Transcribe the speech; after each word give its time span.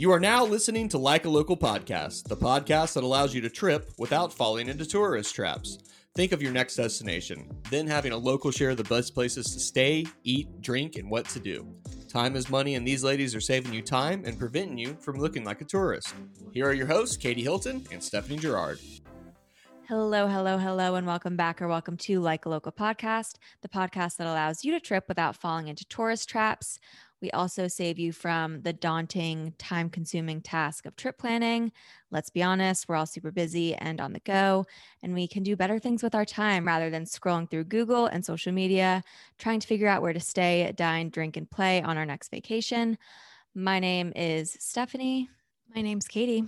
You 0.00 0.10
are 0.12 0.18
now 0.18 0.46
listening 0.46 0.88
to 0.88 0.96
Like 0.96 1.26
a 1.26 1.28
Local 1.28 1.58
Podcast, 1.58 2.26
the 2.26 2.34
podcast 2.34 2.94
that 2.94 3.04
allows 3.04 3.34
you 3.34 3.42
to 3.42 3.50
trip 3.50 3.90
without 3.98 4.32
falling 4.32 4.68
into 4.68 4.86
tourist 4.86 5.34
traps. 5.34 5.76
Think 6.14 6.32
of 6.32 6.40
your 6.40 6.52
next 6.52 6.76
destination, 6.76 7.46
then 7.70 7.86
having 7.86 8.12
a 8.12 8.16
local 8.16 8.50
share 8.50 8.70
of 8.70 8.78
the 8.78 8.84
best 8.84 9.12
places 9.12 9.52
to 9.52 9.60
stay, 9.60 10.06
eat, 10.24 10.62
drink, 10.62 10.96
and 10.96 11.10
what 11.10 11.26
to 11.26 11.38
do. 11.38 11.70
Time 12.08 12.34
is 12.34 12.48
money, 12.48 12.76
and 12.76 12.88
these 12.88 13.04
ladies 13.04 13.34
are 13.34 13.42
saving 13.42 13.74
you 13.74 13.82
time 13.82 14.22
and 14.24 14.38
preventing 14.38 14.78
you 14.78 14.96
from 15.02 15.18
looking 15.18 15.44
like 15.44 15.60
a 15.60 15.66
tourist. 15.66 16.14
Here 16.54 16.66
are 16.66 16.72
your 16.72 16.86
hosts, 16.86 17.18
Katie 17.18 17.42
Hilton 17.42 17.86
and 17.92 18.02
Stephanie 18.02 18.38
Gerard. 18.38 18.78
Hello, 19.86 20.28
hello, 20.28 20.56
hello, 20.56 20.94
and 20.94 21.06
welcome 21.06 21.36
back 21.36 21.60
or 21.60 21.68
welcome 21.68 21.98
to 21.98 22.20
Like 22.20 22.46
a 22.46 22.48
Local 22.48 22.72
Podcast, 22.72 23.34
the 23.60 23.68
podcast 23.68 24.16
that 24.16 24.28
allows 24.28 24.64
you 24.64 24.72
to 24.72 24.80
trip 24.80 25.04
without 25.08 25.36
falling 25.36 25.68
into 25.68 25.84
tourist 25.84 26.26
traps. 26.26 26.78
We 27.20 27.30
also 27.32 27.68
save 27.68 27.98
you 27.98 28.12
from 28.12 28.62
the 28.62 28.72
daunting, 28.72 29.54
time 29.58 29.90
consuming 29.90 30.40
task 30.40 30.86
of 30.86 30.96
trip 30.96 31.18
planning. 31.18 31.72
Let's 32.10 32.30
be 32.30 32.42
honest, 32.42 32.88
we're 32.88 32.96
all 32.96 33.06
super 33.06 33.30
busy 33.30 33.74
and 33.74 34.00
on 34.00 34.12
the 34.12 34.20
go, 34.20 34.66
and 35.02 35.12
we 35.12 35.28
can 35.28 35.42
do 35.42 35.56
better 35.56 35.78
things 35.78 36.02
with 36.02 36.14
our 36.14 36.24
time 36.24 36.66
rather 36.66 36.88
than 36.90 37.04
scrolling 37.04 37.50
through 37.50 37.64
Google 37.64 38.06
and 38.06 38.24
social 38.24 38.52
media, 38.52 39.02
trying 39.38 39.60
to 39.60 39.66
figure 39.66 39.88
out 39.88 40.02
where 40.02 40.12
to 40.12 40.20
stay, 40.20 40.72
dine, 40.76 41.10
drink, 41.10 41.36
and 41.36 41.50
play 41.50 41.82
on 41.82 41.98
our 41.98 42.06
next 42.06 42.30
vacation. 42.30 42.96
My 43.54 43.80
name 43.80 44.12
is 44.16 44.56
Stephanie. 44.58 45.28
My 45.74 45.82
name's 45.82 46.08
Katie 46.08 46.44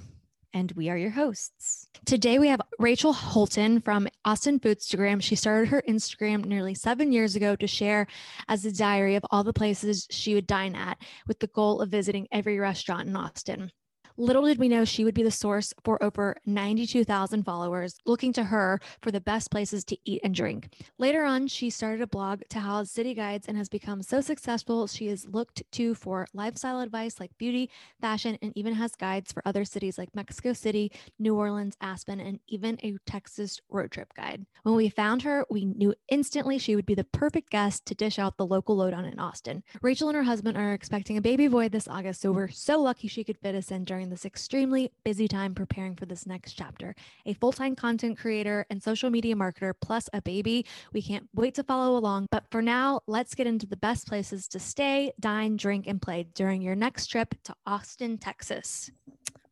and 0.55 0.73
we 0.73 0.89
are 0.89 0.97
your 0.97 1.11
hosts. 1.11 1.89
Today 2.05 2.39
we 2.39 2.49
have 2.49 2.61
Rachel 2.79 3.13
Holtin 3.13 3.85
from 3.85 4.09
Austin 4.25 4.61
Foodstagram. 4.61 5.23
She 5.23 5.35
started 5.35 5.69
her 5.69 5.83
Instagram 5.89 6.45
nearly 6.45 6.75
seven 6.75 7.13
years 7.13 7.37
ago 7.37 7.57
to 7.57 7.67
share 7.67 8.07
as 8.49 8.65
a 8.65 8.73
diary 8.73 9.17
of 9.17 9.25
all 9.31 9.45
the 9.45 9.53
places 9.53 10.07
she 10.11 10.35
would 10.35 10.47
dine 10.47 10.75
at 10.75 10.99
with 11.27 11.39
the 11.39 11.47
goal 11.49 11.81
of 11.81 11.91
visiting 11.91 12.29
every 12.33 12.59
restaurant 12.59 13.09
in 13.09 13.17
Austin. 13.17 13.71
Little 14.17 14.45
did 14.45 14.59
we 14.59 14.69
know 14.69 14.85
she 14.85 15.05
would 15.05 15.15
be 15.15 15.23
the 15.23 15.31
source 15.31 15.73
for 15.85 16.03
over 16.03 16.37
92,000 16.47 17.45
followers 17.45 17.97
looking 18.05 18.33
to 18.35 18.45
her 18.45 18.81
for 19.01 19.11
the 19.11 19.21
best 19.21 19.51
places 19.51 19.85
to 19.85 19.97
eat 20.05 20.21
and 20.23 20.35
drink. 20.35 20.69
Later 20.99 21.25
on, 21.25 21.47
she 21.47 21.71
started 21.71 22.03
a 22.03 22.07
blog 22.07 22.43
to 22.51 22.61
house 22.61 22.91
city 22.91 23.15
guides 23.15 23.49
and 23.49 23.57
has 23.57 23.69
become 23.69 24.03
so 24.03 24.21
successful, 24.21 24.87
she 24.87 25.09
is 25.09 25.27
looked 25.27 25.63
to 25.73 25.95
for 25.95 26.27
lifestyle 26.35 26.81
advice 26.81 27.19
like 27.19 27.37
beauty, 27.39 27.71
fashion, 28.01 28.39
and 28.43 28.53
even 28.57 28.75
has 28.75 28.95
guides 28.95 29.33
for 29.33 29.43
other 29.47 29.65
cities 29.65 29.99
like 29.99 30.15
Mexico 30.15 30.53
City, 30.53 30.93
New 31.19 31.35
Orleans, 31.35 31.77
Aspen, 31.81 32.21
and 32.21 32.41
even 32.49 32.79
a 32.83 32.97
Texas 33.07 33.61
road 33.71 33.91
trip 33.91 34.13
guide. 34.15 34.45
When 34.63 34.75
we 34.75 34.89
found 34.89 35.23
her, 35.23 35.45
we 35.51 35.65
knew 35.65 35.95
instantly 36.09 36.59
she 36.59 36.77
would 36.77 36.87
be 36.87 36.95
the 36.95 37.05
perfect 37.05 37.51
guest 37.51 37.87
to 37.87 37.95
dish 37.95 38.19
out 38.19 38.37
the 38.37 38.47
local 38.47 38.77
lowdown 38.77 39.05
in 39.05 39.19
Austin. 39.19 39.63
Rachel 39.81 40.09
and 40.09 40.17
her 40.17 40.23
husband 40.23 40.57
are 40.57 40.73
expecting 40.73 41.17
a 41.17 41.23
baby 41.23 41.49
boy 41.49 41.69
this 41.69 41.89
August, 41.89 42.21
so 42.21 42.33
we're 42.33 42.49
so 42.49 42.81
lucky 42.81 43.09
she 43.09 43.25
could 43.25 43.39
fit 43.39 43.55
us 43.55 43.71
in 43.71 43.85
during 43.85 44.02
during 44.03 44.11
this 44.11 44.25
extremely 44.25 44.91
busy 45.05 45.29
time 45.29 45.55
preparing 45.55 45.95
for 45.95 46.07
this 46.07 46.27
next 46.27 46.55
chapter. 46.55 46.93
A 47.25 47.35
full 47.35 47.53
time 47.53 47.77
content 47.77 48.19
creator 48.19 48.67
and 48.69 48.83
social 48.83 49.11
media 49.11 49.37
marketer, 49.37 49.75
plus 49.81 50.09
a 50.13 50.21
baby. 50.21 50.67
We 50.93 51.01
can't 51.01 51.29
wait 51.35 51.55
to 51.55 51.63
follow 51.63 51.97
along. 51.97 52.27
But 52.33 52.45
for 52.51 52.63
now, 52.63 53.03
let's 53.07 53.37
get 53.37 53.47
into 53.47 53.65
the 53.65 53.77
best 53.77 54.09
places 54.09 54.49
to 54.49 54.59
stay, 54.59 55.13
dine, 55.21 55.57
drink, 55.57 55.87
and 55.87 56.03
play 56.03 56.27
during 56.35 56.63
your 56.63 56.75
next 56.75 57.07
trip 57.07 57.37
to 57.45 57.55
Austin, 57.65 58.19
Texas. 58.19 58.91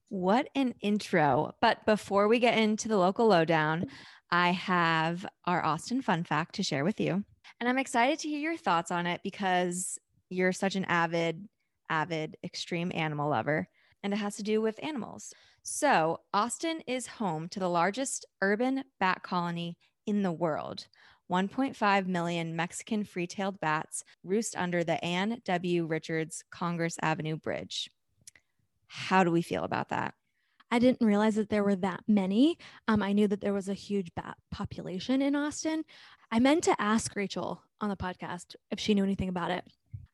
What 0.09 0.49
an 0.57 0.75
intro. 0.81 1.55
But 1.61 1.87
before 1.87 2.27
we 2.27 2.41
get 2.41 2.59
into 2.59 2.89
the 2.89 2.99
local 2.99 3.29
lowdown, 3.29 3.87
I 4.33 4.51
have 4.51 5.25
our 5.45 5.65
Austin 5.65 6.03
fun 6.03 6.25
fact 6.25 6.57
to 6.57 6.65
share 6.65 6.83
with 6.83 6.99
you. 6.99 7.23
And 7.61 7.69
I'm 7.69 7.79
excited 7.79 8.19
to 8.21 8.29
hear 8.29 8.41
your 8.41 8.57
thoughts 8.57 8.91
on 8.91 9.07
it 9.07 9.21
because 9.23 9.97
you're 10.29 10.53
such 10.53 10.75
an 10.75 10.87
avid, 10.87 11.49
avid, 11.89 12.37
extreme 12.43 12.91
animal 12.93 13.31
lover 13.31 13.69
and 14.03 14.13
it 14.13 14.17
has 14.17 14.37
to 14.37 14.43
do 14.43 14.61
with 14.61 14.83
animals. 14.83 15.33
So, 15.63 16.21
Austin 16.33 16.81
is 16.87 17.07
home 17.07 17.49
to 17.51 17.61
the 17.61 17.69
largest 17.69 18.25
urban 18.41 18.85
bat 18.99 19.23
colony 19.23 19.77
in 20.07 20.23
the 20.23 20.33
world. 20.33 20.87
1.5 21.31 22.07
million 22.07 22.57
Mexican 22.57 23.05
free 23.05 23.27
tailed 23.27 23.61
bats 23.61 24.03
roost 24.25 24.57
under 24.57 24.83
the 24.83 25.03
Ann 25.05 25.41
W. 25.45 25.87
Richards 25.87 26.43
Congress 26.51 26.97
Avenue 27.03 27.37
Bridge. 27.37 27.89
How 28.89 29.23
do 29.23 29.31
we 29.31 29.43
feel 29.43 29.63
about 29.63 29.91
that? 29.91 30.15
I 30.73 30.79
didn't 30.79 31.05
realize 31.05 31.35
that 31.37 31.49
there 31.49 31.65
were 31.65 31.77
that 31.77 32.01
many. 32.09 32.59
Um, 32.89 33.03
I 33.03 33.13
knew 33.13 33.29
that 33.29 33.41
there 33.41 33.53
was 33.53 33.69
a 33.69 33.75
huge 33.75 34.13
bat 34.15 34.37
population 34.51 35.23
in 35.23 35.37
Austin. 35.37 35.85
I 36.33 36.39
meant 36.39 36.65
to 36.65 36.81
ask 36.81 37.15
Rachel 37.17 37.63
on 37.81 37.89
the 37.89 37.97
podcast 37.97 38.55
if 38.71 38.79
she 38.79 38.95
knew 38.95 39.05
anything 39.05 39.29
about 39.29 39.51
it. 39.51 39.65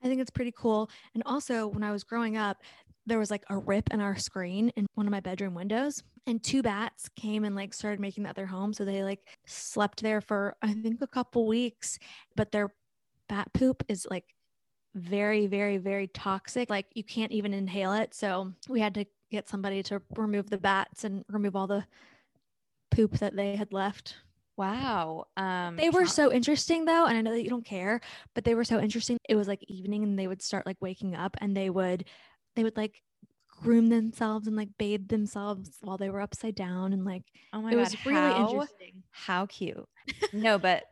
I 0.03 0.09
think 0.09 0.21
it's 0.21 0.31
pretty 0.31 0.53
cool. 0.57 0.91
And 1.15 1.23
also, 1.27 1.67
when 1.67 1.83
I 1.83 1.93
was 1.93 2.05
growing 2.05 2.37
up, 2.37 2.59
there 3.07 3.19
was 3.19 3.31
like 3.31 3.45
a 3.49 3.57
rip 3.57 3.93
in 3.93 4.01
our 4.01 4.17
screen 4.17 4.71
in 4.77 4.87
one 4.95 5.07
of 5.07 5.11
my 5.11 5.21
bedroom 5.21 5.55
windows 5.55 6.03
and 6.27 6.43
two 6.43 6.63
bats 6.63 7.09
came 7.17 7.45
and 7.45 7.55
like 7.55 7.73
started 7.73 8.01
making 8.01 8.25
that 8.25 8.35
their 8.35 8.47
home 8.47 8.73
so 8.73 8.85
they 8.85 9.03
like 9.03 9.21
slept 9.47 10.03
there 10.03 10.21
for 10.21 10.57
i 10.63 10.73
think 10.73 11.01
a 11.01 11.07
couple 11.07 11.47
weeks 11.47 11.99
but 12.35 12.53
their 12.53 12.73
bat 13.29 13.49
poop 13.55 13.83
is 13.89 14.07
like 14.11 14.25
very 14.95 15.47
very 15.47 15.77
very 15.77 16.09
toxic 16.09 16.71
like 16.71 16.87
you 16.95 17.05
can't 17.05 17.33
even 17.33 17.53
inhale 17.55 17.93
it 17.93 18.15
so 18.15 18.53
we 18.69 18.81
had 18.81 18.95
to 18.95 19.05
get 19.31 19.49
somebody 19.49 19.83
to 19.83 20.01
remove 20.17 20.49
the 20.49 20.59
bats 20.59 21.05
and 21.05 21.25
remove 21.29 21.55
all 21.55 21.67
the 21.67 21.85
poop 22.91 23.19
that 23.19 23.37
they 23.37 23.57
had 23.57 23.73
left 23.73 24.17
Wow. 24.57 25.27
Um, 25.37 25.77
they 25.77 25.91
were 25.91 26.07
so 26.07 26.33
interesting 26.33 26.87
though. 26.87 27.05
And 27.05 27.17
I 27.17 27.21
know 27.21 27.33
that 27.33 27.43
you 27.43 27.51
don't 27.51 27.65
care, 27.65 28.01
but 28.35 28.45
they 28.45 28.55
were 28.55 28.65
so 28.65 28.81
interesting. 28.81 29.19
It 29.29 29.35
was 29.35 29.49
like 29.49 29.63
evening 29.69 30.03
and 30.03 30.19
they 30.19 30.27
would 30.27 30.41
start 30.41 30.65
like 30.65 30.79
waking 30.81 31.15
up 31.15 31.37
and 31.41 31.55
they 31.55 31.69
would 31.69 32.07
they 32.57 32.65
would 32.65 32.77
like 32.77 33.03
groom 33.49 33.89
themselves 33.89 34.47
and 34.47 34.57
like 34.57 34.69
bathe 34.79 35.09
themselves 35.09 35.79
while 35.81 35.97
they 35.97 36.11
were 36.11 36.21
upside 36.21 36.55
down 36.55 36.93
and 36.93 37.05
like 37.05 37.23
oh 37.53 37.63
my 37.63 37.71
it 37.71 37.75
god 37.75 37.81
was 37.81 38.07
really 38.07 38.19
how, 38.19 38.49
interesting. 38.51 39.03
how 39.11 39.47
cute. 39.47 39.89
No 40.33 40.59
but 40.59 40.85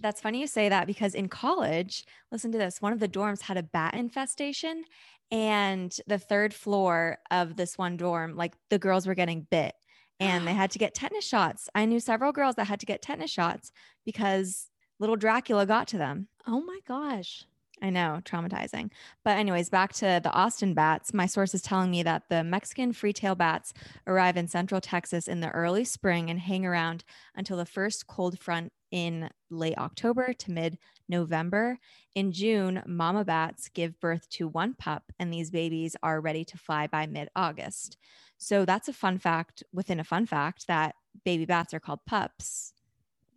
that's 0.00 0.20
funny 0.20 0.40
you 0.40 0.46
say 0.46 0.68
that 0.68 0.86
because 0.86 1.14
in 1.14 1.28
college 1.28 2.04
listen 2.30 2.52
to 2.52 2.58
this 2.58 2.80
one 2.80 2.92
of 2.92 3.00
the 3.00 3.08
dorms 3.08 3.42
had 3.42 3.56
a 3.56 3.62
bat 3.62 3.94
infestation 3.94 4.84
and 5.30 5.96
the 6.06 6.18
third 6.18 6.52
floor 6.52 7.18
of 7.30 7.56
this 7.56 7.78
one 7.78 7.96
dorm 7.96 8.36
like 8.36 8.54
the 8.68 8.78
girls 8.78 9.06
were 9.06 9.14
getting 9.14 9.46
bit 9.50 9.74
and 10.18 10.46
they 10.46 10.54
had 10.54 10.70
to 10.72 10.78
get 10.78 10.94
tetanus 10.94 11.26
shots. 11.26 11.68
I 11.74 11.86
knew 11.86 12.00
several 12.00 12.32
girls 12.32 12.56
that 12.56 12.66
had 12.66 12.80
to 12.80 12.86
get 12.86 13.02
tetanus 13.02 13.30
shots 13.30 13.72
because 14.04 14.68
little 14.98 15.16
dracula 15.16 15.64
got 15.64 15.88
to 15.88 15.98
them. 15.98 16.28
Oh 16.46 16.60
my 16.60 16.80
gosh 16.86 17.46
I 17.82 17.90
know, 17.90 18.20
traumatizing. 18.24 18.90
But, 19.24 19.38
anyways, 19.38 19.70
back 19.70 19.92
to 19.94 20.20
the 20.22 20.32
Austin 20.32 20.74
bats. 20.74 21.14
My 21.14 21.26
source 21.26 21.54
is 21.54 21.62
telling 21.62 21.90
me 21.90 22.02
that 22.02 22.24
the 22.28 22.44
Mexican 22.44 22.92
free 22.92 23.12
tail 23.12 23.34
bats 23.34 23.72
arrive 24.06 24.36
in 24.36 24.48
central 24.48 24.80
Texas 24.80 25.26
in 25.26 25.40
the 25.40 25.50
early 25.50 25.84
spring 25.84 26.28
and 26.28 26.40
hang 26.40 26.66
around 26.66 27.04
until 27.34 27.56
the 27.56 27.64
first 27.64 28.06
cold 28.06 28.38
front 28.38 28.72
in 28.90 29.30
late 29.48 29.78
October 29.78 30.32
to 30.34 30.50
mid 30.50 30.78
November. 31.08 31.78
In 32.14 32.32
June, 32.32 32.82
mama 32.86 33.24
bats 33.24 33.68
give 33.68 33.98
birth 33.98 34.28
to 34.30 34.46
one 34.46 34.74
pup, 34.74 35.04
and 35.18 35.32
these 35.32 35.50
babies 35.50 35.96
are 36.02 36.20
ready 36.20 36.44
to 36.44 36.58
fly 36.58 36.86
by 36.86 37.06
mid 37.06 37.28
August. 37.34 37.96
So, 38.36 38.66
that's 38.66 38.88
a 38.88 38.92
fun 38.92 39.18
fact 39.18 39.62
within 39.72 40.00
a 40.00 40.04
fun 40.04 40.26
fact 40.26 40.66
that 40.66 40.96
baby 41.24 41.46
bats 41.46 41.72
are 41.72 41.80
called 41.80 42.00
pups. 42.04 42.74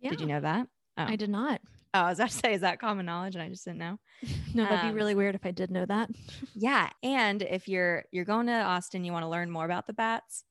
Yeah. 0.00 0.10
Did 0.10 0.20
you 0.20 0.26
know 0.26 0.40
that? 0.40 0.68
Oh. 0.98 1.04
I 1.04 1.16
did 1.16 1.30
not. 1.30 1.62
Oh, 1.94 2.00
I 2.00 2.08
was 2.08 2.18
about 2.18 2.30
to 2.30 2.36
say, 2.36 2.54
is 2.54 2.62
that 2.62 2.80
common 2.80 3.06
knowledge? 3.06 3.36
And 3.36 3.42
I 3.42 3.48
just 3.48 3.64
didn't 3.64 3.78
know. 3.78 3.98
no, 4.52 4.64
that'd 4.64 4.80
um, 4.80 4.88
be 4.90 4.96
really 4.96 5.14
weird 5.14 5.36
if 5.36 5.46
I 5.46 5.52
did 5.52 5.70
know 5.70 5.86
that. 5.86 6.10
yeah. 6.54 6.90
And 7.04 7.40
if 7.42 7.68
you're 7.68 8.04
you're 8.10 8.24
going 8.24 8.48
to 8.48 8.52
Austin, 8.52 9.04
you 9.04 9.12
want 9.12 9.22
to 9.22 9.28
learn 9.28 9.48
more 9.48 9.64
about 9.64 9.86
the 9.86 9.92
bats, 9.92 10.44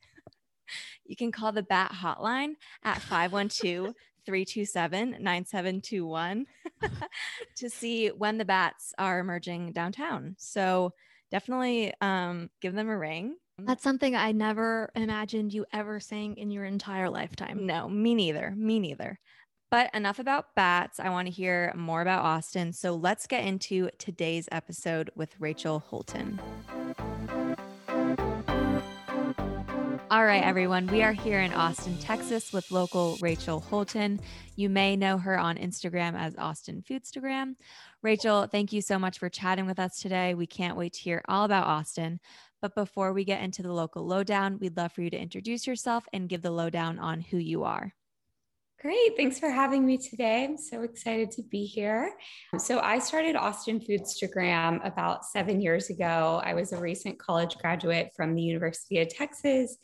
you 1.06 1.18
can 1.18 1.34
call 1.34 1.52
the 1.52 1.64
bat 1.64 1.92
hotline 1.92 2.54
at 2.84 3.02
512 3.02 3.94
327 4.26 5.18
9721 5.20 6.46
to 7.58 7.70
see 7.70 8.08
when 8.08 8.38
the 8.38 8.46
bats 8.46 8.94
are 8.98 9.20
emerging 9.20 9.74
downtown. 9.74 10.36
So 10.38 10.94
definitely 11.30 11.94
um, 12.00 12.50
give 12.62 12.74
them 12.74 12.90
a 12.90 12.98
ring. 12.98 13.36
That's 13.60 13.84
something 13.84 14.16
I 14.16 14.32
never 14.32 14.90
imagined 14.96 15.54
you 15.54 15.66
ever 15.74 16.00
saying 16.00 16.38
in 16.38 16.50
your 16.50 16.66
entire 16.66 17.10
lifetime. 17.10 17.66
No, 17.66 17.88
me 17.88 18.16
neither. 18.16 18.54
Me 18.56 18.80
neither. 18.80 19.20
But 19.74 19.90
enough 19.96 20.20
about 20.20 20.54
bats. 20.54 21.00
I 21.00 21.10
want 21.10 21.26
to 21.26 21.34
hear 21.34 21.74
more 21.76 22.04
about 22.04 22.24
Austin. 22.24 22.74
So 22.74 22.94
let's 22.94 23.26
get 23.26 23.44
into 23.44 23.90
today's 23.98 24.48
episode 24.52 25.10
with 25.16 25.34
Rachel 25.40 25.84
Holtin. 25.90 26.38
All 30.12 30.26
right, 30.26 30.44
everyone. 30.44 30.86
We 30.86 31.02
are 31.02 31.12
here 31.12 31.40
in 31.40 31.52
Austin, 31.54 31.98
Texas 31.98 32.54
with 32.54 32.70
local 32.70 33.18
Rachel 33.20 33.66
Holtin. 33.68 34.20
You 34.56 34.70
may 34.70 34.96
know 34.96 35.18
her 35.18 35.40
on 35.40 35.58
Instagram 35.58 36.16
as 36.16 36.36
Austin 36.36 36.84
Foodstagram. 36.88 37.56
Rachel, 38.04 38.46
thank 38.46 38.74
you 38.74 38.82
so 38.84 39.00
much 39.00 39.18
for 39.18 39.28
chatting 39.28 39.66
with 39.66 39.80
us 39.80 40.00
today. 40.00 40.36
We 40.36 40.46
can't 40.46 40.78
wait 40.78 40.94
to 40.94 41.02
hear 41.02 41.24
all 41.28 41.46
about 41.46 41.66
Austin. 41.66 42.20
But 42.62 42.76
before 42.76 43.12
we 43.12 43.26
get 43.26 43.42
into 43.42 43.64
the 43.64 43.74
local 43.74 44.06
lowdown, 44.06 44.60
we'd 44.60 44.78
love 44.78 44.92
for 44.92 45.02
you 45.02 45.10
to 45.10 45.20
introduce 45.20 45.66
yourself 45.66 46.06
and 46.14 46.30
give 46.30 46.44
the 46.44 46.52
lowdown 46.52 47.00
on 47.00 47.22
who 47.22 47.38
you 47.38 47.64
are. 47.64 47.96
Great. 48.84 49.16
Thanks 49.16 49.40
for 49.40 49.50
having 49.50 49.86
me 49.86 49.98
today. 49.98 50.44
I'm 50.44 50.58
so 50.58 50.82
excited 50.82 51.32
to 51.32 51.42
be 51.42 51.64
here. 51.64 52.18
So, 52.58 52.82
I 52.82 53.00
started 53.00 53.38
Austin 53.38 53.80
Foodstagram 53.80 54.86
about 54.86 55.24
seven 55.24 55.62
years 55.62 55.90
ago. 55.90 56.42
I 56.44 56.54
was 56.54 56.74
a 56.74 56.78
recent 56.78 57.18
college 57.18 57.56
graduate 57.60 58.12
from 58.14 58.36
the 58.36 58.42
University 58.42 59.00
of 59.00 59.08
Texas 59.08 59.78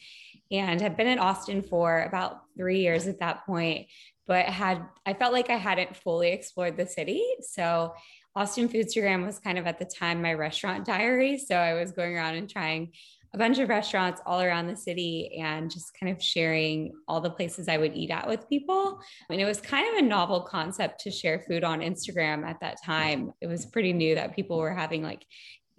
and 0.52 0.82
have 0.82 0.98
been 0.98 1.08
in 1.08 1.18
Austin 1.18 1.62
for 1.62 2.02
about 2.02 2.42
three 2.58 2.82
years 2.82 3.08
at 3.08 3.22
that 3.22 3.46
point, 3.46 3.88
but 4.28 4.48
had 4.48 4.86
I 5.06 5.14
felt 5.14 5.32
like 5.32 5.50
I 5.50 5.56
hadn't 5.56 5.96
fully 5.96 6.34
explored 6.34 6.76
the 6.76 6.86
city. 6.86 7.24
So, 7.40 7.94
Austin 8.36 8.68
Foodstagram 8.68 9.26
was 9.26 9.40
kind 9.40 9.58
of 9.58 9.66
at 9.66 9.80
the 9.80 9.86
time 9.86 10.22
my 10.22 10.34
restaurant 10.34 10.84
diary. 10.84 11.38
So, 11.38 11.56
I 11.56 11.74
was 11.74 11.94
going 11.94 12.18
around 12.18 12.36
and 12.36 12.50
trying 12.50 12.92
a 13.34 13.38
bunch 13.38 13.60
of 13.60 13.70
restaurants 13.70 14.22
all 14.26 14.42
around 14.42 14.68
the 14.68 14.76
city 14.76 15.40
and 15.40 15.70
just 15.70 15.98
kind 16.00 16.12
of 16.12 16.22
sharing 16.22 16.94
all 17.08 17.22
the 17.22 17.30
places 17.30 17.68
I 17.68 17.78
would 17.78 17.96
eat 17.96 18.10
at 18.10 18.28
with 18.28 18.50
people. 18.50 19.00
And 19.30 19.40
it 19.40 19.46
was 19.46 19.62
kind 19.62 19.88
of 19.88 20.04
a 20.04 20.08
novel 20.08 20.42
concept 20.42 21.02
to 21.02 21.12
share 21.12 21.44
food 21.48 21.64
on 21.64 21.82
Instagram 21.82 22.44
at 22.44 22.60
that 22.62 22.82
time. 22.84 23.32
It 23.40 23.48
was 23.48 23.68
pretty 23.68 23.94
new 23.94 24.16
that 24.16 24.36
people 24.36 24.58
were 24.58 24.74
having 24.74 25.04
like 25.04 25.24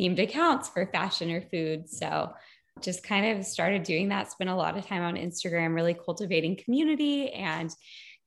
themed 0.00 0.22
accounts 0.22 0.68
for 0.68 0.86
fashion 0.86 1.30
or 1.30 1.40
food. 1.40 1.88
So 1.88 2.32
just 2.80 3.02
kind 3.02 3.36
of 3.36 3.44
started 3.44 3.82
doing 3.82 4.08
that, 4.08 4.30
spent 4.30 4.48
a 4.48 4.54
lot 4.54 4.78
of 4.78 4.86
time 4.86 5.02
on 5.02 5.16
Instagram, 5.16 5.74
really 5.74 5.94
cultivating 5.94 6.56
community 6.56 7.30
and 7.32 7.74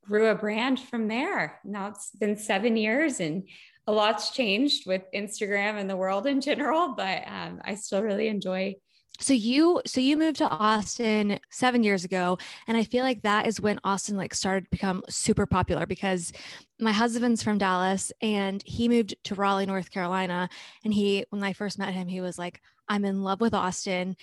grew 0.03 0.27
a 0.27 0.35
brand 0.35 0.79
from 0.79 1.07
there. 1.07 1.59
Now 1.63 1.87
it's 1.87 2.11
been 2.11 2.35
seven 2.35 2.75
years 2.75 3.21
and 3.21 3.47
a 3.87 3.91
lot's 3.91 4.31
changed 4.31 4.85
with 4.85 5.03
Instagram 5.13 5.79
and 5.79 5.89
the 5.89 5.97
world 5.97 6.27
in 6.27 6.41
general, 6.41 6.93
but 6.95 7.23
um, 7.27 7.61
I 7.63 7.75
still 7.75 8.03
really 8.03 8.27
enjoy 8.27 8.75
so 9.19 9.33
you 9.33 9.81
so 9.85 10.01
you 10.01 10.17
moved 10.17 10.37
to 10.37 10.49
austin 10.49 11.39
seven 11.49 11.83
years 11.83 12.03
ago 12.03 12.37
and 12.67 12.75
i 12.75 12.83
feel 12.83 13.03
like 13.03 13.21
that 13.21 13.45
is 13.45 13.61
when 13.61 13.79
austin 13.83 14.17
like 14.17 14.33
started 14.33 14.63
to 14.65 14.71
become 14.71 15.03
super 15.07 15.45
popular 15.45 15.85
because 15.85 16.33
my 16.79 16.91
husband's 16.91 17.43
from 17.43 17.57
dallas 17.57 18.11
and 18.21 18.63
he 18.65 18.89
moved 18.89 19.15
to 19.23 19.35
raleigh 19.35 19.65
north 19.65 19.91
carolina 19.91 20.49
and 20.83 20.93
he 20.93 21.25
when 21.29 21.43
i 21.43 21.53
first 21.53 21.77
met 21.77 21.93
him 21.93 22.07
he 22.07 22.21
was 22.21 22.39
like 22.39 22.59
i'm 22.89 23.05
in 23.05 23.21
love 23.21 23.39
with 23.39 23.53
austin 23.53 24.15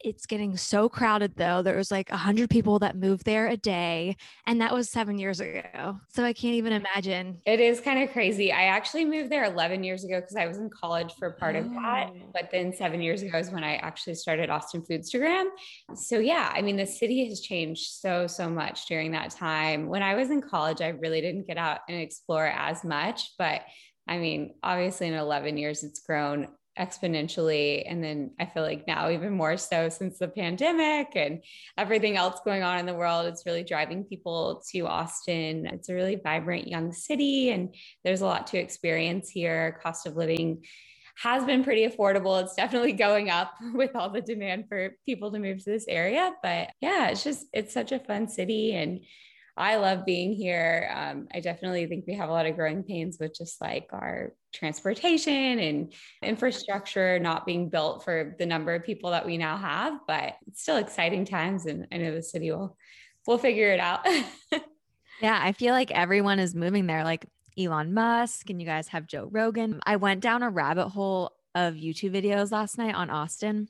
it's 0.00 0.26
getting 0.26 0.56
so 0.56 0.88
crowded 0.88 1.34
though. 1.36 1.62
There 1.62 1.76
was 1.76 1.90
like 1.90 2.10
a 2.10 2.16
hundred 2.16 2.50
people 2.50 2.78
that 2.80 2.96
moved 2.96 3.24
there 3.24 3.48
a 3.48 3.56
day, 3.56 4.16
and 4.46 4.60
that 4.60 4.72
was 4.72 4.88
seven 4.88 5.18
years 5.18 5.40
ago. 5.40 5.98
So 6.08 6.24
I 6.24 6.32
can't 6.32 6.54
even 6.54 6.72
imagine. 6.72 7.40
It 7.46 7.60
is 7.60 7.80
kind 7.80 8.02
of 8.02 8.12
crazy. 8.12 8.52
I 8.52 8.64
actually 8.64 9.04
moved 9.04 9.30
there 9.30 9.44
11 9.44 9.82
years 9.82 10.04
ago 10.04 10.20
because 10.20 10.36
I 10.36 10.46
was 10.46 10.58
in 10.58 10.70
college 10.70 11.14
for 11.18 11.30
part 11.32 11.56
oh. 11.56 11.60
of 11.60 11.70
that. 11.70 12.10
Oh. 12.10 12.30
But 12.32 12.50
then 12.52 12.72
seven 12.72 13.00
years 13.00 13.22
ago 13.22 13.38
is 13.38 13.50
when 13.50 13.64
I 13.64 13.76
actually 13.76 14.14
started 14.14 14.50
Austin 14.50 14.82
Foodstagram. 14.82 15.46
So 15.94 16.18
yeah, 16.18 16.52
I 16.54 16.62
mean, 16.62 16.76
the 16.76 16.86
city 16.86 17.28
has 17.28 17.40
changed 17.40 17.90
so, 17.90 18.26
so 18.26 18.48
much 18.48 18.86
during 18.86 19.12
that 19.12 19.30
time. 19.30 19.88
When 19.88 20.02
I 20.02 20.14
was 20.14 20.30
in 20.30 20.40
college, 20.40 20.80
I 20.80 20.88
really 20.88 21.20
didn't 21.20 21.46
get 21.46 21.58
out 21.58 21.80
and 21.88 22.00
explore 22.00 22.46
as 22.46 22.84
much, 22.84 23.32
but 23.38 23.62
I 24.08 24.16
mean, 24.16 24.54
obviously 24.62 25.08
in 25.08 25.14
11 25.14 25.58
years, 25.58 25.84
it's 25.84 26.00
grown 26.00 26.48
exponentially. 26.78 27.84
And 27.86 28.02
then 28.02 28.30
I 28.38 28.46
feel 28.46 28.62
like 28.62 28.86
now, 28.86 29.10
even 29.10 29.32
more 29.32 29.56
so 29.56 29.88
since 29.88 30.18
the 30.18 30.28
pandemic 30.28 31.08
and 31.14 31.42
everything 31.76 32.16
else 32.16 32.40
going 32.44 32.62
on 32.62 32.78
in 32.78 32.86
the 32.86 32.94
world, 32.94 33.26
it's 33.26 33.46
really 33.46 33.64
driving 33.64 34.04
people 34.04 34.62
to 34.70 34.80
Austin. 34.86 35.66
It's 35.66 35.88
a 35.88 35.94
really 35.94 36.16
vibrant 36.16 36.68
young 36.68 36.92
city, 36.92 37.50
and 37.50 37.74
there's 38.04 38.20
a 38.20 38.26
lot 38.26 38.46
to 38.48 38.58
experience 38.58 39.28
here. 39.28 39.78
Cost 39.82 40.06
of 40.06 40.16
living 40.16 40.64
has 41.22 41.44
been 41.44 41.64
pretty 41.64 41.86
affordable. 41.86 42.40
It's 42.40 42.54
definitely 42.54 42.92
going 42.92 43.28
up 43.28 43.52
with 43.74 43.96
all 43.96 44.10
the 44.10 44.20
demand 44.20 44.66
for 44.68 44.90
people 45.04 45.32
to 45.32 45.38
move 45.38 45.58
to 45.64 45.70
this 45.70 45.86
area. 45.88 46.32
But 46.42 46.70
yeah, 46.80 47.08
it's 47.08 47.24
just, 47.24 47.46
it's 47.52 47.74
such 47.74 47.90
a 47.92 47.98
fun 47.98 48.28
city. 48.28 48.74
And 48.74 49.00
I 49.58 49.76
love 49.76 50.06
being 50.06 50.32
here. 50.34 50.88
Um, 50.94 51.26
I 51.34 51.40
definitely 51.40 51.86
think 51.86 52.06
we 52.06 52.14
have 52.14 52.28
a 52.28 52.32
lot 52.32 52.46
of 52.46 52.54
growing 52.54 52.84
pains 52.84 53.18
with 53.18 53.36
just 53.36 53.60
like 53.60 53.88
our 53.92 54.32
transportation 54.54 55.58
and 55.58 55.92
infrastructure 56.22 57.18
not 57.18 57.44
being 57.44 57.68
built 57.68 58.04
for 58.04 58.36
the 58.38 58.46
number 58.46 58.72
of 58.74 58.84
people 58.84 59.10
that 59.10 59.26
we 59.26 59.36
now 59.36 59.56
have, 59.56 59.98
but 60.06 60.36
it's 60.46 60.62
still 60.62 60.76
exciting 60.76 61.24
times. 61.24 61.66
And 61.66 61.88
I 61.90 61.96
know 61.96 62.14
the 62.14 62.22
city 62.22 62.52
will, 62.52 62.76
will 63.26 63.38
figure 63.38 63.72
it 63.72 63.80
out. 63.80 64.06
yeah. 65.20 65.40
I 65.42 65.50
feel 65.50 65.74
like 65.74 65.90
everyone 65.90 66.38
is 66.38 66.54
moving 66.54 66.86
there, 66.86 67.02
like 67.02 67.26
Elon 67.58 67.92
Musk, 67.92 68.50
and 68.50 68.62
you 68.62 68.66
guys 68.66 68.86
have 68.88 69.08
Joe 69.08 69.28
Rogan. 69.28 69.80
I 69.84 69.96
went 69.96 70.20
down 70.20 70.44
a 70.44 70.50
rabbit 70.50 70.90
hole 70.90 71.32
of 71.56 71.74
YouTube 71.74 72.14
videos 72.14 72.52
last 72.52 72.78
night 72.78 72.94
on 72.94 73.10
Austin 73.10 73.68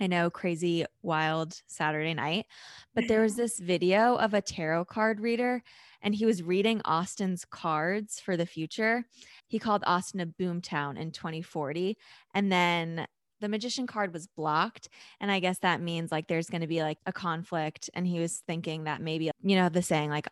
I 0.00 0.06
know, 0.06 0.30
crazy, 0.30 0.84
wild 1.02 1.60
Saturday 1.66 2.14
night. 2.14 2.46
But 2.94 3.08
there 3.08 3.22
was 3.22 3.36
this 3.36 3.58
video 3.58 4.16
of 4.16 4.34
a 4.34 4.40
tarot 4.40 4.86
card 4.86 5.20
reader, 5.20 5.62
and 6.00 6.14
he 6.14 6.24
was 6.26 6.42
reading 6.42 6.80
Austin's 6.84 7.44
cards 7.44 8.18
for 8.18 8.36
the 8.36 8.46
future. 8.46 9.04
He 9.48 9.58
called 9.58 9.84
Austin 9.86 10.20
a 10.20 10.26
boomtown 10.26 10.98
in 10.98 11.12
2040. 11.12 11.96
And 12.34 12.50
then 12.50 13.06
the 13.40 13.48
magician 13.48 13.86
card 13.86 14.12
was 14.12 14.26
blocked. 14.26 14.88
And 15.20 15.30
I 15.30 15.40
guess 15.40 15.58
that 15.58 15.80
means 15.80 16.10
like 16.10 16.26
there's 16.26 16.48
going 16.48 16.62
to 16.62 16.66
be 16.66 16.82
like 16.82 16.98
a 17.06 17.12
conflict. 17.12 17.90
And 17.92 18.06
he 18.06 18.18
was 18.18 18.42
thinking 18.46 18.84
that 18.84 19.02
maybe, 19.02 19.30
you 19.42 19.56
know, 19.56 19.68
the 19.68 19.82
saying 19.82 20.10
like 20.10 20.28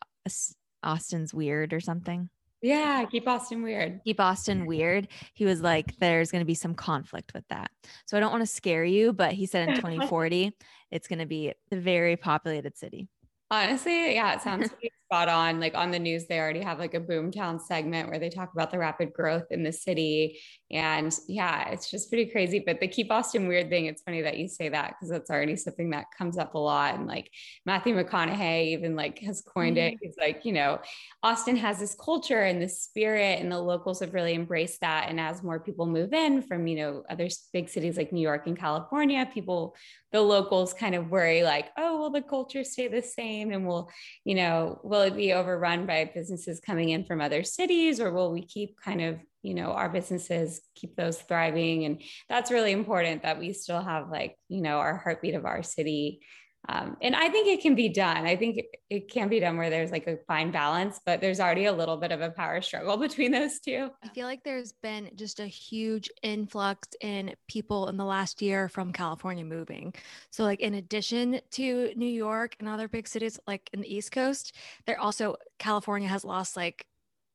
Austin's 0.83 1.35
weird 1.35 1.73
or 1.73 1.81
something. 1.81 2.31
Yeah, 2.63 3.05
keep 3.07 3.27
Austin 3.27 3.63
weird. 3.63 4.01
Keep 4.05 4.21
Austin 4.21 4.67
weird. 4.67 5.09
He 5.35 5.47
was 5.47 5.63
like, 5.63 5.97
there's 5.97 6.31
going 6.31 6.43
to 6.43 6.47
be 6.47 6.55
some 6.55 6.75
conflict 6.75 7.33
with 7.35 7.45
that. 7.49 7.71
So 8.07 8.17
I 8.17 8.21
don't 8.21 8.33
want 8.33 8.43
to 8.43 8.47
scare 8.47 8.85
you, 8.85 9.13
but 9.13 9.33
he 9.33 9.47
said 9.47 9.69
in 9.69 9.75
2040, 9.77 10.55
it's 10.91 11.09
going 11.09 11.21
to 11.21 11.27
be 11.27 11.53
a 11.73 11.77
very 11.77 12.17
populated 12.17 12.77
city. 12.77 13.09
Honestly, 13.51 14.15
yeah, 14.15 14.35
it 14.35 14.43
sounds 14.43 14.69
spot 15.11 15.29
on. 15.29 15.59
Like 15.59 15.75
on 15.75 15.91
the 15.91 15.99
news, 15.99 16.27
they 16.27 16.39
already 16.39 16.63
have 16.63 16.79
like 16.79 16.95
a 16.95 17.01
boomtown 17.01 17.61
segment 17.61 18.09
where 18.09 18.21
they 18.21 18.29
talk 18.29 18.53
about 18.53 18.71
the 18.71 18.79
rapid 18.79 19.13
growth 19.13 19.47
in 19.51 19.65
the 19.65 19.73
city. 19.73 20.41
And 20.71 21.13
yeah, 21.27 21.71
it's 21.71 21.91
just 21.91 22.11
pretty 22.11 22.31
crazy. 22.31 22.63
But 22.65 22.79
the 22.79 22.87
keep 22.87 23.11
Austin 23.11 23.49
weird 23.49 23.71
thing, 23.71 23.87
it's 23.87 24.03
funny 24.03 24.23
that 24.23 24.39
you 24.39 24.47
say 24.47 24.69
that 24.69 24.91
because 24.91 25.11
that's 25.11 25.29
already 25.29 25.57
something 25.57 25.91
that 25.91 26.07
comes 26.17 26.39
up 26.39 26.55
a 26.55 26.59
lot. 26.59 26.95
And 26.95 27.09
like 27.09 27.29
Matthew 27.67 27.97
McConaughey 27.97 28.69
even 28.69 28.95
like 28.95 29.19
has 29.21 29.41
coined 29.41 29.79
mm-hmm. 29.79 29.95
it. 29.95 29.99
He's 30.01 30.17
like, 30.17 30.45
you 30.45 30.53
know, 30.53 30.79
Austin 31.25 31.57
has 31.57 31.81
this 31.81 31.97
culture 31.97 32.43
and 32.43 32.63
this 32.63 32.81
spirit, 32.81 33.41
and 33.41 33.51
the 33.51 33.59
locals 33.59 33.99
have 33.99 34.15
really 34.15 34.35
embraced 34.35 34.81
that. 34.83 35.07
And 35.09 35.19
as 35.19 35.43
more 35.43 35.59
people 35.59 35.87
move 35.87 36.13
in 36.13 36.43
from, 36.43 36.69
you 36.69 36.77
know, 36.77 37.03
other 37.11 37.29
big 37.53 37.69
cities 37.69 37.97
like 37.97 38.13
New 38.13 38.23
York 38.23 38.47
and 38.47 38.57
California, 38.57 39.29
people, 39.35 39.75
the 40.13 40.21
locals 40.21 40.73
kind 40.73 40.95
of 40.95 41.11
worry 41.11 41.43
like, 41.43 41.67
oh, 41.77 41.99
will 41.99 42.11
the 42.11 42.23
culture 42.23 42.63
stay 42.63 42.87
the 42.87 43.03
same? 43.03 43.51
And 43.53 43.67
we'll, 43.67 43.91
you 44.25 44.37
know, 44.37 44.81
will 44.85 45.00
will 45.01 45.07
it 45.07 45.17
be 45.17 45.33
overrun 45.33 45.87
by 45.87 46.11
businesses 46.13 46.61
coming 46.61 46.91
in 46.91 47.05
from 47.05 47.23
other 47.23 47.43
cities 47.43 48.01
or 48.01 48.13
will 48.13 48.31
we 48.31 48.45
keep 48.45 48.79
kind 48.81 49.01
of 49.01 49.19
you 49.43 49.55
know 49.55 49.73
our 49.73 49.89
businesses 49.89 50.61
keep 50.75 50.95
those 50.95 51.19
thriving? 51.23 51.87
And 51.87 52.03
that's 52.29 52.51
really 52.51 52.73
important 52.73 53.23
that 53.23 53.39
we 53.39 53.55
still 53.55 53.81
have 53.81 54.11
like 54.11 54.37
you 54.49 54.61
know 54.61 54.79
our 54.79 54.99
heartbeat 54.99 55.35
of 55.35 55.47
our 55.47 55.63
city 55.63 56.21
um, 56.69 56.97
and 57.01 57.17
I 57.17 57.31
think 57.31 57.49
it 57.49 57.63
can 57.63 57.75
be 57.75 57.89
done. 57.89 58.27
I 58.27 58.37
think 58.37 58.61
it, 58.91 59.11
can 59.11 59.29
be 59.29 59.41
done 59.41 59.57
where 59.57 59.71
there's 59.71 59.91
like 59.91 60.07
a 60.07 60.19
fine 60.29 60.51
balance, 60.51 61.01
but 61.05 61.21
there's 61.21 61.41
already 61.41 61.65
a 61.65 61.73
little 61.73 61.97
bit 61.97 62.13
of 62.13 62.21
a 62.21 62.31
power 62.31 62.61
struggle 62.61 62.97
between 62.99 63.33
those 63.33 63.61
two. 63.61 63.91
I 64.05 64.09
feel 64.09 64.27
like 64.27 64.45
there's 64.45 64.73
been 64.73 65.11
just 65.15 65.41
a 65.41 65.47
huge 65.47 66.11
influx 66.23 66.89
in 67.01 67.35
people 67.49 67.89
in 67.89 67.97
the 67.97 68.05
last 68.05 68.43
year 68.43 68.69
from 68.69 68.93
California 68.93 69.45
moving. 69.45 69.95
So, 70.31 70.45
like, 70.45 70.61
in 70.61 70.75
addition 70.75 71.41
to 71.53 71.93
New 71.97 72.07
York 72.07 72.57
and 72.61 72.69
other 72.69 72.89
big 72.89 73.09
cities 73.09 73.41
like 73.47 73.69
in 73.73 73.81
the 73.81 73.93
East 73.93 74.13
Coast, 74.13 74.55
there 74.87 75.01
also, 75.01 75.37
California 75.59 76.09
has 76.09 76.25
lost 76.25 76.57
like, 76.57 76.87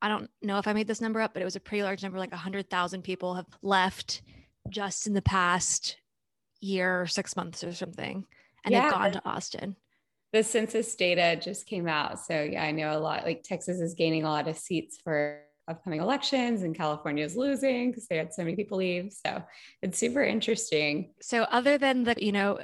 I 0.01 0.08
don't 0.08 0.29
know 0.44 0.60
if 0.60 0.67
I 0.67 0.74
made 0.74 0.88
this 0.88 1.01
number 1.01 1.20
up, 1.20 1.34
but 1.34 1.41
it 1.41 1.46
was 1.46 1.55
a 1.55 1.62
pretty 1.62 1.84
large 1.84 2.03
number, 2.03 2.20
like 2.20 2.32
100,000 2.32 3.01
people 3.01 3.34
have 3.34 3.48
left 3.63 4.22
just 4.70 5.08
in 5.08 5.13
the 5.13 5.22
past 5.22 5.98
year 6.62 7.01
or 7.01 7.08
six 7.08 7.36
months 7.36 7.63
or 7.63 7.74
something 7.74 8.25
and 8.65 8.74
yeah. 8.74 8.84
they've 8.84 8.91
gone 8.91 9.12
to 9.13 9.25
Austin. 9.25 9.75
The 10.34 10.43
census 10.43 10.93
data 10.95 11.39
just 11.41 11.65
came 11.65 11.88
out. 11.88 12.19
So, 12.19 12.41
yeah, 12.41 12.63
I 12.63 12.72
know 12.72 12.98
a 12.98 13.00
lot 13.00 13.24
like 13.24 13.43
Texas 13.43 13.79
is 13.79 13.93
gaining 13.93 14.24
a 14.24 14.29
lot 14.29 14.48
of 14.48 14.57
seats 14.57 14.98
for 15.01 15.39
upcoming 15.67 16.01
elections 16.01 16.62
and 16.62 16.75
California 16.75 17.24
is 17.24 17.36
losing 17.36 17.89
because 17.89 18.07
they 18.07 18.17
had 18.17 18.34
so 18.34 18.43
many 18.43 18.55
people 18.55 18.79
leave. 18.79 19.13
So, 19.25 19.41
it's 19.81 19.98
super 19.98 20.24
interesting. 20.24 21.13
So, 21.22 21.43
other 21.43 21.77
than 21.77 22.03
the, 22.03 22.15
you 22.17 22.34
know, 22.34 22.60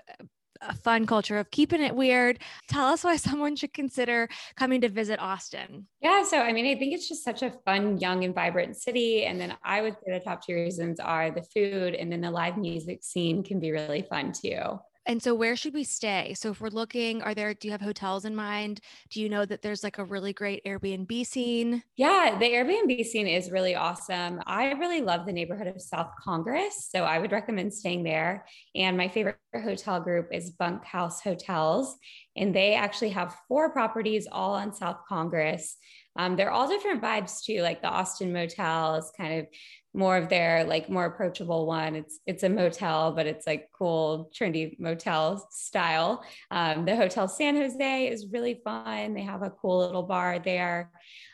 a 0.62 0.75
fun 0.75 1.05
culture 1.05 1.38
of 1.38 1.50
keeping 1.51 1.81
it 1.81 1.96
weird. 1.96 2.39
Tell 2.67 2.86
us 2.88 3.03
why 3.03 3.15
someone 3.17 3.55
should 3.55 3.74
consider 3.74 4.29
coming 4.55 4.81
to 4.81 4.89
visit 4.89 5.20
Austin. 5.20 5.88
Yeah, 6.01 6.24
so 6.24 6.39
I 6.39 6.53
mean, 6.53 6.65
I 6.65 6.77
think 6.77 6.93
it's 6.93 7.08
just 7.08 7.24
such 7.24 7.41
a 7.41 7.51
fun, 7.65 7.98
young, 7.98 8.24
and 8.24 8.36
vibrant 8.36 8.77
city. 8.77 9.25
And 9.25 9.39
then 9.39 9.55
I 9.63 9.81
would 9.81 9.96
say 9.96 10.13
the 10.13 10.20
top 10.20 10.46
two 10.46 10.53
reasons 10.53 11.00
are 11.00 11.31
the 11.31 11.43
food, 11.43 11.96
and 11.96 12.12
then 12.12 12.22
the 12.22 12.31
live 12.31 12.58
music 12.58 13.03
scene 13.03 13.43
can 13.43 13.60
be 13.60 13.72
really 13.72 14.03
fun 14.03 14.31
too. 14.31 14.79
And 15.05 15.22
so 15.22 15.34
where 15.36 15.55
should 15.55 15.74
we 15.74 15.84
stay? 15.84 16.34
So 16.36 16.51
if 16.51 16.62
we're 16.62 16.70
looking, 16.70 17.22
are 17.22 17.34
there 17.36 17.53
do 17.53 17.67
you 17.67 17.72
have 17.72 17.81
hotels 17.81 18.25
in 18.25 18.36
mind? 18.36 18.79
Do 19.10 19.22
you 19.22 19.29
know 19.29 19.46
that 19.46 19.62
there's 19.62 19.84
like 19.84 19.98
a 19.98 20.05
really 20.05 20.34
great 20.34 20.63
Airbnb 20.65 21.25
scene? 21.25 21.84
Yeah, 21.98 22.38
the 22.39 22.46
Airbnb 22.50 23.05
scene 23.05 23.27
is 23.27 23.51
really 23.51 23.75
awesome. 23.75 24.39
I 24.48 24.72
really 24.72 25.01
love 25.01 25.25
the 25.25 25.34
neighborhood 25.34 25.67
of 25.67 25.81
South 25.81 26.10
Congress, 26.24 26.88
so 26.89 27.03
I 27.03 27.20
would 27.20 27.31
recommend 27.31 27.74
staying 27.74 28.03
there. 28.03 28.46
And 28.74 28.98
my 28.98 29.08
favorite 29.08 29.38
hotel 29.53 30.00
group 30.00 30.29
is 30.31 30.51
Bunkhouse 30.51 31.22
Hotels, 31.22 31.98
And 32.36 32.55
they 32.55 32.74
actually 32.74 33.10
have 33.10 33.36
four 33.48 33.72
properties 33.72 34.27
all 34.31 34.53
on 34.55 34.74
South 34.74 35.00
Congress. 35.08 35.77
Um, 36.18 36.36
they're 36.36 36.51
all 36.51 36.68
different 36.68 37.01
vibes 37.01 37.44
too. 37.44 37.62
Like 37.62 37.82
the 37.82 37.89
Austin 37.89 38.34
Motel 38.34 38.96
is 38.96 39.12
kind 39.15 39.39
of 39.39 39.48
more 39.94 40.18
of 40.18 40.30
their 40.30 40.63
like 40.63 40.89
more 40.89 41.06
approachable 41.06 41.65
one. 41.65 41.96
It's 41.96 42.20
it's 42.25 42.44
a 42.44 42.50
motel, 42.50 43.12
but 43.13 43.27
it's 43.27 43.46
like 43.46 43.70
cool, 43.77 44.30
trendy 44.38 44.80
motel 44.80 45.48
style. 45.51 46.24
Um, 46.50 46.86
the 46.86 46.96
Hotel 46.96 47.27
San 47.27 47.56
Jose 47.56 48.08
is 48.08 48.27
really 48.32 48.62
fun. 48.63 49.13
They 49.13 49.24
have 49.24 49.41
a 49.41 49.50
cool 49.50 49.80
little 49.80 50.03
bar 50.03 50.39
there. 50.39 50.91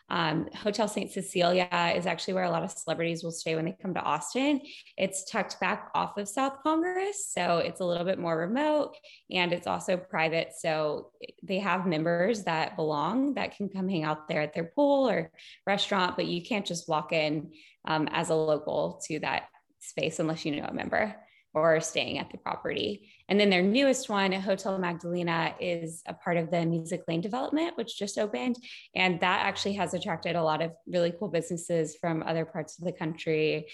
Um, 0.10 0.48
Hotel 0.54 0.88
St. 0.88 1.12
Cecilia 1.12 1.94
is 1.96 2.06
actually 2.06 2.36
where 2.36 2.46
a 2.46 2.50
lot 2.50 2.64
of 2.64 2.72
celebrities 2.72 3.24
will 3.24 3.32
stay 3.32 3.56
when 3.56 3.66
they 3.66 3.76
come 3.82 3.94
to 3.94 4.02
Austin. 4.02 4.62
It's 4.98 5.30
tucked 5.30 5.60
back 5.60 5.90
off 5.94 6.18
of 6.18 6.30
South 6.30 6.64
Congress, 6.64 7.30
so 7.30 7.58
it's 7.58 7.82
a 7.82 7.86
little 7.86 8.06
bit 8.06 8.20
more 8.20 8.38
remote 8.38 8.96
and 9.30 9.52
it's 9.52 9.68
also 9.68 9.98
private. 9.98 10.54
So 10.58 11.12
they 11.44 11.60
have 11.60 11.86
members 11.86 12.44
that 12.44 12.76
belong 12.76 13.34
that 13.34 13.56
can 13.58 13.70
come 13.70 13.90
hang 13.90 14.04
out 14.04 14.28
there 14.28 14.42
at 14.42 14.54
their 14.54 14.72
pool 14.76 15.10
or 15.10 15.32
restaurant, 15.66 16.16
but 16.16 16.26
you 16.26 16.42
can't 16.42 16.66
just 16.66 16.88
walk 16.88 17.12
in 17.12 17.52
um, 17.86 18.08
as 18.12 18.30
a 18.30 18.36
local 18.36 19.02
to 19.08 19.20
that 19.20 19.48
space 19.80 20.20
unless 20.20 20.46
you 20.46 20.56
know 20.56 20.68
a 20.68 20.74
member 20.74 21.16
or 21.54 21.80
staying 21.82 22.20
at 22.20 22.30
the 22.30 22.38
property. 22.38 23.10
And 23.30 23.40
then 23.40 23.50
their 23.50 23.62
newest 23.62 24.10
one, 24.10 24.32
Hotel 24.32 24.78
Magdalena, 24.78 25.56
is 25.60 26.04
a 26.06 26.14
part 26.14 26.38
of 26.38 26.52
the 26.52 26.66
Music 26.66 27.04
Lane 27.08 27.22
development, 27.22 27.76
which 27.78 27.98
just 27.98 28.18
opened. 28.18 28.58
And 28.96 29.20
that 29.22 29.46
actually 29.46 29.74
has 29.74 29.94
attracted 29.94 30.36
a 30.36 30.44
lot 30.44 30.62
of 30.62 30.72
really 30.88 31.12
cool 31.18 31.30
businesses 31.30 31.96
from 31.96 32.24
other 32.24 32.46
parts 32.46 32.78
of 32.78 32.86
the 32.86 32.92
country. 32.92 33.68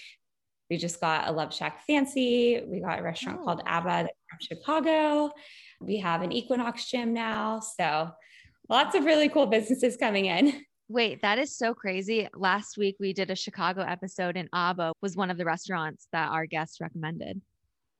We 0.70 0.78
just 0.78 1.00
got 1.00 1.28
a 1.28 1.32
Love 1.32 1.54
Shack 1.54 1.84
Fancy. 1.86 2.62
We 2.66 2.80
got 2.80 2.98
a 2.98 3.02
restaurant 3.02 3.40
oh. 3.42 3.44
called 3.44 3.62
Aba 3.66 4.08
from 4.28 4.38
Chicago. 4.40 5.30
We 5.80 5.98
have 5.98 6.22
an 6.22 6.32
Equinox 6.32 6.90
gym 6.90 7.12
now. 7.12 7.60
So 7.60 8.10
lots 8.68 8.94
of 8.94 9.04
really 9.04 9.28
cool 9.28 9.46
businesses 9.46 9.96
coming 9.96 10.26
in. 10.26 10.64
Wait, 10.88 11.22
that 11.22 11.38
is 11.38 11.56
so 11.56 11.74
crazy. 11.74 12.28
Last 12.34 12.76
week 12.76 12.96
we 13.00 13.12
did 13.12 13.30
a 13.30 13.36
Chicago 13.36 13.82
episode 13.82 14.36
and 14.36 14.48
Aba 14.52 14.92
was 15.00 15.16
one 15.16 15.30
of 15.30 15.38
the 15.38 15.44
restaurants 15.44 16.08
that 16.12 16.30
our 16.30 16.46
guests 16.46 16.80
recommended. 16.80 17.40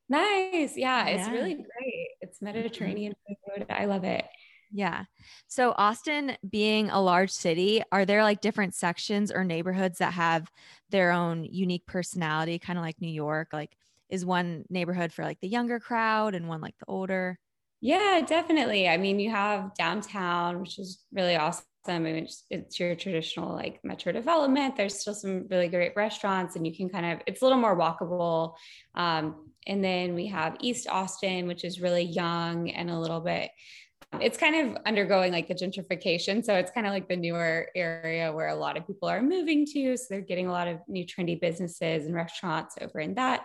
Nice. 0.09 0.77
Yeah, 0.77 1.07
it's 1.07 1.29
really 1.29 1.55
great. 1.55 2.09
It's 2.21 2.39
mm-hmm. 2.39 2.47
Mediterranean 2.47 3.15
food. 3.27 3.67
I 3.71 3.87
love 3.87 4.05
it. 4.05 4.25
Yeah. 4.71 5.05
So, 5.47 5.73
Austin 5.79 6.37
being 6.49 6.91
a 6.91 7.01
large 7.01 7.31
city, 7.31 7.83
are 7.93 8.05
there 8.05 8.23
like 8.23 8.41
different 8.41 8.75
sections 8.75 9.31
or 9.31 9.45
neighborhoods 9.45 9.99
that 9.99 10.15
have 10.15 10.51
their 10.91 11.13
own 11.13 11.45
unique 11.45 11.87
personality, 11.87 12.59
kind 12.59 12.79
of 12.79 12.85
like 12.85 13.01
New 13.01 13.11
York? 13.11 13.49
Like, 13.53 13.77
is 14.09 14.27
one 14.27 14.65
neighborhood 14.69 15.13
for 15.13 15.25
like 15.25 15.41
the 15.41 15.49
younger 15.49 15.79
crowd 15.81 16.35
and 16.35 16.49
one 16.49 16.61
like 16.61 16.77
the 16.79 16.87
older? 16.89 17.39
Yeah, 17.85 18.23
definitely. 18.27 18.89
I 18.89 18.97
mean, 18.97 19.21
you 19.21 19.31
have 19.31 19.75
downtown, 19.75 20.59
which 20.59 20.79
is 20.79 21.05
really 21.13 21.37
awesome. 21.37 21.67
I 21.87 21.99
mean, 21.99 22.17
it's, 22.17 22.47
it's, 22.49 22.81
your 22.81 22.95
traditional 22.95 23.55
like 23.55 23.79
metro 23.85 24.11
development. 24.11 24.75
There's 24.75 24.99
still 24.99 25.13
some 25.13 25.47
really 25.51 25.69
great 25.69 25.93
restaurants, 25.95 26.57
and 26.57 26.67
you 26.67 26.75
can 26.75 26.89
kind 26.89 27.05
of, 27.05 27.21
it's 27.27 27.43
a 27.43 27.45
little 27.45 27.59
more 27.59 27.77
walkable. 27.77 28.55
Um, 28.95 29.51
and 29.67 29.85
then 29.85 30.15
we 30.15 30.29
have 30.29 30.57
East 30.61 30.89
Austin, 30.89 31.47
which 31.47 31.63
is 31.63 31.79
really 31.79 32.05
young 32.05 32.71
and 32.71 32.89
a 32.89 32.99
little 32.99 33.21
bit, 33.21 33.51
it's 34.21 34.39
kind 34.39 34.57
of 34.57 34.83
undergoing 34.87 35.33
like 35.33 35.49
the 35.49 35.55
gentrification. 35.55 36.43
So 36.43 36.55
it's 36.55 36.71
kind 36.71 36.87
of 36.87 36.93
like 36.95 37.09
the 37.09 37.17
newer 37.17 37.69
area 37.75 38.33
where 38.33 38.49
a 38.49 38.55
lot 38.55 38.79
of 38.79 38.87
people 38.87 39.09
are 39.09 39.21
moving 39.21 39.67
to. 39.67 39.97
So 39.99 40.05
they're 40.09 40.21
getting 40.21 40.47
a 40.47 40.53
lot 40.53 40.69
of 40.69 40.79
new 40.89 41.05
trendy 41.05 41.39
businesses 41.39 42.07
and 42.07 42.15
restaurants 42.15 42.77
over 42.81 43.01
in 43.01 43.15
that 43.15 43.43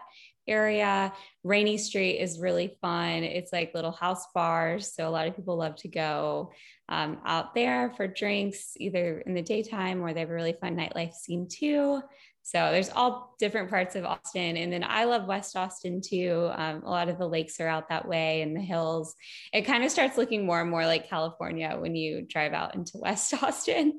area. 0.50 1.14
Rainey 1.44 1.78
Street 1.78 2.18
is 2.18 2.40
really 2.40 2.78
fun. 2.82 3.24
It's 3.24 3.54
like 3.54 3.74
little 3.74 3.92
house 3.92 4.26
bars. 4.34 4.94
So 4.94 5.08
a 5.08 5.12
lot 5.12 5.28
of 5.28 5.36
people 5.36 5.58
love 5.58 5.76
to 5.78 5.88
go 5.88 6.52
um, 6.90 7.20
out 7.26 7.54
there 7.54 7.94
for 7.96 8.08
drinks, 8.08 8.74
either 8.78 9.20
in 9.22 9.34
the 9.34 9.42
daytime 9.42 10.02
or 10.02 10.14
they 10.14 10.22
have 10.22 10.30
a 10.30 10.34
really 10.34 10.58
fun 10.60 10.76
nightlife 10.76 11.14
scene 11.14 11.48
too. 11.48 12.02
So 12.42 12.72
there's 12.72 12.90
all 12.90 13.36
different 13.38 13.70
parts 13.70 13.96
of 13.96 14.06
Austin. 14.06 14.58
And 14.58 14.74
then 14.74 14.84
I 14.84 15.04
love 15.04 15.28
West 15.28 15.56
Austin 15.56 16.02
too. 16.02 16.50
Um, 16.56 16.82
a 16.84 16.90
lot 16.90 17.08
of 17.08 17.20
the 17.20 17.28
lakes 17.28 17.60
are 17.60 17.68
out 17.68 17.90
that 17.90 18.08
way 18.08 18.42
and 18.42 18.56
the 18.56 18.62
hills. 18.62 19.14
It 19.54 19.62
kind 19.62 19.84
of 19.84 19.92
starts 19.92 20.18
looking 20.18 20.48
more 20.48 20.60
and 20.60 20.72
more 20.72 20.88
like 20.88 21.08
California 21.08 21.78
when 21.78 21.96
you 21.96 22.24
drive 22.24 22.54
out 22.54 22.74
into 22.74 22.94
West 22.98 23.36
Austin. 23.44 23.94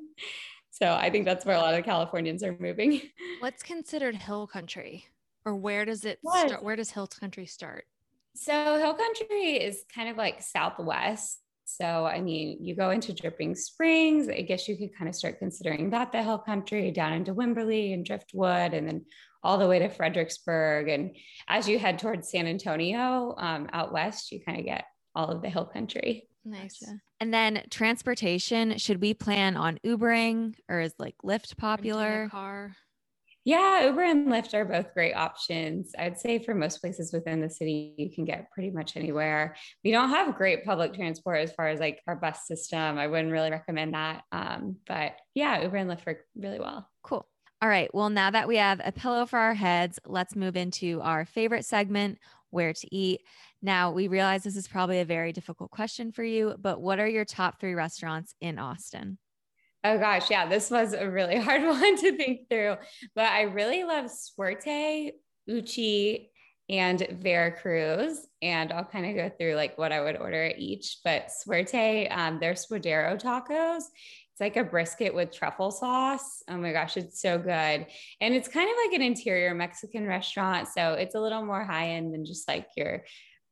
So 0.70 0.92
I 0.92 1.10
think 1.10 1.26
that's 1.26 1.44
where 1.44 1.56
a 1.56 1.60
lot 1.60 1.74
of 1.74 1.84
Californians 1.84 2.42
are 2.42 2.56
moving. 2.58 3.02
What's 3.38 3.62
considered 3.62 4.16
hill 4.16 4.48
country? 4.48 5.06
Or 5.44 5.54
where 5.54 5.84
does 5.84 6.04
it 6.04 6.18
start? 6.26 6.62
Where 6.62 6.76
does 6.76 6.90
hill 6.90 7.06
country 7.06 7.46
start? 7.46 7.86
So 8.34 8.78
hill 8.78 8.94
country 8.94 9.62
is 9.62 9.84
kind 9.94 10.08
of 10.08 10.16
like 10.16 10.42
southwest 10.42 11.40
so, 11.70 12.04
I 12.04 12.20
mean, 12.20 12.58
you 12.60 12.74
go 12.74 12.90
into 12.90 13.12
Dripping 13.12 13.54
Springs, 13.54 14.28
I 14.28 14.40
guess 14.42 14.68
you 14.68 14.76
could 14.76 14.96
kind 14.96 15.08
of 15.08 15.14
start 15.14 15.38
considering 15.38 15.90
that 15.90 16.10
the 16.10 16.22
hill 16.22 16.38
country 16.38 16.90
down 16.90 17.12
into 17.12 17.32
Wimberley 17.32 17.94
and 17.94 18.04
Driftwood, 18.04 18.74
and 18.74 18.88
then 18.88 19.04
all 19.42 19.56
the 19.56 19.68
way 19.68 19.78
to 19.78 19.88
Fredericksburg. 19.88 20.88
And 20.88 21.16
as 21.46 21.68
you 21.68 21.78
head 21.78 21.98
towards 21.98 22.30
San 22.30 22.46
Antonio 22.46 23.34
um, 23.38 23.68
out 23.72 23.92
west, 23.92 24.32
you 24.32 24.40
kind 24.44 24.58
of 24.58 24.64
get 24.64 24.84
all 25.14 25.28
of 25.28 25.42
the 25.42 25.48
hill 25.48 25.64
country. 25.64 26.28
Nice. 26.44 26.82
And 27.20 27.32
then 27.32 27.62
transportation, 27.70 28.76
should 28.78 29.00
we 29.00 29.14
plan 29.14 29.56
on 29.56 29.78
Ubering 29.84 30.56
or 30.68 30.80
is 30.80 30.94
like 30.98 31.14
Lyft 31.24 31.56
popular? 31.56 32.28
car. 32.30 32.74
Yeah, 33.44 33.86
Uber 33.86 34.02
and 34.02 34.28
Lyft 34.28 34.52
are 34.52 34.66
both 34.66 34.92
great 34.92 35.14
options. 35.14 35.92
I'd 35.98 36.18
say 36.18 36.38
for 36.38 36.54
most 36.54 36.80
places 36.80 37.10
within 37.12 37.40
the 37.40 37.48
city, 37.48 37.94
you 37.96 38.10
can 38.14 38.26
get 38.26 38.50
pretty 38.50 38.70
much 38.70 38.96
anywhere. 38.96 39.56
We 39.82 39.92
don't 39.92 40.10
have 40.10 40.36
great 40.36 40.64
public 40.64 40.92
transport 40.92 41.40
as 41.40 41.52
far 41.52 41.68
as 41.68 41.80
like 41.80 42.00
our 42.06 42.16
bus 42.16 42.46
system. 42.46 42.98
I 42.98 43.06
wouldn't 43.06 43.32
really 43.32 43.50
recommend 43.50 43.94
that. 43.94 44.24
Um, 44.30 44.76
but 44.86 45.12
yeah, 45.34 45.62
Uber 45.62 45.76
and 45.76 45.90
Lyft 45.90 46.06
work 46.06 46.18
really 46.36 46.60
well. 46.60 46.86
Cool. 47.02 47.26
All 47.62 47.68
right. 47.68 47.92
Well, 47.94 48.10
now 48.10 48.30
that 48.30 48.48
we 48.48 48.56
have 48.56 48.80
a 48.84 48.92
pillow 48.92 49.24
for 49.24 49.38
our 49.38 49.54
heads, 49.54 49.98
let's 50.06 50.36
move 50.36 50.56
into 50.56 51.00
our 51.02 51.24
favorite 51.24 51.64
segment, 51.64 52.18
where 52.50 52.72
to 52.72 52.94
eat. 52.94 53.20
Now, 53.62 53.90
we 53.90 54.08
realize 54.08 54.42
this 54.42 54.56
is 54.56 54.68
probably 54.68 55.00
a 55.00 55.04
very 55.04 55.32
difficult 55.32 55.70
question 55.70 56.12
for 56.12 56.24
you, 56.24 56.54
but 56.58 56.80
what 56.80 56.98
are 56.98 57.08
your 57.08 57.24
top 57.24 57.60
three 57.60 57.74
restaurants 57.74 58.34
in 58.40 58.58
Austin? 58.58 59.18
Oh 59.82 59.98
gosh, 59.98 60.30
yeah, 60.30 60.46
this 60.46 60.70
was 60.70 60.92
a 60.92 61.08
really 61.08 61.36
hard 61.40 61.62
one 61.62 61.96
to 61.96 62.16
think 62.16 62.48
through. 62.48 62.76
But 63.14 63.26
I 63.26 63.42
really 63.42 63.84
love 63.84 64.10
Suerte, 64.10 65.12
Uchi, 65.48 66.30
and 66.68 67.06
Veracruz. 67.20 68.26
And 68.42 68.72
I'll 68.72 68.84
kind 68.84 69.06
of 69.06 69.16
go 69.16 69.34
through 69.36 69.54
like 69.54 69.76
what 69.78 69.92
I 69.92 70.00
would 70.00 70.16
order 70.16 70.44
at 70.44 70.58
each. 70.58 70.98
But 71.04 71.30
Suerte, 71.30 72.08
um, 72.08 72.38
they're 72.40 72.54
Suadero 72.54 73.20
tacos. 73.20 73.82
It's 74.32 74.40
like 74.40 74.56
a 74.56 74.64
brisket 74.64 75.14
with 75.14 75.32
truffle 75.32 75.70
sauce. 75.70 76.42
Oh 76.48 76.56
my 76.56 76.72
gosh, 76.72 76.96
it's 76.96 77.20
so 77.20 77.38
good. 77.38 77.86
And 78.20 78.34
it's 78.34 78.48
kind 78.48 78.70
of 78.70 78.76
like 78.86 78.94
an 78.94 79.02
interior 79.02 79.54
Mexican 79.54 80.06
restaurant. 80.06 80.68
So 80.68 80.92
it's 80.92 81.14
a 81.14 81.20
little 81.20 81.44
more 81.44 81.64
high 81.64 81.90
end 81.90 82.14
than 82.14 82.24
just 82.24 82.46
like 82.46 82.68
your 82.76 83.04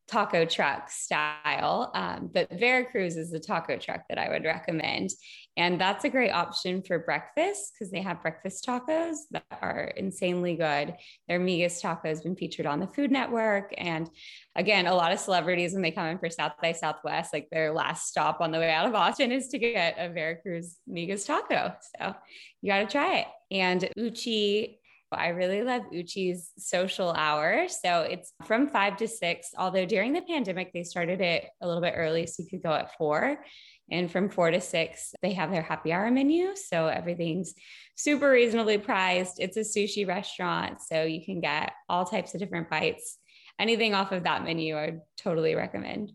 taco 0.09 0.45
truck 0.45 0.91
style. 0.91 1.91
Um, 1.95 2.31
but 2.33 2.50
Veracruz 2.50 3.17
is 3.17 3.31
the 3.31 3.38
taco 3.38 3.77
truck 3.77 4.03
that 4.09 4.19
I 4.19 4.31
would 4.31 4.45
recommend. 4.45 5.11
And 5.57 5.81
that's 5.81 6.05
a 6.05 6.09
great 6.09 6.31
option 6.31 6.83
for 6.83 6.99
breakfast 6.99 7.73
because 7.75 7.91
they 7.91 8.00
have 8.00 8.23
breakfast 8.23 8.65
tacos 8.67 9.17
that 9.33 9.45
are 9.61 9.93
insanely 9.97 10.57
good. 10.57 10.95
Their 11.29 11.41
Migas 11.41 11.81
taco 11.81 12.09
has 12.09 12.23
been 12.23 12.37
featured 12.37 12.65
on 12.67 12.81
the 12.81 12.87
Food 12.87 13.11
Network. 13.11 13.75
And 13.77 14.09
again, 14.57 14.87
a 14.87 14.95
lot 14.95 15.12
of 15.12 15.19
celebrities, 15.19 15.73
when 15.73 15.83
they 15.83 15.91
come 15.91 16.07
in 16.07 16.19
for 16.19 16.31
South 16.31 16.53
by 16.62 16.73
Southwest, 16.73 17.33
like 17.33 17.49
their 17.50 17.73
last 17.73 18.09
stop 18.09 18.41
on 18.41 18.50
the 18.50 18.59
way 18.59 18.71
out 18.71 18.87
of 18.87 18.95
Austin 18.95 19.33
is 19.33 19.49
to 19.49 19.59
get 19.59 19.97
a 19.99 20.09
Veracruz 20.09 20.77
Migas 20.88 21.27
taco. 21.27 21.75
So 21.99 22.15
you 22.62 22.73
got 22.73 22.79
to 22.79 22.87
try 22.87 23.19
it. 23.19 23.27
And 23.50 23.88
Uchi 23.99 24.81
I 25.17 25.29
really 25.29 25.62
love 25.62 25.83
Uchi's 25.93 26.50
social 26.59 27.12
hour. 27.12 27.67
So 27.69 28.03
it's 28.03 28.33
from 28.45 28.69
five 28.69 28.97
to 28.99 29.09
six, 29.09 29.50
although 29.57 29.87
during 29.87 30.12
the 30.12 30.23
pandemic, 30.23 30.73
they 30.73 30.83
started 30.85 31.21
it 31.21 31.47
a 31.61 31.67
little 31.67 31.83
bit 31.83 31.95
early. 31.97 32.27
So 32.27 32.43
you 32.43 32.49
could 32.49 32.62
go 32.62 32.73
at 32.73 32.97
four. 32.97 33.45
And 33.91 34.11
from 34.11 34.29
four 34.29 34.50
to 34.50 34.61
six, 34.61 35.15
they 35.23 35.33
have 35.33 35.50
their 35.50 35.62
happy 35.62 35.93
hour 35.93 36.11
menu. 36.11 36.55
So 36.57 36.88
everything's 36.88 37.55
super 37.97 38.31
reasonably 38.31 38.77
priced. 38.77 39.41
It's 39.41 39.57
a 39.57 39.61
sushi 39.61 40.07
restaurant. 40.07 40.83
So 40.83 41.05
you 41.05 41.25
can 41.25 41.41
get 41.41 41.73
all 41.88 42.05
types 42.05 42.35
of 42.35 42.41
different 42.41 42.69
bites. 42.69 43.17
Anything 43.59 43.95
off 43.95 44.12
of 44.12 44.25
that 44.25 44.45
menu, 44.45 44.77
I 44.77 44.87
would 44.87 45.00
totally 45.17 45.55
recommend. 45.55 46.12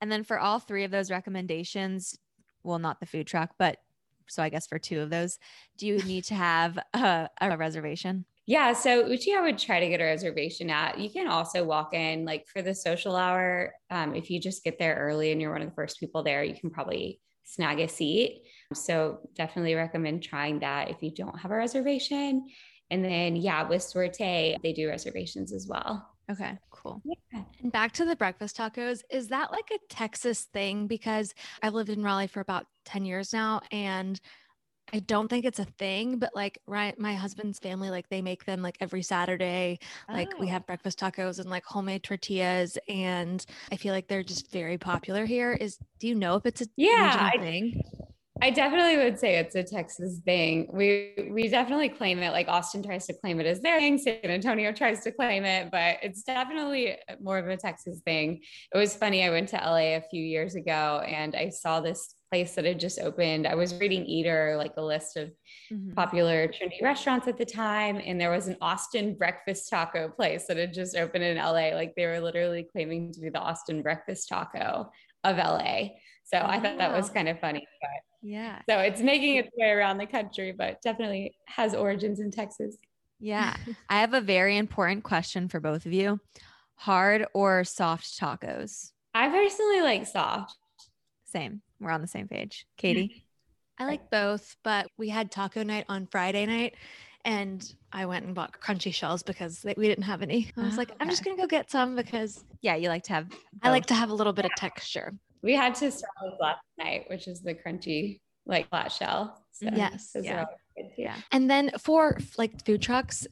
And 0.00 0.12
then 0.12 0.22
for 0.22 0.38
all 0.38 0.58
three 0.58 0.84
of 0.84 0.90
those 0.90 1.10
recommendations, 1.10 2.16
well, 2.62 2.78
not 2.78 3.00
the 3.00 3.06
food 3.06 3.26
truck, 3.26 3.52
but 3.58 3.78
so 4.28 4.42
I 4.42 4.48
guess 4.48 4.66
for 4.66 4.78
two 4.78 5.00
of 5.00 5.10
those, 5.10 5.38
do 5.76 5.86
you 5.86 5.98
need 6.04 6.24
to 6.24 6.34
have 6.34 6.78
a, 6.94 7.28
a 7.40 7.56
reservation? 7.56 8.24
Yeah, 8.46 8.72
so 8.72 9.06
Uchi, 9.06 9.34
I 9.34 9.42
would 9.42 9.58
try 9.58 9.78
to 9.78 9.88
get 9.88 10.00
a 10.00 10.04
reservation 10.04 10.70
at. 10.70 10.98
You 10.98 11.10
can 11.10 11.28
also 11.28 11.64
walk 11.64 11.92
in 11.92 12.24
like 12.24 12.46
for 12.46 12.62
the 12.62 12.74
social 12.74 13.14
hour. 13.14 13.74
Um, 13.90 14.14
if 14.14 14.30
you 14.30 14.40
just 14.40 14.64
get 14.64 14.78
there 14.78 14.96
early 14.96 15.32
and 15.32 15.40
you're 15.40 15.52
one 15.52 15.60
of 15.60 15.68
the 15.68 15.74
first 15.74 16.00
people 16.00 16.22
there, 16.22 16.42
you 16.42 16.54
can 16.54 16.70
probably 16.70 17.20
snag 17.44 17.78
a 17.80 17.88
seat. 17.88 18.44
So 18.72 19.20
definitely 19.34 19.74
recommend 19.74 20.22
trying 20.22 20.60
that 20.60 20.90
if 20.90 21.02
you 21.02 21.10
don't 21.14 21.38
have 21.38 21.50
a 21.50 21.56
reservation. 21.56 22.46
And 22.90 23.04
then, 23.04 23.36
yeah, 23.36 23.68
with 23.68 23.82
Suerte, 23.82 24.56
they 24.62 24.72
do 24.72 24.88
reservations 24.88 25.52
as 25.52 25.66
well. 25.66 26.08
Okay, 26.30 26.58
cool. 26.70 27.00
Yeah. 27.04 27.42
And 27.62 27.72
back 27.72 27.92
to 27.92 28.04
the 28.04 28.16
breakfast 28.16 28.56
tacos, 28.56 29.02
is 29.10 29.28
that 29.28 29.50
like 29.50 29.70
a 29.72 29.78
Texas 29.88 30.44
thing? 30.44 30.86
Because 30.86 31.34
I've 31.62 31.72
lived 31.72 31.88
in 31.88 32.02
Raleigh 32.02 32.26
for 32.26 32.40
about 32.40 32.66
10 32.88 33.04
years 33.04 33.32
now 33.32 33.60
and 33.70 34.20
I 34.90 35.00
don't 35.00 35.28
think 35.28 35.44
it's 35.44 35.58
a 35.58 35.66
thing, 35.66 36.18
but 36.18 36.30
like 36.34 36.58
right, 36.66 36.98
my 36.98 37.14
husband's 37.14 37.58
family, 37.58 37.90
like 37.90 38.08
they 38.08 38.22
make 38.22 38.46
them 38.46 38.62
like 38.62 38.78
every 38.80 39.02
Saturday. 39.02 39.80
Like 40.08 40.38
we 40.38 40.46
Oh. 40.46 40.50
have 40.50 40.66
breakfast 40.66 40.98
tacos 40.98 41.38
and 41.38 41.50
like 41.50 41.64
homemade 41.66 42.02
tortillas, 42.04 42.78
and 42.88 43.44
I 43.70 43.76
feel 43.76 43.92
like 43.92 44.08
they're 44.08 44.22
just 44.22 44.50
very 44.50 44.78
popular 44.78 45.26
here. 45.26 45.52
Is 45.52 45.78
do 45.98 46.08
you 46.08 46.14
know 46.14 46.36
if 46.36 46.46
it's 46.46 46.62
a 46.62 46.66
Yeah, 46.76 47.30
I- 47.34 47.36
thing? 47.38 47.82
I 48.40 48.50
definitely 48.50 48.96
would 48.96 49.18
say 49.18 49.36
it's 49.36 49.56
a 49.56 49.62
Texas 49.64 50.20
thing. 50.24 50.70
We 50.72 51.28
we 51.32 51.48
definitely 51.48 51.90
claim 51.90 52.20
it. 52.20 52.30
Like 52.30 52.48
Austin 52.48 52.82
tries 52.82 53.06
to 53.08 53.12
claim 53.14 53.40
it 53.40 53.46
as 53.46 53.60
their 53.60 53.80
thing. 53.80 53.98
San 53.98 54.20
Antonio 54.24 54.72
tries 54.72 55.02
to 55.02 55.12
claim 55.12 55.44
it, 55.44 55.70
but 55.70 55.98
it's 56.02 56.22
definitely 56.22 56.96
more 57.20 57.36
of 57.36 57.48
a 57.48 57.56
Texas 57.58 58.00
thing. 58.06 58.40
It 58.72 58.78
was 58.78 58.94
funny. 58.94 59.24
I 59.24 59.30
went 59.30 59.48
to 59.50 59.56
LA 59.62 59.96
a 59.96 60.04
few 60.08 60.22
years 60.22 60.54
ago 60.54 61.02
and 61.06 61.34
I 61.34 61.50
saw 61.50 61.80
this 61.80 62.14
place 62.30 62.54
that 62.54 62.64
had 62.64 62.78
just 62.80 62.98
opened. 63.00 63.46
I 63.46 63.54
was 63.54 63.74
reading 63.80 64.04
Eater, 64.04 64.54
like 64.56 64.74
a 64.76 64.82
list 64.82 65.16
of 65.16 65.30
Mhm. 65.72 65.94
popular 65.94 66.48
trendy 66.48 66.82
restaurants 66.82 67.26
at 67.26 67.38
the 67.38 67.44
time, 67.44 68.00
and 68.04 68.20
there 68.20 68.30
was 68.30 68.48
an 68.48 68.56
Austin 68.60 69.14
breakfast 69.14 69.68
taco 69.70 70.08
place 70.08 70.46
that 70.46 70.56
had 70.56 70.72
just 70.72 70.96
opened 70.96 71.24
in 71.24 71.38
LA. 71.38 71.74
Like 71.74 71.94
they 71.94 72.06
were 72.06 72.20
literally 72.20 72.64
claiming 72.64 73.12
to 73.12 73.20
be 73.20 73.30
the 73.30 73.38
Austin 73.40 73.82
breakfast 73.82 74.28
taco 74.28 74.90
of 75.24 75.36
LA. 75.38 75.96
So 76.24 76.38
I 76.38 76.60
thought 76.60 76.78
that 76.78 76.92
was 76.92 77.08
kind 77.10 77.28
of 77.28 77.40
funny. 77.40 77.66
But 77.80 77.90
Yeah. 78.22 78.60
so 78.68 78.78
it's 78.80 79.00
making 79.00 79.36
its 79.36 79.48
way 79.56 79.70
around 79.70 79.98
the 79.98 80.06
country, 80.06 80.52
but 80.52 80.82
definitely 80.82 81.34
has 81.46 81.74
origins 81.74 82.20
in 82.20 82.30
Texas. 82.30 82.76
Yeah. 83.18 83.56
I 83.88 84.00
have 84.00 84.12
a 84.14 84.20
very 84.20 84.56
important 84.58 85.02
question 85.04 85.48
for 85.48 85.60
both 85.60 85.86
of 85.86 85.92
you. 85.92 86.20
Hard 86.74 87.26
or 87.34 87.64
soft 87.64 88.04
tacos? 88.20 88.92
I 89.14 89.28
personally 89.28 89.80
like 89.80 90.06
soft. 90.06 90.54
Same. 91.24 91.62
We're 91.80 91.90
on 91.90 92.00
the 92.02 92.08
same 92.08 92.28
page. 92.28 92.66
Katie? 92.76 93.24
I 93.78 93.84
like 93.86 94.10
both, 94.10 94.56
but 94.64 94.88
we 94.98 95.08
had 95.08 95.30
taco 95.30 95.62
night 95.62 95.84
on 95.88 96.06
Friday 96.06 96.46
night. 96.46 96.74
And 97.24 97.64
I 97.92 98.06
went 98.06 98.24
and 98.24 98.34
bought 98.34 98.60
crunchy 98.60 98.92
shells 98.94 99.22
because 99.22 99.60
they, 99.60 99.74
we 99.76 99.88
didn't 99.88 100.04
have 100.04 100.22
any. 100.22 100.50
I 100.56 100.62
was 100.64 100.74
Ah, 100.74 100.78
like, 100.78 100.92
I'm 101.00 101.10
just 101.10 101.24
gonna 101.24 101.36
go 101.36 101.46
get 101.46 101.70
some 101.70 101.94
because 101.96 102.42
Yeah, 102.62 102.76
you 102.76 102.88
like 102.88 103.02
to 103.04 103.12
have 103.12 103.26
I 103.62 103.70
like 103.70 103.86
to 103.86 103.94
have 103.94 104.10
a 104.10 104.14
little 104.14 104.32
bit 104.32 104.44
of 104.44 104.54
texture. 104.54 105.14
We 105.42 105.54
had 105.54 105.74
to 105.76 105.90
start 105.90 106.12
with 106.22 106.34
last 106.40 106.60
night, 106.78 107.04
which 107.08 107.28
is 107.28 107.40
the 107.42 107.54
crunchy, 107.54 108.20
like 108.46 108.68
flat 108.70 108.90
shell. 108.92 109.44
So 109.52 109.68
Yes, 109.74 110.10
yeah. 110.14 110.44
always 110.44 110.46
good 110.76 110.96
too. 110.96 111.02
Yeah. 111.02 111.16
And 111.32 111.50
then 111.50 111.70
for 111.78 112.16
like 112.36 112.64
food 112.64 112.82
trucks, 112.82 113.26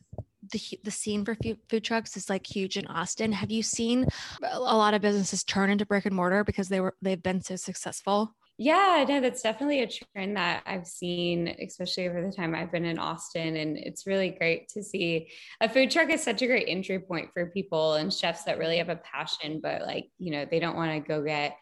the 0.53 0.61
the 0.85 0.91
scene 0.91 1.25
for 1.25 1.37
food 1.69 1.85
trucks 1.85 2.17
is 2.17 2.31
like 2.31 2.47
huge 2.47 2.77
in 2.77 2.87
Austin. 2.87 3.33
Have 3.33 3.51
you 3.51 3.63
seen 3.63 4.07
a 4.43 4.57
a 4.59 4.77
lot 4.77 4.95
of 4.95 5.03
businesses 5.03 5.45
turn 5.45 5.71
into 5.71 5.87
brick 5.87 6.07
and 6.07 6.15
mortar 6.15 6.45
because 6.45 6.69
they 6.69 6.81
were 6.81 6.95
they've 7.01 7.23
been 7.23 7.41
so 7.41 7.57
successful? 7.57 8.35
Yeah, 8.59 9.05
no, 9.07 9.21
that's 9.21 9.43
definitely 9.43 9.83
a 9.83 9.87
trend 10.15 10.39
that 10.39 10.63
I've 10.65 10.87
seen, 10.87 11.55
especially 11.63 12.09
over 12.09 12.23
the 12.23 12.33
time 12.35 12.55
I've 12.55 12.73
been 12.73 12.87
in 12.87 12.99
Austin. 12.99 13.55
And 13.57 13.77
it's 13.77 14.07
really 14.07 14.31
great 14.31 14.69
to 14.71 14.83
see 14.83 15.29
a 15.61 15.69
food 15.69 15.91
truck 15.91 16.09
is 16.09 16.23
such 16.23 16.41
a 16.41 16.47
great 16.47 16.65
entry 16.67 16.99
point 16.99 17.29
for 17.35 17.51
people 17.51 17.95
and 17.95 18.13
chefs 18.13 18.45
that 18.45 18.57
really 18.57 18.79
have 18.79 18.89
a 18.89 18.97
passion, 18.97 19.61
but 19.63 19.83
like, 19.83 20.09
you 20.19 20.33
know, 20.33 20.47
they 20.51 20.59
don't 20.59 20.77
want 20.77 20.91
to 20.93 21.07
go 21.07 21.23
get 21.23 21.59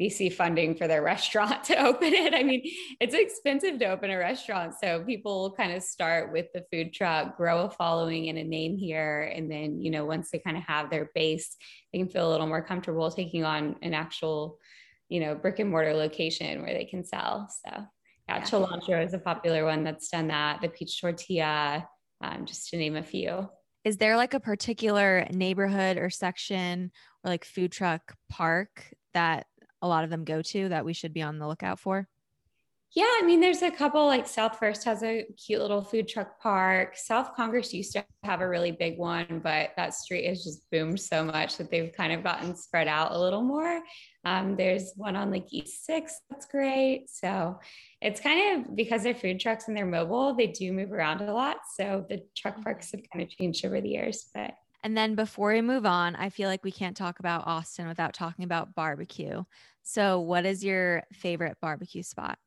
VC 0.00 0.32
funding 0.32 0.74
for 0.74 0.86
their 0.88 1.02
restaurant 1.14 1.64
to 1.64 1.84
open 1.84 2.12
it. 2.12 2.34
I 2.34 2.42
mean, 2.42 2.62
it's 3.00 3.14
expensive 3.14 3.78
to 3.78 3.86
open 3.86 4.10
a 4.10 4.18
restaurant. 4.18 4.74
So 4.82 5.04
people 5.04 5.54
kind 5.56 5.72
of 5.72 5.82
start 5.82 6.32
with 6.32 6.46
the 6.52 6.64
food 6.72 6.92
truck, 6.92 7.36
grow 7.36 7.62
a 7.62 7.70
following 7.70 8.28
and 8.28 8.38
a 8.38 8.44
name 8.44 8.76
here. 8.76 9.32
And 9.34 9.50
then, 9.50 9.80
you 9.80 9.90
know, 9.90 10.04
once 10.04 10.30
they 10.30 10.38
kind 10.38 10.56
of 10.56 10.62
have 10.64 10.90
their 10.90 11.10
base, 11.14 11.56
they 11.92 11.98
can 11.98 12.08
feel 12.08 12.28
a 12.28 12.32
little 12.32 12.46
more 12.46 12.64
comfortable 12.64 13.10
taking 13.10 13.44
on 13.44 13.76
an 13.82 13.94
actual 13.94 14.58
you 15.08 15.20
know, 15.20 15.34
brick 15.34 15.58
and 15.58 15.70
mortar 15.70 15.94
location 15.94 16.62
where 16.62 16.74
they 16.74 16.84
can 16.84 17.04
sell. 17.04 17.48
So 17.64 17.70
yeah, 18.28 18.38
Yeah. 18.38 18.42
Cilantro 18.42 19.04
is 19.04 19.14
a 19.14 19.18
popular 19.18 19.64
one 19.64 19.84
that's 19.84 20.08
done 20.08 20.28
that. 20.28 20.60
The 20.60 20.68
peach 20.68 21.00
tortilla, 21.00 21.86
um, 22.20 22.46
just 22.46 22.68
to 22.70 22.76
name 22.76 22.96
a 22.96 23.02
few. 23.02 23.48
Is 23.84 23.98
there 23.98 24.16
like 24.16 24.32
a 24.32 24.40
particular 24.40 25.26
neighborhood 25.30 25.98
or 25.98 26.08
section 26.08 26.90
or 27.22 27.30
like 27.30 27.44
food 27.44 27.70
truck 27.70 28.14
park 28.30 28.92
that 29.12 29.46
a 29.84 29.86
lot 29.86 30.02
of 30.02 30.10
them 30.10 30.24
go 30.24 30.42
to 30.42 30.70
that 30.70 30.84
we 30.84 30.94
should 30.94 31.12
be 31.12 31.22
on 31.22 31.38
the 31.38 31.46
lookout 31.46 31.78
for? 31.78 32.08
Yeah, 32.96 33.04
I 33.04 33.22
mean, 33.26 33.40
there's 33.40 33.62
a 33.62 33.72
couple 33.72 34.06
like 34.06 34.26
South 34.26 34.56
First 34.56 34.84
has 34.84 35.02
a 35.02 35.26
cute 35.44 35.60
little 35.60 35.82
food 35.82 36.06
truck 36.06 36.40
park. 36.40 36.96
South 36.96 37.34
Congress 37.34 37.74
used 37.74 37.92
to 37.94 38.04
have 38.22 38.40
a 38.40 38.48
really 38.48 38.70
big 38.70 38.98
one, 38.98 39.40
but 39.42 39.70
that 39.76 39.94
street 39.94 40.28
has 40.28 40.44
just 40.44 40.62
boomed 40.70 41.00
so 41.00 41.24
much 41.24 41.56
that 41.56 41.72
they've 41.72 41.92
kind 41.92 42.12
of 42.12 42.22
gotten 42.22 42.54
spread 42.54 42.86
out 42.86 43.10
a 43.10 43.18
little 43.18 43.42
more. 43.42 43.80
Um, 44.24 44.54
there's 44.54 44.92
one 44.94 45.16
on 45.16 45.32
like 45.32 45.46
East 45.50 45.84
Six 45.84 46.20
that's 46.30 46.46
great. 46.46 47.10
So 47.10 47.58
it's 48.00 48.20
kind 48.20 48.64
of 48.64 48.76
because 48.76 49.02
they're 49.02 49.12
food 49.12 49.40
trucks 49.40 49.66
and 49.66 49.76
they're 49.76 49.84
mobile, 49.86 50.32
they 50.32 50.46
do 50.46 50.72
move 50.72 50.92
around 50.92 51.20
a 51.20 51.34
lot. 51.34 51.56
So 51.76 52.06
the 52.08 52.22
truck 52.36 52.62
parks 52.62 52.92
have 52.92 53.02
kind 53.12 53.24
of 53.24 53.28
changed 53.28 53.66
over 53.66 53.80
the 53.80 53.88
years, 53.88 54.26
but 54.32 54.52
And 54.84 54.96
then 54.96 55.16
before 55.16 55.52
we 55.52 55.62
move 55.62 55.84
on, 55.84 56.14
I 56.14 56.28
feel 56.28 56.48
like 56.48 56.62
we 56.62 56.70
can't 56.70 56.96
talk 56.96 57.18
about 57.18 57.46
Austin 57.46 57.88
without 57.88 58.14
talking 58.14 58.44
about 58.44 58.74
barbecue. 58.74 59.42
So, 59.84 60.18
what 60.18 60.46
is 60.46 60.64
your 60.64 61.02
favorite 61.12 61.58
barbecue 61.60 62.02
spot? 62.02 62.38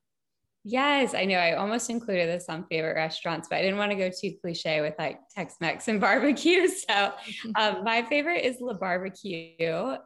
Yes, 0.70 1.14
I 1.14 1.24
know. 1.24 1.38
I 1.38 1.54
almost 1.54 1.90
included 1.90 2.28
this 2.28 2.48
on 2.50 2.66
favorite 2.66 2.96
restaurants, 2.96 3.48
but 3.48 3.56
I 3.56 3.62
didn't 3.62 3.78
want 3.78 3.92
to 3.92 3.96
go 3.96 4.10
too 4.10 4.34
cliche 4.42 4.82
with 4.82 4.96
like 5.00 5.22
Tex 5.34 5.56
Mex 5.62 5.88
and 5.88 6.02
barbecue. 6.02 6.68
So, 6.68 7.14
um, 7.56 7.86
my 7.86 8.04
favorite 8.04 8.44
is 8.44 8.58
La 8.60 8.74
Barbecue. 8.74 9.54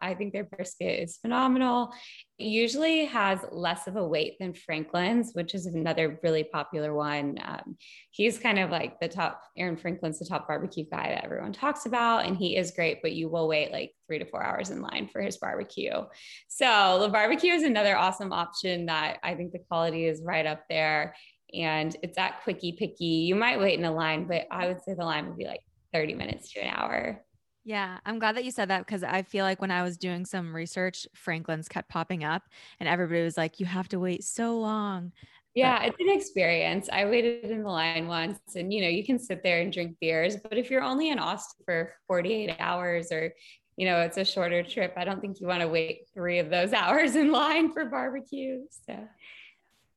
I 0.01 0.13
think 0.13 0.33
their 0.33 0.43
brisket 0.43 0.99
is 0.99 1.17
phenomenal. 1.17 1.93
Usually 2.41 3.05
has 3.05 3.39
less 3.51 3.87
of 3.87 3.95
a 3.95 4.05
wait 4.05 4.37
than 4.39 4.53
Franklin's, 4.53 5.31
which 5.33 5.53
is 5.53 5.65
another 5.65 6.19
really 6.23 6.43
popular 6.43 6.93
one. 6.93 7.37
Um, 7.43 7.77
he's 8.11 8.39
kind 8.39 8.59
of 8.59 8.69
like 8.69 8.99
the 8.99 9.07
top, 9.07 9.41
Aaron 9.57 9.77
Franklin's 9.77 10.19
the 10.19 10.25
top 10.25 10.47
barbecue 10.47 10.85
guy 10.89 11.09
that 11.09 11.23
everyone 11.23 11.53
talks 11.53 11.85
about, 11.85 12.25
and 12.25 12.35
he 12.35 12.57
is 12.57 12.71
great, 12.71 13.01
but 13.01 13.13
you 13.13 13.29
will 13.29 13.47
wait 13.47 13.71
like 13.71 13.93
three 14.07 14.19
to 14.19 14.25
four 14.25 14.43
hours 14.43 14.69
in 14.69 14.81
line 14.81 15.07
for 15.11 15.21
his 15.21 15.37
barbecue. 15.37 16.03
So 16.47 16.99
the 17.01 17.09
Barbecue 17.09 17.53
is 17.53 17.63
another 17.63 17.95
awesome 17.95 18.33
option 18.33 18.87
that 18.87 19.19
I 19.23 19.35
think 19.35 19.51
the 19.51 19.59
quality 19.59 20.05
is 20.05 20.21
right 20.21 20.45
up 20.45 20.63
there. 20.69 21.15
And 21.53 21.95
it's 22.01 22.17
at 22.17 22.43
Quickie 22.43 22.73
Pickie. 22.73 23.05
You 23.05 23.35
might 23.35 23.59
wait 23.59 23.77
in 23.77 23.85
a 23.85 23.93
line, 23.93 24.25
but 24.25 24.47
I 24.51 24.67
would 24.67 24.81
say 24.81 24.93
the 24.93 25.05
line 25.05 25.27
would 25.27 25.37
be 25.37 25.45
like 25.45 25.61
30 25.93 26.15
minutes 26.15 26.51
to 26.53 26.61
an 26.61 26.73
hour. 26.75 27.23
Yeah, 27.63 27.99
I'm 28.05 28.17
glad 28.17 28.35
that 28.37 28.45
you 28.45 28.51
said 28.51 28.69
that 28.69 28.85
because 28.85 29.03
I 29.03 29.21
feel 29.21 29.45
like 29.45 29.61
when 29.61 29.71
I 29.71 29.83
was 29.83 29.97
doing 29.97 30.25
some 30.25 30.55
research, 30.55 31.07
Franklin's 31.13 31.67
kept 31.67 31.89
popping 31.89 32.23
up 32.23 32.43
and 32.79 32.89
everybody 32.89 33.23
was 33.23 33.37
like, 33.37 33.59
you 33.59 33.67
have 33.67 33.87
to 33.89 33.99
wait 33.99 34.23
so 34.23 34.57
long. 34.57 35.11
Yeah, 35.53 35.83
it's 35.83 35.99
an 35.99 36.09
experience. 36.09 36.89
I 36.91 37.05
waited 37.05 37.51
in 37.51 37.63
the 37.63 37.69
line 37.69 38.07
once 38.07 38.39
and 38.55 38.73
you 38.73 38.81
know, 38.81 38.87
you 38.87 39.05
can 39.05 39.19
sit 39.19 39.43
there 39.43 39.61
and 39.61 39.71
drink 39.71 39.97
beers, 39.99 40.37
but 40.37 40.57
if 40.57 40.71
you're 40.71 40.81
only 40.81 41.09
in 41.09 41.19
Austin 41.19 41.63
for 41.65 41.93
48 42.07 42.55
hours 42.59 43.11
or 43.11 43.31
you 43.77 43.85
know, 43.85 44.01
it's 44.01 44.17
a 44.17 44.25
shorter 44.25 44.63
trip, 44.63 44.93
I 44.97 45.05
don't 45.05 45.21
think 45.21 45.39
you 45.39 45.47
want 45.47 45.61
to 45.61 45.67
wait 45.67 46.07
3 46.13 46.39
of 46.39 46.49
those 46.49 46.73
hours 46.73 47.15
in 47.15 47.31
line 47.31 47.71
for 47.71 47.85
barbecue. 47.85 48.61
So 48.87 48.97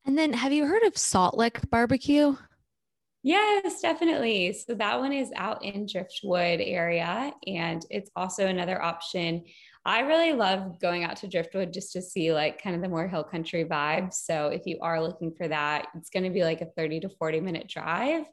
And 0.05 0.19
then 0.19 0.35
have 0.35 0.53
you 0.53 0.67
heard 0.67 0.83
of 0.83 0.99
Salt 0.99 1.37
Lick 1.37 1.71
Barbecue? 1.71 2.37
Yes, 3.27 3.81
definitely. 3.81 4.53
So 4.53 4.75
that 4.75 5.01
one 5.01 5.13
is 5.15 5.33
out 5.35 5.65
in 5.65 5.87
Driftwood 5.91 6.61
area 6.61 7.33
and 7.47 7.83
it's 7.89 8.11
also 8.15 8.47
another 8.47 8.83
option. 8.83 9.45
I 9.87 10.01
really 10.01 10.35
love 10.35 10.79
going 10.79 11.05
out 11.05 11.17
to 11.19 11.29
Driftwood 11.29 11.73
just 11.73 11.95
to 11.95 12.03
see 12.03 12.35
like 12.35 12.63
kind 12.63 12.77
of 12.77 12.83
the 12.83 12.89
more 12.91 13.09
hill 13.09 13.25
country 13.25 13.65
vibe. 13.65 14.13
So 14.13 14.49
if 14.49 14.67
you 14.67 14.79
are 14.83 15.03
looking 15.03 15.33
for 15.35 15.49
that, 15.49 15.87
it's 15.95 16.11
going 16.11 16.25
to 16.25 16.31
be 16.31 16.45
like 16.45 16.61
a 16.61 16.67
30 16.77 17.01
to 17.01 17.09
40 17.09 17.41
minute 17.41 17.67
drive, 17.67 18.27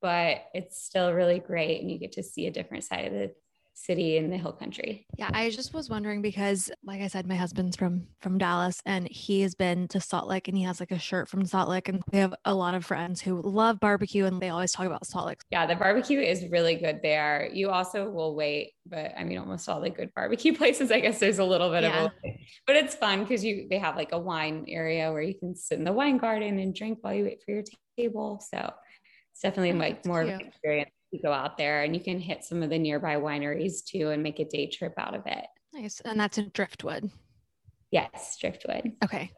but 0.00 0.42
it's 0.54 0.80
still 0.80 1.12
really 1.12 1.40
great 1.40 1.80
and 1.80 1.90
you 1.90 1.98
get 1.98 2.12
to 2.12 2.22
see 2.22 2.46
a 2.46 2.52
different 2.52 2.84
side 2.84 3.06
of 3.06 3.12
the 3.14 3.34
city 3.76 4.16
in 4.16 4.30
the 4.30 4.38
hill 4.38 4.52
country. 4.52 5.06
Yeah, 5.18 5.30
I 5.32 5.50
just 5.50 5.74
was 5.74 5.90
wondering 5.90 6.22
because, 6.22 6.70
like 6.82 7.02
I 7.02 7.08
said, 7.08 7.26
my 7.26 7.36
husband's 7.36 7.76
from 7.76 8.06
from 8.20 8.38
Dallas, 8.38 8.80
and 8.86 9.06
he 9.08 9.42
has 9.42 9.54
been 9.54 9.86
to 9.88 10.00
Salt 10.00 10.26
Lick, 10.28 10.48
and 10.48 10.56
he 10.56 10.64
has 10.64 10.80
like 10.80 10.90
a 10.90 10.98
shirt 10.98 11.28
from 11.28 11.44
Salt 11.44 11.68
Lick, 11.68 11.88
and 11.88 12.02
we 12.10 12.18
have 12.18 12.34
a 12.44 12.54
lot 12.54 12.74
of 12.74 12.84
friends 12.86 13.20
who 13.20 13.40
love 13.42 13.78
barbecue, 13.78 14.24
and 14.24 14.40
they 14.40 14.48
always 14.48 14.72
talk 14.72 14.86
about 14.86 15.06
Salt 15.06 15.26
Lick. 15.26 15.40
Yeah, 15.50 15.66
the 15.66 15.76
barbecue 15.76 16.20
is 16.20 16.46
really 16.48 16.76
good 16.76 17.00
there. 17.02 17.50
You 17.52 17.68
also 17.70 18.08
will 18.10 18.34
wait, 18.34 18.72
but 18.86 19.12
I 19.16 19.24
mean, 19.24 19.38
almost 19.38 19.68
all 19.68 19.80
the 19.80 19.90
good 19.90 20.12
barbecue 20.14 20.52
places, 20.56 20.90
I 20.90 21.00
guess 21.00 21.20
there's 21.20 21.38
a 21.38 21.44
little 21.44 21.70
bit 21.70 21.82
Yeah. 21.82 22.06
of 22.06 22.12
a 22.24 22.38
but 22.66 22.76
it's 22.76 22.94
fun 22.94 23.20
because 23.22 23.44
you 23.44 23.66
they 23.68 23.78
have 23.78 23.96
like 23.96 24.12
a 24.12 24.18
wine 24.18 24.64
area 24.68 25.12
where 25.12 25.22
you 25.22 25.34
can 25.38 25.54
sit 25.54 25.78
in 25.78 25.84
the 25.84 25.92
wine 25.92 26.16
garden 26.18 26.58
and 26.58 26.74
drink 26.74 26.98
while 27.02 27.12
you 27.14 27.24
wait 27.24 27.42
for 27.44 27.52
your 27.52 27.62
table. 27.96 28.42
So 28.50 28.72
it's 29.32 29.42
definitely 29.42 29.72
Oh, 29.72 29.76
like 29.78 30.06
more 30.06 30.22
of 30.22 30.28
an 30.28 30.40
experience 30.40 30.90
to 31.12 31.18
go 31.18 31.32
out 31.32 31.56
there 31.56 31.82
and 31.82 31.94
you 31.94 32.00
can 32.00 32.18
hit 32.18 32.44
some 32.44 32.62
of 32.62 32.70
the 32.70 32.78
nearby 32.78 33.16
wineries 33.16 33.84
too 33.84 34.10
and 34.10 34.22
make 34.22 34.38
a 34.38 34.44
day 34.44 34.66
trip 34.66 34.94
out 34.98 35.14
of 35.14 35.22
it. 35.26 35.46
Nice, 35.72 36.00
and 36.00 36.18
that's 36.18 36.38
in 36.38 36.50
Driftwood. 36.52 37.10
Yes, 37.90 38.36
Driftwood. 38.40 38.92
Okay. 39.04 39.30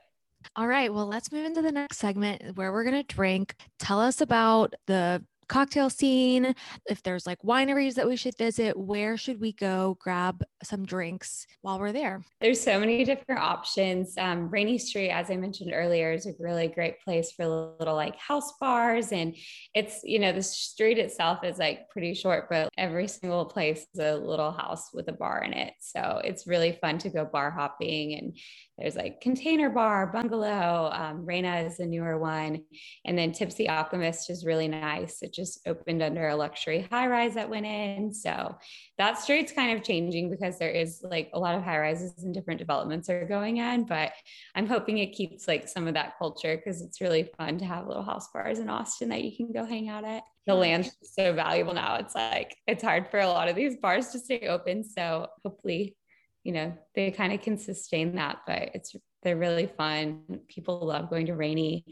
All 0.56 0.66
right. 0.66 0.92
Well, 0.92 1.06
let's 1.06 1.32
move 1.32 1.44
into 1.44 1.62
the 1.62 1.72
next 1.72 1.98
segment 1.98 2.56
where 2.56 2.72
we're 2.72 2.84
going 2.84 3.02
to 3.04 3.14
drink. 3.14 3.54
Tell 3.78 4.00
us 4.00 4.20
about 4.20 4.74
the 4.86 5.22
cocktail 5.48 5.90
scene, 5.90 6.54
if 6.88 7.02
there's 7.02 7.26
like 7.26 7.38
wineries 7.42 7.94
that 7.94 8.06
we 8.06 8.16
should 8.16 8.36
visit, 8.36 8.78
where 8.78 9.16
should 9.16 9.40
we 9.40 9.52
go 9.52 9.96
grab 10.00 10.42
some 10.62 10.84
drinks 10.84 11.46
while 11.62 11.78
we're 11.78 11.92
there? 11.92 12.22
There's 12.40 12.60
so 12.60 12.78
many 12.78 13.04
different 13.04 13.40
options. 13.40 14.14
Um, 14.18 14.48
Rainey 14.50 14.78
Street, 14.78 15.10
as 15.10 15.30
I 15.30 15.36
mentioned 15.36 15.72
earlier, 15.74 16.12
is 16.12 16.26
a 16.26 16.32
really 16.38 16.68
great 16.68 17.00
place 17.00 17.32
for 17.32 17.46
little 17.46 17.94
like 17.94 18.16
house 18.16 18.52
bars. 18.60 19.12
And 19.12 19.34
it's, 19.74 20.00
you 20.04 20.18
know, 20.18 20.32
the 20.32 20.42
street 20.42 20.98
itself 20.98 21.44
is 21.44 21.58
like 21.58 21.88
pretty 21.90 22.14
short, 22.14 22.48
but 22.50 22.68
every 22.76 23.08
single 23.08 23.46
place 23.46 23.86
is 23.94 24.00
a 24.00 24.16
little 24.16 24.52
house 24.52 24.90
with 24.92 25.08
a 25.08 25.12
bar 25.12 25.42
in 25.42 25.52
it. 25.52 25.74
So 25.80 26.20
it's 26.24 26.46
really 26.46 26.78
fun 26.80 26.98
to 26.98 27.10
go 27.10 27.24
bar 27.24 27.50
hopping 27.50 28.14
and 28.14 28.36
there's 28.78 28.96
like 28.96 29.20
container 29.20 29.68
bar 29.68 30.06
bungalow 30.06 30.90
um, 30.92 31.24
Reina 31.26 31.60
is 31.62 31.80
a 31.80 31.86
newer 31.86 32.18
one 32.18 32.62
and 33.04 33.18
then 33.18 33.32
tipsy 33.32 33.68
alchemist 33.68 34.30
is 34.30 34.44
really 34.44 34.68
nice 34.68 35.22
it 35.22 35.32
just 35.38 35.66
opened 35.66 36.02
under 36.02 36.28
a 36.28 36.36
luxury 36.36 36.86
high 36.90 37.06
rise 37.06 37.34
that 37.34 37.48
went 37.48 37.66
in. 37.66 38.12
So 38.12 38.56
that 38.98 39.18
street's 39.18 39.52
kind 39.52 39.76
of 39.76 39.84
changing 39.84 40.30
because 40.30 40.58
there 40.58 40.70
is 40.70 41.00
like 41.02 41.30
a 41.32 41.38
lot 41.38 41.54
of 41.54 41.62
high 41.62 41.78
rises 41.78 42.24
and 42.24 42.34
different 42.34 42.58
developments 42.58 43.08
are 43.08 43.24
going 43.24 43.58
in 43.58 43.84
but 43.84 44.12
i'm 44.54 44.66
hoping 44.66 44.98
it 44.98 45.12
keeps 45.12 45.46
like 45.46 45.68
some 45.68 45.86
of 45.86 45.94
that 45.94 46.14
culture 46.18 46.56
because 46.56 46.82
it's 46.82 47.00
really 47.00 47.30
fun 47.38 47.58
to 47.58 47.64
have 47.64 47.86
little 47.86 48.02
house 48.02 48.28
bars 48.32 48.58
in 48.58 48.68
austin 48.68 49.08
that 49.08 49.24
you 49.24 49.34
can 49.36 49.52
go 49.52 49.64
hang 49.64 49.88
out 49.88 50.04
at. 50.04 50.22
The 50.46 50.54
land's 50.54 50.96
so 51.02 51.34
valuable 51.34 51.74
now. 51.74 51.96
It's 51.96 52.14
like 52.14 52.56
it's 52.66 52.82
hard 52.82 53.08
for 53.10 53.20
a 53.20 53.28
lot 53.28 53.48
of 53.48 53.56
these 53.56 53.76
bars 53.76 54.08
to 54.08 54.18
stay 54.18 54.48
open. 54.48 54.82
So 54.82 55.28
hopefully 55.44 55.96
you 56.42 56.52
know 56.52 56.72
they 56.94 57.10
kind 57.10 57.32
of 57.32 57.42
can 57.42 57.58
sustain 57.58 58.14
that 58.14 58.38
but 58.46 58.70
it's 58.74 58.96
they're 59.22 59.36
really 59.36 59.66
fun. 59.66 60.22
People 60.48 60.86
love 60.86 61.10
going 61.10 61.26
to 61.26 61.34
Rainey 61.34 61.84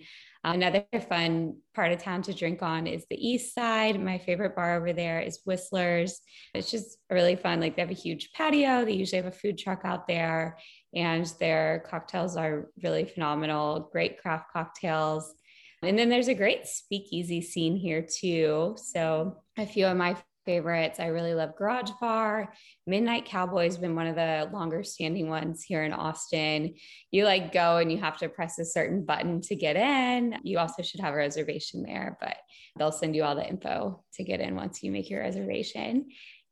another 0.55 0.85
fun 1.09 1.57
part 1.75 1.93
of 1.93 1.99
town 1.99 2.23
to 2.23 2.33
drink 2.33 2.63
on 2.63 2.87
is 2.87 3.05
the 3.11 3.29
east 3.29 3.55
side. 3.55 4.03
My 4.03 4.19
favorite 4.19 4.55
bar 4.55 4.77
over 4.77 4.93
there 4.93 5.21
is 5.21 5.41
whistler's. 5.45 6.21
It's 6.55 6.71
just 6.71 6.99
really 7.11 7.37
fun. 7.37 7.61
Like 7.61 7.77
they 7.77 7.83
have 7.83 7.91
a 7.91 7.95
huge 7.95 8.31
patio. 8.33 8.85
They 8.85 8.93
usually 8.93 9.23
have 9.23 9.33
a 9.33 9.37
food 9.37 9.59
truck 9.59 9.81
out 9.85 10.07
there 10.07 10.57
and 10.95 11.27
their 11.41 11.85
cocktails 11.91 12.37
are 12.37 12.71
really 12.83 13.05
phenomenal. 13.05 13.89
Great 13.93 14.23
craft 14.23 14.53
cocktails. 14.53 15.35
And 15.83 15.99
then 15.99 16.09
there's 16.09 16.29
a 16.29 16.35
great 16.35 16.67
speakeasy 16.67 17.43
scene 17.43 17.77
here 17.77 18.03
too. 18.03 18.77
So 18.77 19.43
a 19.59 19.67
few 19.67 19.87
of 19.87 19.97
my 19.97 20.17
favorites. 20.47 20.99
I 20.99 21.07
really 21.07 21.35
love 21.35 21.57
Garage 21.57 21.91
Bar. 22.01 22.55
Midnight 22.87 23.27
Cowboy's 23.27 23.77
been 23.77 23.95
one 23.95 24.07
of 24.07 24.15
the 24.15 24.49
longer 24.53 24.83
standing 24.83 25.29
ones 25.29 25.63
here 25.63 25.85
in 25.85 25.93
Austin. 25.93 26.75
You 27.11 27.25
like 27.25 27.53
go 27.53 27.77
and 27.77 27.93
you 27.93 27.99
have 27.99 28.17
to 28.19 28.31
press 28.31 28.59
a 28.59 28.65
certain 28.65 29.05
button 29.05 29.43
to 29.43 29.57
get 29.57 29.77
in. 29.77 30.39
You 30.43 30.59
also 30.59 30.83
should 30.83 31.01
have 31.01 31.13
a 31.13 31.19
reservation 31.19 31.83
there, 31.83 32.17
but 32.21 32.37
they'll 32.79 32.93
send 32.93 33.15
you 33.15 33.25
all 33.25 33.35
the 33.35 33.47
info 33.47 34.03
to 34.15 34.25
get 34.25 34.41
in 34.41 34.57
once 34.57 34.83
you 34.83 34.91
make 34.91 35.11
your 35.11 35.21
reservation. 35.21 36.07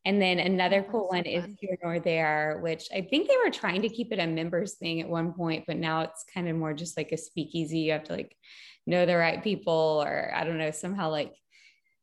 And 0.04 0.20
then 0.20 0.38
another 0.38 0.86
cool 0.90 1.08
one 1.08 1.24
is 1.24 1.46
here 1.60 1.78
nor 1.82 1.98
there, 1.98 2.58
which 2.62 2.88
I 2.92 3.00
think 3.00 3.26
they 3.26 3.38
were 3.42 3.50
trying 3.50 3.80
to 3.82 3.88
keep 3.88 4.12
it 4.12 4.18
a 4.18 4.26
members 4.26 4.74
thing 4.74 5.00
at 5.00 5.08
one 5.08 5.32
point, 5.32 5.64
but 5.66 5.78
now 5.78 6.02
it's 6.02 6.26
kind 6.34 6.46
of 6.46 6.56
more 6.56 6.74
just 6.74 6.98
like 6.98 7.12
a 7.12 7.16
speakeasy. 7.16 7.78
You 7.78 7.92
have 7.92 8.04
to 8.04 8.12
like 8.12 8.36
know 8.86 9.06
the 9.06 9.16
right 9.16 9.42
people, 9.42 10.02
or 10.04 10.30
I 10.34 10.44
don't 10.44 10.58
know, 10.58 10.72
somehow 10.72 11.10
like 11.10 11.32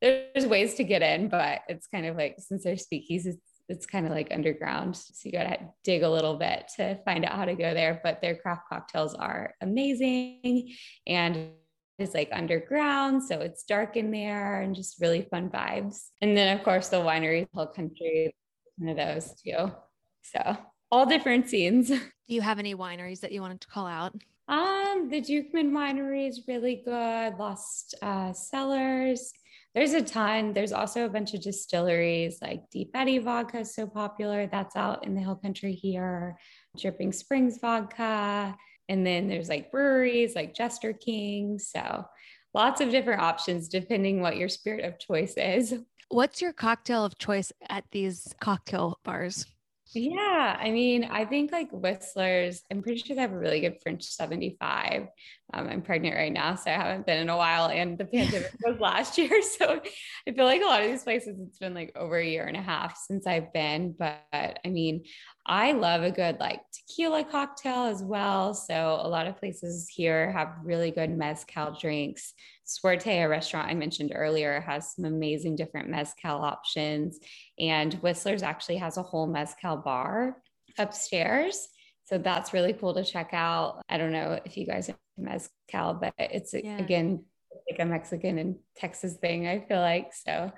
there's 0.02 0.48
ways 0.48 0.76
to 0.76 0.84
get 0.84 1.02
in, 1.02 1.30
but 1.30 1.62
it's 1.68 1.88
kind 1.88 2.06
of 2.06 2.18
like 2.18 2.36
since 2.40 2.64
they're 2.64 2.76
speakeasies, 2.76 3.28
it's, 3.28 3.38
it's 3.70 3.86
kind 3.86 4.06
of 4.06 4.12
like 4.12 4.30
underground. 4.32 4.96
So 4.96 5.14
you 5.24 5.32
got 5.32 5.44
to 5.44 5.60
dig 5.84 6.04
a 6.04 6.10
little 6.10 6.38
bit 6.38 6.70
to 6.78 6.98
find 7.06 7.24
out 7.24 7.34
how 7.34 7.46
to 7.46 7.56
go 7.56 7.74
there. 7.74 8.02
But 8.04 8.22
their 8.22 8.36
craft 8.36 8.64
cocktails 8.68 9.14
are 9.14 9.54
amazing 9.62 10.74
and 11.06 11.52
it's 12.00 12.16
like 12.16 12.30
underground. 12.32 13.24
So 13.24 13.40
it's 13.42 13.64
dark 13.64 13.96
in 13.96 14.12
there 14.12 14.62
and 14.62 14.76
just 14.76 15.00
really 15.00 15.28
fun 15.30 15.50
vibes. 15.50 16.08
And 16.20 16.36
then, 16.36 16.58
of 16.58 16.64
course, 16.64 16.90
the 16.90 16.98
winery, 16.98 17.48
Hill 17.54 17.68
Country, 17.68 18.36
one 18.78 18.90
of 18.90 18.98
those 18.98 19.34
too. 19.42 19.72
So 20.24 20.58
all 20.92 21.06
different 21.06 21.48
scenes. 21.48 21.90
Do 21.90 22.36
you 22.36 22.42
have 22.42 22.60
any 22.60 22.76
wineries 22.76 23.20
that 23.22 23.32
you 23.32 23.42
wanted 23.42 23.62
to 23.62 23.68
call 23.68 23.86
out? 23.86 24.16
Um, 24.48 25.10
the 25.10 25.22
Duchman 25.22 25.72
Winery 25.72 26.28
is 26.28 26.42
really 26.48 26.82
good. 26.84 27.38
Lost 27.38 27.96
uh, 28.02 28.34
Cellars 28.34 29.32
there's 29.74 29.94
a 29.94 30.02
ton. 30.02 30.54
There's 30.54 30.74
also 30.74 31.06
a 31.06 31.10
bunch 31.10 31.34
of 31.34 31.42
distilleries 31.42 32.40
like 32.42 32.70
Deep 32.70 32.92
Eddy 32.94 33.20
vodka 33.20 33.60
is 33.60 33.74
so 33.74 33.88
popular. 33.88 34.48
That's 34.48 34.76
out 34.76 35.06
in 35.06 35.16
the 35.16 35.22
hill 35.22 35.36
country 35.36 35.74
here. 35.74 36.38
Dripping 36.78 37.14
Springs 37.14 37.58
vodka. 37.60 38.56
And 38.90 39.06
then 39.06 39.30
there's 39.30 39.48
like 39.48 39.72
breweries 39.72 40.36
like 40.36 40.54
Jester 40.54 40.92
King. 40.92 41.58
So 41.58 42.06
lots 42.54 42.82
of 42.82 42.90
different 42.90 43.22
options 43.22 43.70
depending 43.70 44.20
what 44.20 44.36
your 44.36 44.50
spirit 44.50 44.84
of 44.84 45.00
choice 45.00 45.36
is. 45.38 45.74
What's 46.10 46.42
your 46.42 46.52
cocktail 46.52 47.06
of 47.06 47.18
choice 47.18 47.54
at 47.70 47.86
these 47.92 48.36
cocktail 48.42 49.00
bars? 49.06 49.46
Yeah, 49.94 50.58
I 50.58 50.72
mean, 50.72 51.04
I 51.04 51.26
think 51.26 51.52
like 51.52 51.70
Whistler's, 51.72 52.64
I'm 52.72 52.82
pretty 52.82 53.02
sure 53.02 53.14
they 53.14 53.22
have 53.22 53.34
a 53.34 53.38
really 53.38 53.60
good 53.60 53.76
French 53.84 54.04
75. 54.06 55.08
Um, 55.54 55.68
I'm 55.68 55.82
pregnant 55.82 56.16
right 56.16 56.32
now, 56.32 56.56
so 56.56 56.72
I 56.72 56.76
haven't 56.76 57.06
been 57.06 57.18
in 57.20 57.28
a 57.30 57.36
while, 57.36 57.68
and 57.68 57.98
the 57.98 58.06
pandemic 58.06 58.54
was 58.66 58.80
last 58.80 59.18
year. 59.18 59.42
So 59.42 59.82
I 60.26 60.32
feel 60.32 60.46
like 60.46 60.62
a 60.62 60.66
lot 60.66 60.82
of 60.82 60.90
these 60.90 61.04
places, 61.04 61.36
it's 61.46 61.58
been 61.60 61.74
like 61.74 61.92
over 61.98 62.16
a 62.18 62.26
year 62.26 62.46
and 62.46 62.56
a 62.56 62.62
half 62.62 62.98
since 63.06 63.28
I've 63.28 63.52
been. 63.52 63.94
But 64.00 64.22
I 64.34 64.70
mean, 64.70 65.04
I 65.46 65.74
love 65.74 66.04
a 66.04 66.12
good 66.12 66.40
like 66.40 66.62
tequila 66.72 67.26
cocktail 67.26 67.84
as 67.84 68.02
well. 68.02 68.54
So 68.54 68.98
a 69.02 69.10
lot 69.10 69.28
of 69.28 69.38
places 69.40 69.90
here 69.90 70.32
have 70.32 70.54
really 70.64 70.92
good 70.92 71.10
mezcal 71.10 71.76
drinks. 71.78 72.34
Suerte, 72.74 73.22
a 73.22 73.28
restaurant 73.28 73.70
I 73.70 73.74
mentioned 73.74 74.12
earlier, 74.16 74.62
has 74.62 74.94
some 74.96 75.06
amazing 75.06 75.56
different 75.56 75.90
mezcal 75.90 76.42
options. 76.42 77.20
And 77.60 77.94
Whistler's 77.96 78.44
actually 78.44 78.78
has 78.78 78.98
a 78.98 79.04
whole 79.04 79.28
mezcal 79.28 79.78
bar 79.78 80.38
upstairs. 80.78 81.68
So 82.06 82.18
that's 82.18 82.54
really 82.54 82.74
cool 82.74 82.94
to 82.96 83.04
check 83.04 83.30
out. 83.34 83.82
I 83.88 83.98
don't 83.98 84.12
know 84.12 84.40
if 84.44 84.58
you 84.58 84.66
guys 84.66 84.90
are 84.90 84.96
mezcal, 85.18 85.94
but 85.94 86.14
it's 86.18 86.54
yeah. 86.54 86.78
again 86.78 87.26
like 87.70 87.80
a 87.80 87.86
Mexican 87.86 88.38
and 88.38 88.56
Texas 88.76 89.16
thing, 89.16 89.48
I 89.48 89.60
feel 89.60 89.80
like. 89.80 90.14
So 90.14 90.52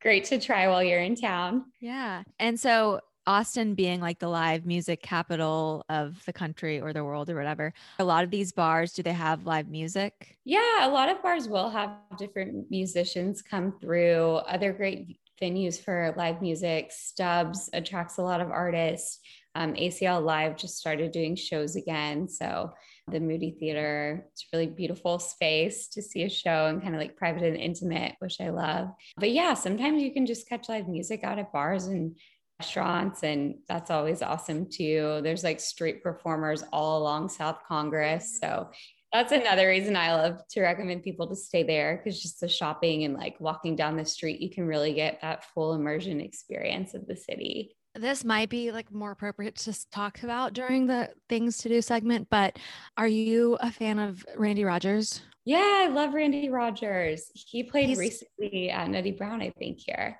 great 0.00 0.24
to 0.26 0.38
try 0.38 0.68
while 0.68 0.82
you're 0.82 1.00
in 1.00 1.16
town. 1.16 1.64
Yeah. 1.80 2.22
And 2.38 2.58
so 2.58 3.00
Austin 3.26 3.74
being 3.74 4.00
like 4.00 4.18
the 4.18 4.28
live 4.28 4.66
music 4.66 5.02
capital 5.02 5.84
of 5.88 6.24
the 6.24 6.32
country 6.32 6.80
or 6.80 6.92
the 6.92 7.04
world 7.04 7.30
or 7.30 7.36
whatever, 7.36 7.72
a 7.98 8.04
lot 8.04 8.24
of 8.24 8.30
these 8.30 8.52
bars, 8.52 8.92
do 8.92 9.02
they 9.02 9.12
have 9.12 9.46
live 9.46 9.68
music? 9.68 10.38
Yeah, 10.44 10.86
a 10.86 10.90
lot 10.90 11.10
of 11.10 11.22
bars 11.22 11.48
will 11.48 11.70
have 11.70 11.90
different 12.18 12.70
musicians 12.70 13.42
come 13.42 13.74
through. 13.80 14.40
Other 14.46 14.72
great 14.72 15.18
venues 15.40 15.82
for 15.82 16.14
live 16.16 16.42
music, 16.42 16.90
Stubbs 16.90 17.70
attracts 17.72 18.18
a 18.18 18.22
lot 18.22 18.40
of 18.40 18.50
artists. 18.50 19.20
Um, 19.54 19.74
ACL 19.74 20.22
Live 20.22 20.56
just 20.56 20.78
started 20.78 21.10
doing 21.10 21.34
shows 21.34 21.74
again. 21.74 22.28
So 22.28 22.70
the 23.10 23.18
Moody 23.18 23.56
Theater, 23.58 24.26
it's 24.32 24.42
a 24.42 24.56
really 24.56 24.68
beautiful 24.68 25.18
space 25.18 25.88
to 25.88 26.02
see 26.02 26.22
a 26.22 26.30
show 26.30 26.66
and 26.66 26.80
kind 26.80 26.94
of 26.94 27.00
like 27.00 27.16
private 27.16 27.42
and 27.42 27.56
intimate, 27.56 28.14
which 28.20 28.40
I 28.40 28.50
love. 28.50 28.90
But 29.16 29.32
yeah, 29.32 29.54
sometimes 29.54 30.02
you 30.02 30.12
can 30.12 30.26
just 30.26 30.48
catch 30.48 30.68
live 30.68 30.86
music 30.86 31.24
out 31.24 31.40
at 31.40 31.52
bars 31.52 31.86
and 31.86 32.14
restaurants 32.60 33.22
and 33.22 33.54
that's 33.68 33.90
always 33.90 34.20
awesome 34.20 34.66
too. 34.68 35.20
There's 35.22 35.42
like 35.42 35.60
street 35.60 36.02
performers 36.02 36.62
all 36.72 36.98
along 37.00 37.30
south 37.30 37.60
congress. 37.66 38.38
So 38.38 38.68
that's 39.12 39.32
another 39.32 39.66
reason 39.66 39.96
i 39.96 40.14
love 40.14 40.40
to 40.48 40.60
recommend 40.60 41.02
people 41.02 41.26
to 41.26 41.34
stay 41.34 41.64
there 41.64 41.96
because 41.96 42.22
just 42.22 42.38
the 42.38 42.46
shopping 42.46 43.02
and 43.02 43.14
like 43.14 43.34
walking 43.40 43.74
down 43.74 43.96
the 43.96 44.04
street 44.04 44.40
you 44.40 44.48
can 44.48 44.64
really 44.68 44.92
get 44.92 45.20
that 45.20 45.44
full 45.52 45.74
immersion 45.74 46.20
experience 46.20 46.94
of 46.94 47.08
the 47.08 47.16
city. 47.16 47.74
This 47.96 48.24
might 48.24 48.48
be 48.50 48.70
like 48.70 48.92
more 48.92 49.10
appropriate 49.10 49.56
to 49.56 49.90
talk 49.90 50.22
about 50.22 50.52
during 50.52 50.86
the 50.86 51.08
things 51.28 51.58
to 51.58 51.68
do 51.68 51.82
segment 51.82 52.28
but 52.30 52.56
are 52.96 53.08
you 53.08 53.56
a 53.60 53.72
fan 53.72 53.98
of 53.98 54.24
randy 54.36 54.64
rogers? 54.64 55.22
Yeah 55.44 55.84
i 55.84 55.88
love 55.88 56.12
randy 56.14 56.50
rogers. 56.50 57.30
He 57.34 57.64
played 57.64 57.88
He's- 57.88 57.98
recently 57.98 58.70
at 58.70 58.90
nutty 58.90 59.12
brown 59.12 59.40
i 59.42 59.50
think 59.58 59.78
here 59.80 60.18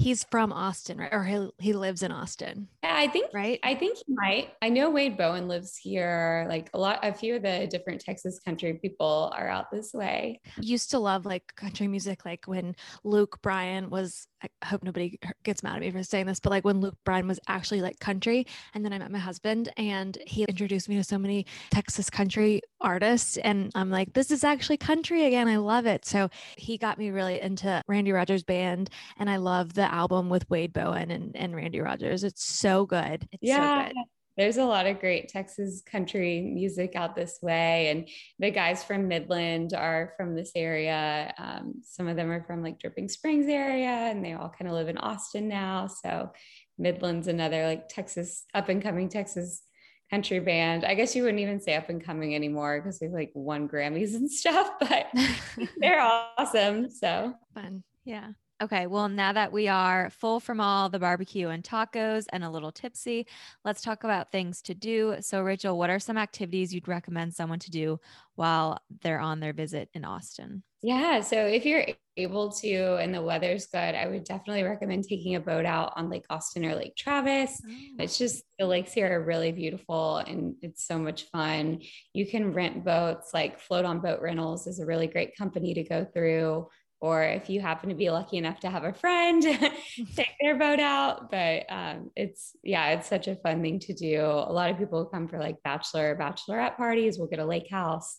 he's 0.00 0.24
from 0.24 0.52
Austin, 0.52 0.98
right? 0.98 1.12
Or 1.12 1.24
he, 1.24 1.48
he 1.58 1.72
lives 1.74 2.02
in 2.02 2.10
Austin. 2.10 2.68
Yeah, 2.82 2.94
I 2.96 3.06
think 3.06 3.30
right. 3.34 3.60
I 3.62 3.74
think 3.74 3.98
he 3.98 4.14
might. 4.14 4.48
I 4.62 4.70
know 4.70 4.90
Wade 4.90 5.16
Bowen 5.16 5.46
lives 5.46 5.76
here. 5.76 6.46
Like 6.48 6.70
a 6.72 6.78
lot, 6.78 7.00
a 7.02 7.12
few 7.12 7.36
of 7.36 7.42
the 7.42 7.68
different 7.70 8.00
Texas 8.00 8.40
country 8.40 8.74
people 8.74 9.32
are 9.36 9.48
out 9.48 9.70
this 9.70 9.92
way. 9.92 10.40
Used 10.60 10.90
to 10.92 10.98
love 10.98 11.26
like 11.26 11.54
country 11.54 11.86
music, 11.86 12.24
like 12.24 12.46
when 12.46 12.74
Luke 13.04 13.40
Bryan 13.42 13.90
was. 13.90 14.26
I 14.42 14.48
hope 14.64 14.82
nobody 14.82 15.18
gets 15.42 15.62
mad 15.62 15.76
at 15.76 15.80
me 15.80 15.90
for 15.90 16.02
saying 16.02 16.26
this, 16.26 16.40
but 16.40 16.50
like 16.50 16.64
when 16.64 16.80
Luke 16.80 16.96
Bryan 17.04 17.28
was 17.28 17.40
actually 17.48 17.80
like 17.80 17.98
country, 18.00 18.46
and 18.74 18.84
then 18.84 18.92
I 18.92 18.98
met 18.98 19.10
my 19.10 19.18
husband, 19.18 19.70
and 19.76 20.16
he 20.26 20.44
introduced 20.44 20.88
me 20.88 20.96
to 20.96 21.04
so 21.04 21.18
many 21.18 21.46
Texas 21.70 22.08
country 22.08 22.62
artists, 22.80 23.36
and 23.38 23.70
I'm 23.74 23.90
like, 23.90 24.12
this 24.12 24.30
is 24.30 24.44
actually 24.44 24.78
country 24.78 25.26
again. 25.26 25.48
I 25.48 25.56
love 25.56 25.86
it. 25.86 26.04
So 26.04 26.30
he 26.56 26.78
got 26.78 26.98
me 26.98 27.10
really 27.10 27.40
into 27.40 27.82
Randy 27.86 28.12
Rogers 28.12 28.42
band, 28.42 28.90
and 29.18 29.28
I 29.28 29.36
love 29.36 29.74
the 29.74 29.92
album 29.92 30.28
with 30.28 30.48
Wade 30.50 30.72
Bowen 30.72 31.10
and, 31.10 31.36
and 31.36 31.54
Randy 31.54 31.80
Rogers. 31.80 32.24
It's 32.24 32.44
so 32.44 32.86
good. 32.86 33.26
It's 33.32 33.42
yeah. 33.42 33.88
So 33.88 33.94
good. 33.94 33.96
There's 34.36 34.56
a 34.56 34.64
lot 34.64 34.86
of 34.86 35.00
great 35.00 35.28
Texas 35.28 35.82
country 35.82 36.40
music 36.40 36.96
out 36.96 37.14
this 37.14 37.38
way. 37.42 37.88
And 37.88 38.08
the 38.38 38.50
guys 38.50 38.82
from 38.82 39.08
Midland 39.08 39.74
are 39.74 40.14
from 40.16 40.34
this 40.34 40.52
area. 40.54 41.32
Um, 41.38 41.74
some 41.82 42.08
of 42.08 42.16
them 42.16 42.30
are 42.30 42.44
from 42.44 42.62
like 42.62 42.78
Dripping 42.78 43.08
Springs 43.08 43.46
area, 43.46 43.88
and 43.88 44.24
they 44.24 44.32
all 44.32 44.48
kind 44.48 44.68
of 44.68 44.74
live 44.74 44.88
in 44.88 44.98
Austin 44.98 45.48
now. 45.48 45.86
So 45.86 46.32
Midland's 46.78 47.28
another 47.28 47.66
like 47.66 47.88
Texas 47.88 48.44
up 48.54 48.68
and 48.68 48.82
coming 48.82 49.08
Texas 49.08 49.62
country 50.10 50.40
band. 50.40 50.84
I 50.84 50.94
guess 50.94 51.14
you 51.14 51.22
wouldn't 51.22 51.40
even 51.40 51.60
say 51.60 51.76
up 51.76 51.88
and 51.88 52.02
coming 52.02 52.34
anymore 52.34 52.80
because 52.80 52.98
they've 52.98 53.12
like 53.12 53.30
won 53.34 53.68
Grammys 53.68 54.14
and 54.14 54.30
stuff, 54.30 54.72
but 54.80 55.06
they're 55.78 56.00
awesome. 56.00 56.90
So 56.90 57.34
Fun. 57.54 57.84
Yeah. 58.04 58.28
Okay, 58.62 58.86
well, 58.86 59.08
now 59.08 59.32
that 59.32 59.52
we 59.52 59.68
are 59.68 60.10
full 60.10 60.38
from 60.38 60.60
all 60.60 60.90
the 60.90 60.98
barbecue 60.98 61.48
and 61.48 61.64
tacos 61.64 62.26
and 62.30 62.44
a 62.44 62.50
little 62.50 62.70
tipsy, 62.70 63.26
let's 63.64 63.80
talk 63.80 64.04
about 64.04 64.30
things 64.30 64.60
to 64.62 64.74
do. 64.74 65.16
So, 65.20 65.40
Rachel, 65.40 65.78
what 65.78 65.88
are 65.88 65.98
some 65.98 66.18
activities 66.18 66.74
you'd 66.74 66.86
recommend 66.86 67.32
someone 67.32 67.58
to 67.60 67.70
do 67.70 68.00
while 68.34 68.78
they're 69.00 69.18
on 69.18 69.40
their 69.40 69.54
visit 69.54 69.88
in 69.94 70.04
Austin? 70.04 70.62
Yeah. 70.82 71.20
So 71.20 71.44
if 71.44 71.66
you're 71.66 71.84
able 72.16 72.50
to 72.52 72.96
and 72.96 73.14
the 73.14 73.20
weather's 73.20 73.66
good, 73.66 73.94
I 73.94 74.06
would 74.08 74.24
definitely 74.24 74.62
recommend 74.62 75.04
taking 75.04 75.34
a 75.34 75.40
boat 75.40 75.66
out 75.66 75.92
on 75.96 76.08
Lake 76.08 76.24
Austin 76.30 76.64
or 76.64 76.74
Lake 76.74 76.96
Travis. 76.96 77.60
Oh. 77.62 77.74
It's 77.98 78.16
just 78.16 78.42
the 78.58 78.66
lakes 78.66 78.92
here 78.92 79.12
are 79.12 79.22
really 79.22 79.52
beautiful 79.52 80.18
and 80.18 80.54
it's 80.62 80.86
so 80.86 80.98
much 80.98 81.24
fun. 81.24 81.80
You 82.14 82.26
can 82.26 82.54
rent 82.54 82.82
boats, 82.82 83.32
like 83.34 83.60
Float 83.60 83.84
on 83.84 84.00
Boat 84.00 84.20
Rentals 84.22 84.66
is 84.66 84.80
a 84.80 84.86
really 84.86 85.06
great 85.06 85.36
company 85.36 85.74
to 85.74 85.82
go 85.82 86.06
through. 86.06 86.68
Or 87.00 87.22
if 87.22 87.48
you 87.48 87.60
happen 87.60 87.88
to 87.88 87.94
be 87.94 88.10
lucky 88.10 88.36
enough 88.36 88.60
to 88.60 88.70
have 88.70 88.84
a 88.84 88.92
friend, 88.92 89.42
take 90.16 90.34
their 90.40 90.58
boat 90.58 90.80
out. 90.80 91.30
But 91.30 91.64
um, 91.70 92.10
it's, 92.14 92.54
yeah, 92.62 92.90
it's 92.90 93.08
such 93.08 93.26
a 93.26 93.36
fun 93.36 93.62
thing 93.62 93.78
to 93.80 93.94
do. 93.94 94.20
A 94.20 94.52
lot 94.52 94.70
of 94.70 94.78
people 94.78 95.06
come 95.06 95.26
for 95.26 95.38
like 95.38 95.62
bachelor 95.64 96.14
or 96.14 96.18
bachelorette 96.18 96.76
parties. 96.76 97.18
We'll 97.18 97.28
get 97.28 97.38
a 97.38 97.44
lake 97.44 97.70
house 97.70 98.18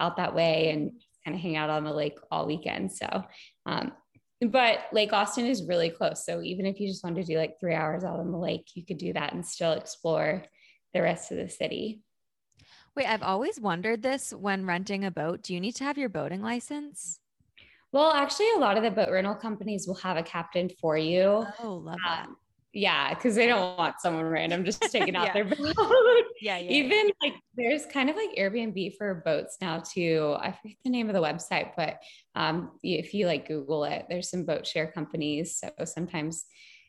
out 0.00 0.16
that 0.16 0.34
way 0.34 0.70
and 0.70 0.92
kind 1.24 1.34
of 1.34 1.42
hang 1.42 1.56
out 1.56 1.70
on 1.70 1.84
the 1.84 1.92
lake 1.92 2.18
all 2.30 2.46
weekend. 2.46 2.92
So, 2.92 3.24
um, 3.66 3.92
but 4.40 4.80
Lake 4.92 5.12
Austin 5.12 5.46
is 5.46 5.68
really 5.68 5.90
close. 5.90 6.24
So 6.24 6.42
even 6.42 6.66
if 6.66 6.80
you 6.80 6.88
just 6.88 7.04
wanted 7.04 7.24
to 7.24 7.32
do 7.32 7.38
like 7.38 7.60
three 7.60 7.74
hours 7.74 8.02
out 8.02 8.18
on 8.18 8.32
the 8.32 8.38
lake, 8.38 8.66
you 8.74 8.84
could 8.84 8.98
do 8.98 9.12
that 9.12 9.32
and 9.32 9.46
still 9.46 9.72
explore 9.72 10.42
the 10.94 11.02
rest 11.02 11.30
of 11.30 11.38
the 11.38 11.48
city. 11.48 12.02
Wait, 12.96 13.06
I've 13.06 13.22
always 13.22 13.60
wondered 13.60 14.02
this 14.02 14.32
when 14.32 14.66
renting 14.66 15.04
a 15.04 15.10
boat. 15.10 15.42
Do 15.42 15.54
you 15.54 15.60
need 15.60 15.76
to 15.76 15.84
have 15.84 15.96
your 15.96 16.08
boating 16.08 16.42
license? 16.42 17.20
Well, 17.92 18.12
actually, 18.12 18.50
a 18.56 18.58
lot 18.58 18.76
of 18.76 18.82
the 18.82 18.90
boat 18.90 19.10
rental 19.10 19.34
companies 19.34 19.86
will 19.86 19.96
have 19.96 20.16
a 20.16 20.22
captain 20.22 20.70
for 20.80 20.96
you. 20.96 21.46
Oh, 21.62 21.76
love 21.76 21.98
that. 22.06 22.24
Um, 22.24 22.36
yeah, 22.72 23.12
because 23.12 23.34
they 23.34 23.46
don't 23.46 23.76
want 23.76 23.96
someone 24.00 24.24
random 24.24 24.64
just 24.64 24.80
taking 24.92 25.14
out 25.14 25.26
Yeah. 25.26 25.32
their 25.34 25.44
boat. 25.44 25.74
Yeah, 26.40 26.58
yeah. 26.58 26.72
Even 26.72 27.10
like 27.22 27.34
there's 27.54 27.86
kind 27.86 28.10
of 28.10 28.16
like 28.16 28.30
Airbnb 28.36 28.96
for 28.96 29.22
boats 29.24 29.58
now 29.60 29.78
too. 29.80 30.34
I 30.40 30.50
forget 30.50 30.76
the 30.82 30.90
name 30.90 31.08
of 31.08 31.14
the 31.14 31.22
website, 31.22 31.70
but 31.76 31.98
um, 32.34 32.72
if 32.82 33.14
you 33.14 33.26
like 33.26 33.46
Google 33.46 33.84
it, 33.84 34.06
there's 34.08 34.28
some 34.28 34.44
boat 34.44 34.66
share 34.66 34.90
companies. 34.90 35.60
So 35.60 35.70
sometimes, 35.84 36.44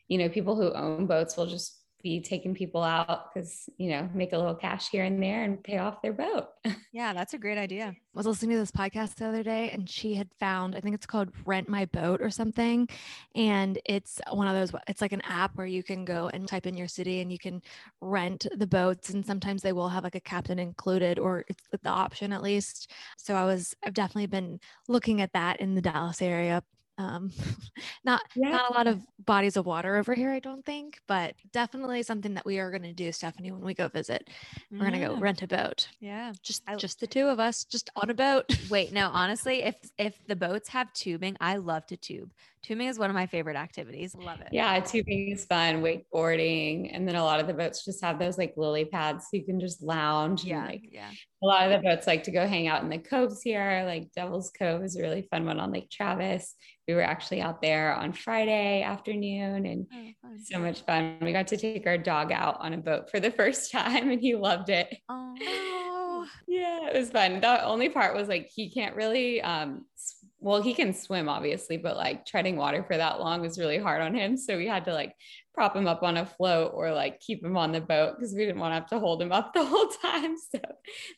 you 0.08 0.18
know, 0.18 0.28
people 0.28 0.56
who 0.56 0.72
own 0.72 1.06
boats 1.06 1.36
will 1.36 1.46
just 1.46 1.83
be 2.04 2.20
taking 2.20 2.54
people 2.54 2.82
out 2.82 3.32
because 3.32 3.68
you 3.78 3.88
know 3.88 4.08
make 4.14 4.32
a 4.34 4.36
little 4.36 4.54
cash 4.54 4.90
here 4.90 5.04
and 5.04 5.20
there 5.20 5.42
and 5.42 5.64
pay 5.64 5.78
off 5.78 6.02
their 6.02 6.12
boat. 6.12 6.50
yeah, 6.92 7.12
that's 7.12 7.32
a 7.34 7.38
great 7.38 7.58
idea. 7.58 7.86
I 7.86 7.96
was 8.18 8.26
listening 8.26 8.52
to 8.52 8.58
this 8.58 8.70
podcast 8.70 9.16
the 9.16 9.26
other 9.26 9.42
day 9.42 9.70
and 9.70 9.90
she 9.90 10.14
had 10.14 10.28
found, 10.38 10.76
I 10.76 10.80
think 10.80 10.94
it's 10.94 11.06
called 11.06 11.30
Rent 11.44 11.68
My 11.68 11.86
Boat 11.86 12.20
or 12.20 12.30
something. 12.30 12.88
And 13.34 13.78
it's 13.86 14.20
one 14.30 14.46
of 14.46 14.54
those, 14.54 14.80
it's 14.86 15.00
like 15.00 15.12
an 15.12 15.22
app 15.22 15.56
where 15.56 15.66
you 15.66 15.82
can 15.82 16.04
go 16.04 16.30
and 16.32 16.46
type 16.46 16.66
in 16.66 16.76
your 16.76 16.86
city 16.86 17.20
and 17.20 17.32
you 17.32 17.38
can 17.38 17.60
rent 18.00 18.46
the 18.54 18.68
boats. 18.68 19.10
And 19.10 19.26
sometimes 19.26 19.62
they 19.62 19.72
will 19.72 19.88
have 19.88 20.04
like 20.04 20.14
a 20.14 20.20
captain 20.20 20.60
included 20.60 21.18
or 21.18 21.44
it's 21.48 21.64
the 21.82 21.88
option 21.88 22.32
at 22.32 22.42
least. 22.42 22.92
So 23.16 23.34
I 23.34 23.44
was, 23.44 23.74
I've 23.84 23.94
definitely 23.94 24.26
been 24.26 24.60
looking 24.86 25.20
at 25.20 25.32
that 25.32 25.58
in 25.58 25.74
the 25.74 25.82
Dallas 25.82 26.22
area. 26.22 26.62
Um, 26.96 27.32
not 28.04 28.22
Yeah. 28.36 28.50
not 28.50 28.70
a 28.70 28.74
lot 28.74 28.86
of 28.86 29.00
bodies 29.24 29.56
of 29.56 29.66
water 29.66 29.96
over 29.96 30.14
here, 30.14 30.30
I 30.30 30.38
don't 30.38 30.64
think, 30.64 31.00
but 31.08 31.34
definitely 31.52 32.02
something 32.02 32.34
that 32.34 32.46
we 32.46 32.58
are 32.58 32.70
going 32.70 32.82
to 32.84 32.92
do, 32.92 33.10
Stephanie, 33.10 33.50
when 33.50 33.62
we 33.62 33.74
go 33.74 33.88
visit. 33.88 34.28
We're 34.70 34.78
going 34.78 34.92
to 34.92 34.98
go 35.00 35.16
rent 35.16 35.42
a 35.42 35.48
boat. 35.48 35.88
Yeah. 36.00 36.32
Just 36.42 36.62
I- 36.68 36.76
just 36.76 37.00
the 37.00 37.06
two 37.06 37.26
of 37.26 37.40
us, 37.40 37.64
just 37.64 37.90
on 37.96 38.10
a 38.10 38.14
boat. 38.14 38.44
Wait, 38.70 38.92
no, 39.00 39.10
honestly, 39.12 39.62
if 39.62 39.76
if 39.98 40.24
the 40.26 40.36
boats 40.36 40.68
have 40.68 40.92
tubing, 40.92 41.36
I 41.40 41.56
love 41.56 41.86
to 41.86 41.96
tube. 41.96 42.32
Tubing 42.64 42.88
is 42.88 42.98
one 42.98 43.10
of 43.10 43.14
my 43.14 43.26
favorite 43.26 43.56
activities. 43.56 44.14
Love 44.14 44.40
it. 44.40 44.48
Yeah, 44.50 44.80
tubing 44.80 45.30
is 45.32 45.44
fun, 45.44 45.82
wakeboarding, 45.82 46.90
and 46.92 47.06
then 47.06 47.14
a 47.14 47.22
lot 47.22 47.38
of 47.38 47.46
the 47.46 47.54
boats 47.54 47.84
just 47.84 48.02
have 48.02 48.18
those 48.18 48.38
like 48.38 48.54
lily 48.56 48.86
pads, 48.86 49.24
so 49.24 49.36
you 49.36 49.44
can 49.44 49.60
just 49.60 49.82
lounge. 49.82 50.44
Yeah. 50.44 50.64
like 50.64 50.82
Yeah. 50.90 51.10
a 51.42 51.46
lot 51.46 51.70
of 51.70 51.72
the 51.82 51.86
boats 51.86 52.06
like 52.06 52.22
to 52.24 52.30
go 52.30 52.46
hang 52.46 52.66
out 52.66 52.82
in 52.82 52.88
the 52.88 52.98
coves 52.98 53.42
here. 53.42 53.84
Like 53.86 54.10
Devil's 54.16 54.50
Cove 54.50 54.82
is 54.82 54.96
a 54.96 55.02
really 55.02 55.28
fun 55.30 55.44
one 55.44 55.60
on 55.60 55.70
Lake 55.72 55.90
Travis. 55.90 56.54
We 56.88 56.94
were 56.94 57.02
actually 57.02 57.40
out 57.42 57.62
there 57.62 57.94
on 57.94 58.12
Friday 58.12 58.82
afternoon 58.82 59.66
and 59.66 59.86
Oh, 60.24 60.36
so 60.42 60.58
much 60.58 60.80
fun. 60.82 61.18
We 61.20 61.32
got 61.32 61.46
to 61.48 61.56
take 61.56 61.86
our 61.86 61.98
dog 61.98 62.32
out 62.32 62.56
on 62.60 62.72
a 62.74 62.78
boat 62.78 63.10
for 63.10 63.20
the 63.20 63.30
first 63.40 63.70
time 63.72 64.10
and 64.10 64.20
he 64.20 64.34
loved 64.34 64.70
it. 64.70 64.94
Oh, 65.08 66.26
Yeah, 66.48 66.88
it 66.88 66.96
was 66.96 67.10
fun. 67.10 67.40
The 67.40 67.62
only 67.64 67.90
part 67.90 68.14
was 68.16 68.28
like 68.28 68.48
he 68.54 68.70
can't 68.70 68.96
really 68.96 69.42
um 69.42 69.84
well, 70.44 70.60
he 70.60 70.74
can 70.74 70.92
swim 70.92 71.26
obviously, 71.26 71.78
but 71.78 71.96
like 71.96 72.26
treading 72.26 72.56
water 72.56 72.84
for 72.84 72.98
that 72.98 73.18
long 73.18 73.40
was 73.40 73.58
really 73.58 73.78
hard 73.78 74.02
on 74.02 74.14
him. 74.14 74.36
So 74.36 74.58
we 74.58 74.66
had 74.66 74.84
to 74.84 74.92
like 74.92 75.16
prop 75.54 75.74
him 75.74 75.86
up 75.86 76.02
on 76.02 76.18
a 76.18 76.26
float 76.26 76.72
or 76.74 76.92
like 76.92 77.18
keep 77.20 77.42
him 77.42 77.56
on 77.56 77.72
the 77.72 77.80
boat 77.80 78.16
because 78.16 78.34
we 78.34 78.44
didn't 78.44 78.60
want 78.60 78.72
to 78.72 78.74
have 78.74 78.88
to 78.90 78.98
hold 78.98 79.22
him 79.22 79.32
up 79.32 79.52
the 79.54 79.64
whole 79.64 79.88
time. 80.02 80.36
So 80.36 80.60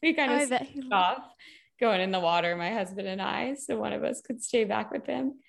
we 0.00 0.14
kind 0.14 0.32
of 0.32 0.52
oh, 0.52 0.64
he 0.64 0.80
off 0.92 1.24
going 1.80 2.00
in 2.00 2.12
the 2.12 2.20
water, 2.20 2.54
my 2.54 2.70
husband 2.70 3.08
and 3.08 3.20
I. 3.20 3.54
So 3.54 3.76
one 3.76 3.92
of 3.92 4.04
us 4.04 4.20
could 4.20 4.44
stay 4.44 4.62
back 4.62 4.92
with 4.92 5.06
him. 5.06 5.40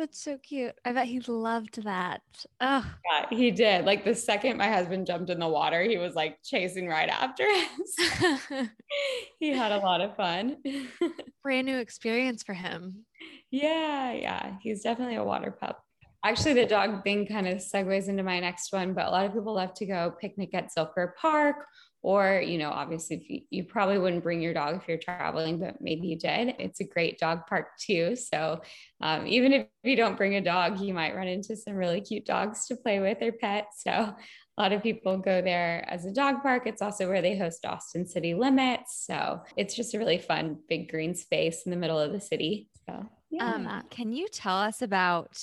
That's 0.00 0.24
so 0.24 0.38
cute. 0.38 0.72
I 0.82 0.94
bet 0.94 1.08
he 1.08 1.20
loved 1.20 1.82
that. 1.84 2.22
Oh, 2.58 2.90
Yeah, 3.12 3.26
he 3.28 3.50
did. 3.50 3.84
Like 3.84 4.02
the 4.02 4.14
second 4.14 4.56
my 4.56 4.68
husband 4.68 5.06
jumped 5.06 5.28
in 5.28 5.38
the 5.38 5.46
water, 5.46 5.82
he 5.82 5.98
was 5.98 6.14
like 6.14 6.38
chasing 6.42 6.88
right 6.88 7.10
after 7.10 7.44
us. 7.44 8.30
he 9.38 9.50
had 9.50 9.72
a 9.72 9.76
lot 9.76 10.00
of 10.00 10.16
fun. 10.16 10.56
brand 11.42 11.66
new 11.66 11.76
experience 11.76 12.42
for 12.42 12.54
him. 12.54 13.04
Yeah, 13.50 14.12
yeah, 14.12 14.54
he's 14.62 14.82
definitely 14.82 15.16
a 15.16 15.22
water 15.22 15.50
pup. 15.50 15.84
Actually, 16.24 16.54
the 16.54 16.64
dog 16.64 17.04
thing 17.04 17.26
kind 17.26 17.46
of 17.46 17.58
segues 17.58 18.08
into 18.08 18.22
my 18.22 18.40
next 18.40 18.72
one, 18.72 18.94
but 18.94 19.06
a 19.06 19.10
lot 19.10 19.26
of 19.26 19.34
people 19.34 19.52
love 19.52 19.74
to 19.74 19.84
go 19.84 20.14
picnic 20.18 20.54
at 20.54 20.70
Zilker 20.74 21.10
Park, 21.20 21.66
or, 22.02 22.40
you 22.40 22.56
know, 22.56 22.70
obviously, 22.70 23.16
if 23.16 23.28
you, 23.28 23.40
you 23.50 23.64
probably 23.64 23.98
wouldn't 23.98 24.22
bring 24.22 24.40
your 24.40 24.54
dog 24.54 24.76
if 24.76 24.88
you're 24.88 24.98
traveling, 24.98 25.58
but 25.58 25.80
maybe 25.80 26.08
you 26.08 26.18
did. 26.18 26.54
It's 26.58 26.80
a 26.80 26.84
great 26.84 27.18
dog 27.18 27.46
park 27.46 27.76
too. 27.78 28.16
So, 28.16 28.62
um, 29.00 29.26
even 29.26 29.52
if 29.52 29.66
you 29.82 29.96
don't 29.96 30.16
bring 30.16 30.36
a 30.36 30.40
dog, 30.40 30.80
you 30.80 30.94
might 30.94 31.14
run 31.14 31.28
into 31.28 31.56
some 31.56 31.74
really 31.74 32.00
cute 32.00 32.24
dogs 32.24 32.66
to 32.68 32.76
play 32.76 33.00
with 33.00 33.18
or 33.20 33.32
pets. 33.32 33.82
So, 33.84 33.90
a 33.92 34.16
lot 34.60 34.72
of 34.72 34.82
people 34.82 35.18
go 35.18 35.42
there 35.42 35.84
as 35.88 36.06
a 36.06 36.12
dog 36.12 36.42
park. 36.42 36.66
It's 36.66 36.82
also 36.82 37.08
where 37.08 37.22
they 37.22 37.36
host 37.36 37.64
Austin 37.66 38.06
City 38.06 38.34
Limits. 38.34 39.04
So, 39.06 39.40
it's 39.56 39.74
just 39.74 39.94
a 39.94 39.98
really 39.98 40.18
fun, 40.18 40.58
big 40.68 40.90
green 40.90 41.14
space 41.14 41.62
in 41.66 41.70
the 41.70 41.76
middle 41.76 41.98
of 41.98 42.12
the 42.12 42.20
city. 42.20 42.70
So, 42.86 43.06
yeah. 43.30 43.54
Um, 43.54 43.82
can 43.90 44.12
you 44.12 44.26
tell 44.28 44.56
us 44.56 44.80
about 44.80 45.38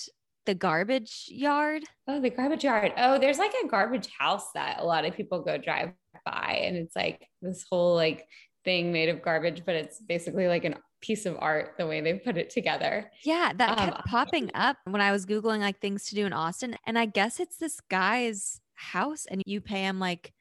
the 0.48 0.56
garbage 0.56 1.26
yard? 1.30 1.84
Oh, 2.08 2.20
the 2.20 2.30
garbage 2.30 2.64
yard. 2.64 2.94
Oh, 2.98 3.20
there's 3.20 3.38
like 3.38 3.54
a 3.64 3.68
garbage 3.68 4.08
house 4.18 4.52
that 4.54 4.80
a 4.80 4.84
lot 4.86 5.06
of 5.06 5.14
people 5.14 5.42
go 5.42 5.58
drive 5.58 5.92
by, 6.32 6.60
and 6.64 6.76
it's 6.78 6.96
like 6.96 7.28
this 7.42 7.66
whole 7.70 7.96
like 7.96 8.28
thing 8.66 8.92
made 8.92 9.10
of 9.10 9.22
garbage, 9.22 9.64
but 9.66 9.76
it's 9.76 10.00
basically 10.02 10.48
like 10.48 10.66
a 10.66 10.76
piece 11.02 11.26
of 11.26 11.38
art 11.40 11.76
the 11.78 11.88
way 11.88 12.02
they 12.02 12.14
put 12.16 12.38
it 12.38 12.50
together. 12.50 13.12
Yeah, 13.24 13.52
that 13.56 13.78
Um, 13.78 13.78
kept 13.78 14.06
popping 14.06 14.52
up 14.54 14.78
when 14.86 15.02
I 15.02 15.12
was 15.12 15.26
Googling 15.26 15.60
like 15.60 15.80
things 15.80 16.06
to 16.06 16.16
do 16.16 16.26
in 16.26 16.34
Austin. 16.34 16.76
And 16.86 16.98
I 16.98 17.06
guess 17.06 17.40
it's 17.40 17.58
this 17.58 17.80
guy's 17.90 18.62
house 18.76 19.26
and 19.26 19.42
you 19.46 19.60
pay 19.62 19.82
him 19.84 20.00
like 20.00 20.34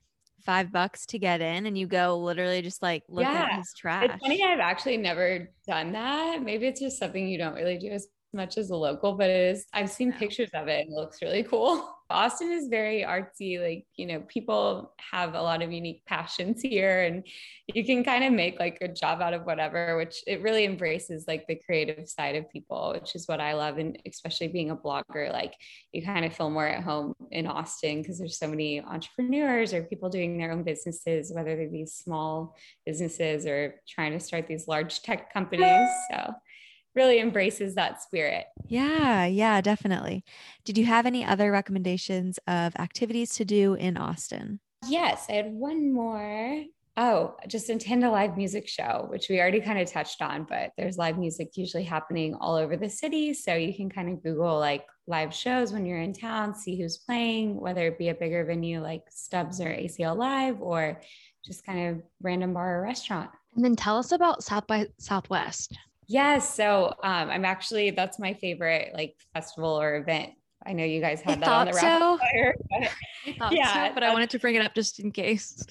five 0.45 0.71
bucks 0.71 1.07
to 1.07 1.19
get 1.19 1.41
in 1.41 1.67
and 1.67 1.77
you 1.77 1.87
go 1.87 2.19
literally 2.19 2.63
just 2.63 2.83
like 2.83 3.03
look 3.09 3.35
at 3.35 3.51
Yeah, 3.51 3.57
his 3.57 3.73
trash. 3.75 4.15
It's 4.15 4.21
funny, 4.23 4.45
I've 4.45 4.61
actually 4.61 4.99
never 4.99 5.53
done 5.67 5.93
that. 5.93 6.43
Maybe 6.43 6.67
it's 6.67 6.81
just 6.81 6.99
something 6.99 7.27
you 7.29 7.39
don't 7.39 7.55
really 7.55 7.79
do 7.79 7.89
as 7.91 8.07
much 8.37 8.59
as 8.59 8.71
a 8.71 8.77
local, 8.77 9.15
but 9.15 9.31
it 9.31 9.51
is. 9.57 9.67
I've 9.73 9.91
seen 9.91 10.13
pictures 10.13 10.51
of 10.55 10.69
it 10.69 10.87
and 10.87 10.93
it 10.93 10.97
looks 10.97 11.23
really 11.23 11.43
cool. 11.43 11.93
Austin 12.09 12.53
is 12.53 12.69
very 12.69 13.03
artsy. 13.03 13.61
Like, 13.61 13.85
you 13.97 14.07
know, 14.07 14.21
people 14.29 14.93
have 15.11 15.35
a 15.35 15.43
lot 15.43 15.61
of 15.61 15.73
unique 15.73 16.05
passions 16.07 16.63
here 16.63 17.03
and 17.03 17.27
you 17.75 17.85
can 17.85 18.05
kind 18.05 18.23
of 18.23 18.33
make 18.33 18.61
like 18.61 18.79
a 18.81 18.87
job 18.87 19.21
out 19.21 19.35
of 19.35 19.45
whatever, 19.45 19.97
which 19.97 20.23
it 20.27 20.41
really 20.41 20.65
embraces 20.65 21.25
like 21.27 21.47
the 21.49 21.61
creative 21.67 22.09
side 22.09 22.37
of 22.37 22.49
people, 22.51 22.93
which 22.95 23.17
is 23.17 23.27
what 23.27 23.41
I 23.41 23.55
love. 23.55 23.79
And 23.79 23.99
especially 24.07 24.47
being 24.49 24.71
a 24.71 24.77
blogger, 24.77 25.33
like 25.33 25.55
you 25.93 26.03
kind 26.05 26.25
of 26.25 26.33
feel 26.33 26.49
more 26.49 26.69
at 26.69 26.85
home 26.85 27.13
in 27.33 27.49
Austin 27.49 28.03
because 28.03 28.19
there's 28.19 28.39
so 28.39 28.47
many 28.47 28.81
entrepreneurs 28.81 29.75
or 29.75 29.83
people 29.83 30.09
doing 30.09 30.39
their 30.39 30.53
own 30.53 30.63
businesses, 30.63 31.33
whether 31.35 31.57
they 31.57 31.67
be 31.67 31.87
small 31.87 32.55
businesses 32.85 33.47
or 33.47 33.81
trying 33.89 34.13
to 34.13 34.21
start 34.21 34.47
these 34.47 34.69
large 34.69 35.03
tech 35.03 35.33
companies. 35.33 35.67
So 36.11 36.33
really 36.97 37.21
embraces 37.21 37.75
that 37.75 38.03
spirit. 38.03 38.47
yeah, 38.67 39.27
yeah, 39.27 39.61
definitely. 39.61 40.25
Did 40.65 40.79
you 40.79 40.87
have 40.87 41.07
any 41.07 41.25
other 41.25 41.53
recommendations 41.53 42.39
of 42.49 42.75
activities 42.77 43.35
to 43.35 43.45
do 43.45 43.75
in 43.75 43.97
Austin? 43.97 44.59
Yes, 44.89 45.27
I 45.29 45.35
had 45.35 45.53
one 45.53 45.93
more. 45.93 46.65
Oh, 46.99 47.37
just 47.47 47.69
attend 47.69 48.05
a 48.05 48.11
live 48.11 48.39
music 48.39 48.67
show, 48.67 49.07
which 49.11 49.29
we 49.29 49.39
already 49.39 49.61
kind 49.61 49.79
of 49.79 49.91
touched 49.91 50.23
on, 50.23 50.45
but 50.49 50.73
there's 50.79 50.97
live 50.97 51.19
music 51.19 51.51
usually 51.55 51.85
happening 51.85 52.35
all 52.35 52.55
over 52.55 52.75
the 52.75 52.89
city. 52.89 53.35
So 53.35 53.55
you 53.55 53.75
can 53.75 53.91
kind 53.91 54.09
of 54.09 54.23
Google 54.23 54.59
like 54.59 54.87
live 55.07 55.35
shows 55.35 55.73
when 55.73 55.85
you're 55.85 56.01
in 56.01 56.15
town, 56.15 56.55
see 56.55 56.81
who's 56.81 56.97
playing, 56.97 57.61
whether 57.61 57.87
it 57.87 57.99
be 57.99 58.09
a 58.09 58.15
bigger 58.15 58.45
venue 58.47 58.81
like 58.81 59.03
Stubbs 59.11 59.61
or 59.61 59.67
ACL 59.69 60.17
Live 60.17 60.63
or 60.63 61.03
just 61.45 61.67
kind 61.67 61.89
of 61.89 62.03
random 62.23 62.55
bar 62.55 62.79
or 62.79 62.83
restaurant. 62.83 63.31
And 63.55 63.65
then 63.65 63.77
tell 63.77 63.99
us 63.99 64.13
about 64.13 64.43
South 64.43 64.67
by 64.67 64.87
Southwest. 64.99 65.77
Yes. 66.09 66.55
So 66.55 66.95
um, 67.03 67.31
I'm 67.31 67.45
actually, 67.45 67.91
that's 67.91 68.19
my 68.19 68.35
favorite 68.35 68.93
like 68.95 69.17
festival 69.35 69.81
or 69.81 69.97
event. 69.97 70.31
I 70.65 70.73
know 70.73 70.85
you 70.85 71.01
guys 71.01 71.21
had 71.21 71.39
I 71.39 71.41
that 71.41 71.49
on 71.49 71.67
the 71.67 71.73
so. 71.73 72.19
fire. 72.19 72.55
but- 72.71 72.91
I 73.41 73.51
Yeah, 73.51 73.89
so, 73.89 73.95
but 73.95 74.03
I 74.03 74.13
wanted 74.13 74.31
to 74.31 74.39
bring 74.39 74.55
it 74.55 74.65
up 74.65 74.75
just 74.75 75.01
in 75.01 75.11
case. 75.11 75.65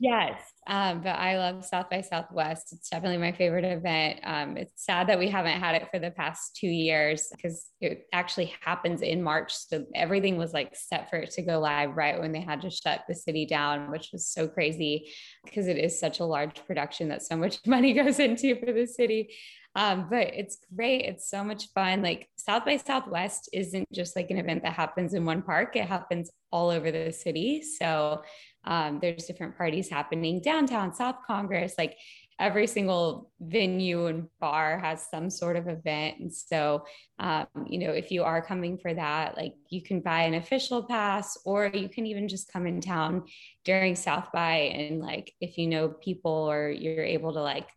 Yes, 0.00 0.40
um, 0.66 1.02
but 1.02 1.10
I 1.10 1.38
love 1.38 1.64
South 1.64 1.88
by 1.88 2.00
Southwest. 2.00 2.72
It's 2.72 2.88
definitely 2.88 3.18
my 3.18 3.30
favorite 3.30 3.64
event. 3.64 4.20
Um, 4.24 4.56
it's 4.56 4.84
sad 4.84 5.08
that 5.08 5.18
we 5.18 5.28
haven't 5.28 5.60
had 5.60 5.76
it 5.76 5.88
for 5.90 6.00
the 6.00 6.10
past 6.10 6.56
two 6.56 6.68
years 6.68 7.28
because 7.30 7.66
it 7.80 8.06
actually 8.12 8.52
happens 8.60 9.02
in 9.02 9.22
March. 9.22 9.54
So 9.54 9.86
everything 9.94 10.36
was 10.36 10.52
like 10.52 10.74
set 10.74 11.10
for 11.10 11.16
it 11.16 11.30
to 11.32 11.42
go 11.42 11.60
live 11.60 11.96
right 11.96 12.18
when 12.20 12.32
they 12.32 12.40
had 12.40 12.60
to 12.62 12.70
shut 12.70 13.04
the 13.08 13.14
city 13.14 13.46
down, 13.46 13.90
which 13.90 14.10
was 14.12 14.26
so 14.26 14.48
crazy 14.48 15.12
because 15.44 15.68
it 15.68 15.78
is 15.78 15.98
such 15.98 16.18
a 16.18 16.24
large 16.24 16.66
production 16.66 17.08
that 17.10 17.22
so 17.22 17.36
much 17.36 17.58
money 17.66 17.92
goes 17.92 18.18
into 18.18 18.56
for 18.56 18.72
the 18.72 18.86
city. 18.86 19.34
Um, 19.76 20.06
but 20.08 20.28
it's 20.34 20.58
great. 20.74 21.04
It's 21.04 21.28
so 21.28 21.42
much 21.42 21.68
fun. 21.74 22.02
Like 22.02 22.28
South 22.36 22.64
by 22.64 22.76
Southwest 22.76 23.48
isn't 23.52 23.90
just 23.92 24.14
like 24.14 24.30
an 24.30 24.38
event 24.38 24.62
that 24.62 24.72
happens 24.72 25.14
in 25.14 25.24
one 25.24 25.42
park, 25.42 25.76
it 25.76 25.86
happens 25.86 26.30
all 26.52 26.70
over 26.70 26.92
the 26.92 27.12
city. 27.12 27.62
So 27.62 28.22
um, 28.64 28.98
there's 29.00 29.24
different 29.24 29.56
parties 29.56 29.88
happening 29.88 30.40
downtown, 30.40 30.94
South 30.94 31.16
Congress, 31.26 31.74
like 31.76 31.96
every 32.40 32.66
single 32.66 33.30
venue 33.40 34.06
and 34.06 34.28
bar 34.40 34.78
has 34.78 35.08
some 35.08 35.30
sort 35.30 35.56
of 35.56 35.68
event. 35.68 36.18
And 36.18 36.34
so, 36.34 36.84
um, 37.18 37.46
you 37.66 37.78
know, 37.78 37.90
if 37.90 38.10
you 38.10 38.24
are 38.24 38.44
coming 38.44 38.78
for 38.78 38.92
that, 38.92 39.36
like 39.36 39.54
you 39.68 39.82
can 39.82 40.00
buy 40.00 40.22
an 40.22 40.34
official 40.34 40.82
pass 40.82 41.38
or 41.44 41.66
you 41.66 41.88
can 41.88 42.06
even 42.06 42.28
just 42.28 42.52
come 42.52 42.66
in 42.66 42.80
town 42.80 43.24
during 43.64 43.94
South 43.94 44.30
by. 44.32 44.56
And 44.56 45.00
like, 45.00 45.32
if 45.40 45.58
you 45.58 45.66
know 45.68 45.88
people 45.88 46.32
or 46.32 46.70
you're 46.70 47.04
able 47.04 47.32
to 47.34 47.42
like 47.42 47.68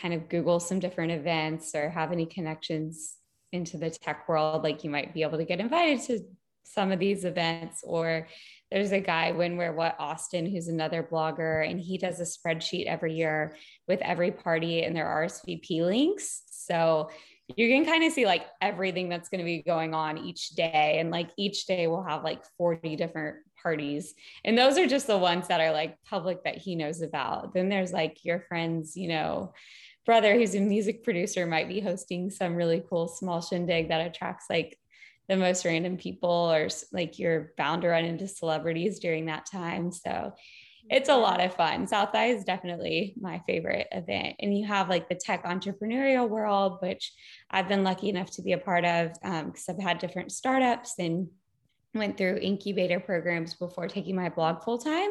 kind 0.00 0.14
of 0.14 0.28
Google 0.28 0.60
some 0.60 0.78
different 0.78 1.12
events 1.12 1.74
or 1.74 1.88
have 1.88 2.12
any 2.12 2.26
connections 2.26 3.16
into 3.52 3.78
the 3.78 3.90
tech 3.90 4.28
world, 4.28 4.62
like 4.62 4.84
you 4.84 4.90
might 4.90 5.14
be 5.14 5.22
able 5.22 5.38
to 5.38 5.44
get 5.44 5.60
invited 5.60 6.02
to 6.02 6.20
some 6.64 6.92
of 6.92 6.98
these 6.98 7.24
events. 7.24 7.82
Or 7.84 8.26
there's 8.70 8.92
a 8.92 9.00
guy 9.00 9.32
when 9.32 9.56
we're 9.56 9.72
what 9.72 9.94
austin 9.98 10.44
who's 10.44 10.68
another 10.68 11.02
blogger 11.02 11.68
and 11.68 11.80
he 11.80 11.98
does 11.98 12.20
a 12.20 12.24
spreadsheet 12.24 12.86
every 12.86 13.14
year 13.14 13.54
with 13.86 14.00
every 14.02 14.32
party 14.32 14.82
and 14.82 14.94
their 14.96 15.06
rsvp 15.06 15.82
links. 15.82 16.42
So 16.48 17.10
you 17.54 17.68
can 17.68 17.84
kind 17.84 18.02
of 18.02 18.12
see 18.12 18.26
like 18.26 18.44
everything 18.60 19.08
that's 19.08 19.28
going 19.28 19.38
to 19.38 19.44
be 19.44 19.62
going 19.62 19.94
on 19.94 20.18
each 20.18 20.50
day. 20.50 20.96
And 20.98 21.12
like 21.12 21.30
each 21.36 21.66
day 21.66 21.86
we'll 21.86 22.02
have 22.02 22.24
like 22.24 22.44
40 22.58 22.96
different 22.96 23.36
parties. 23.62 24.14
And 24.44 24.58
those 24.58 24.76
are 24.78 24.86
just 24.86 25.06
the 25.06 25.16
ones 25.16 25.46
that 25.46 25.60
are 25.60 25.70
like 25.70 25.96
public 26.04 26.42
that 26.42 26.58
he 26.58 26.74
knows 26.74 27.02
about. 27.02 27.54
Then 27.54 27.68
there's 27.68 27.92
like 27.92 28.24
your 28.24 28.40
friends 28.40 28.96
you 28.96 29.08
know 29.08 29.52
brother 30.06 30.34
who's 30.34 30.54
a 30.54 30.60
music 30.60 31.04
producer 31.04 31.46
might 31.46 31.68
be 31.68 31.80
hosting 31.80 32.30
some 32.30 32.54
really 32.54 32.82
cool 32.88 33.08
small 33.08 33.42
shindig 33.42 33.88
that 33.88 34.06
attracts 34.06 34.46
like 34.48 34.78
the 35.28 35.36
most 35.36 35.64
random 35.64 35.96
people 35.96 36.30
or 36.30 36.68
like 36.92 37.18
you're 37.18 37.52
bound 37.58 37.82
to 37.82 37.88
run 37.88 38.04
into 38.04 38.28
celebrities 38.28 39.00
during 39.00 39.26
that 39.26 39.44
time. 39.44 39.90
So 39.90 40.32
it's 40.88 41.08
a 41.08 41.16
lot 41.16 41.40
of 41.40 41.54
fun. 41.54 41.88
South 41.88 42.12
by 42.12 42.26
is 42.26 42.44
definitely 42.44 43.14
my 43.20 43.42
favorite 43.44 43.88
event. 43.90 44.36
And 44.38 44.56
you 44.56 44.64
have 44.66 44.88
like 44.88 45.08
the 45.08 45.16
tech 45.16 45.44
entrepreneurial 45.44 46.28
world, 46.28 46.78
which 46.80 47.12
I've 47.50 47.66
been 47.66 47.82
lucky 47.82 48.08
enough 48.08 48.30
to 48.32 48.42
be 48.42 48.52
a 48.52 48.58
part 48.58 48.84
of 48.84 49.12
because 49.14 49.68
um, 49.68 49.76
I've 49.76 49.82
had 49.82 49.98
different 49.98 50.30
startups 50.30 50.94
and 51.00 51.26
went 51.98 52.16
through 52.16 52.38
incubator 52.38 53.00
programs 53.00 53.54
before 53.54 53.88
taking 53.88 54.14
my 54.16 54.28
blog 54.28 54.62
full 54.62 54.78
time. 54.78 55.10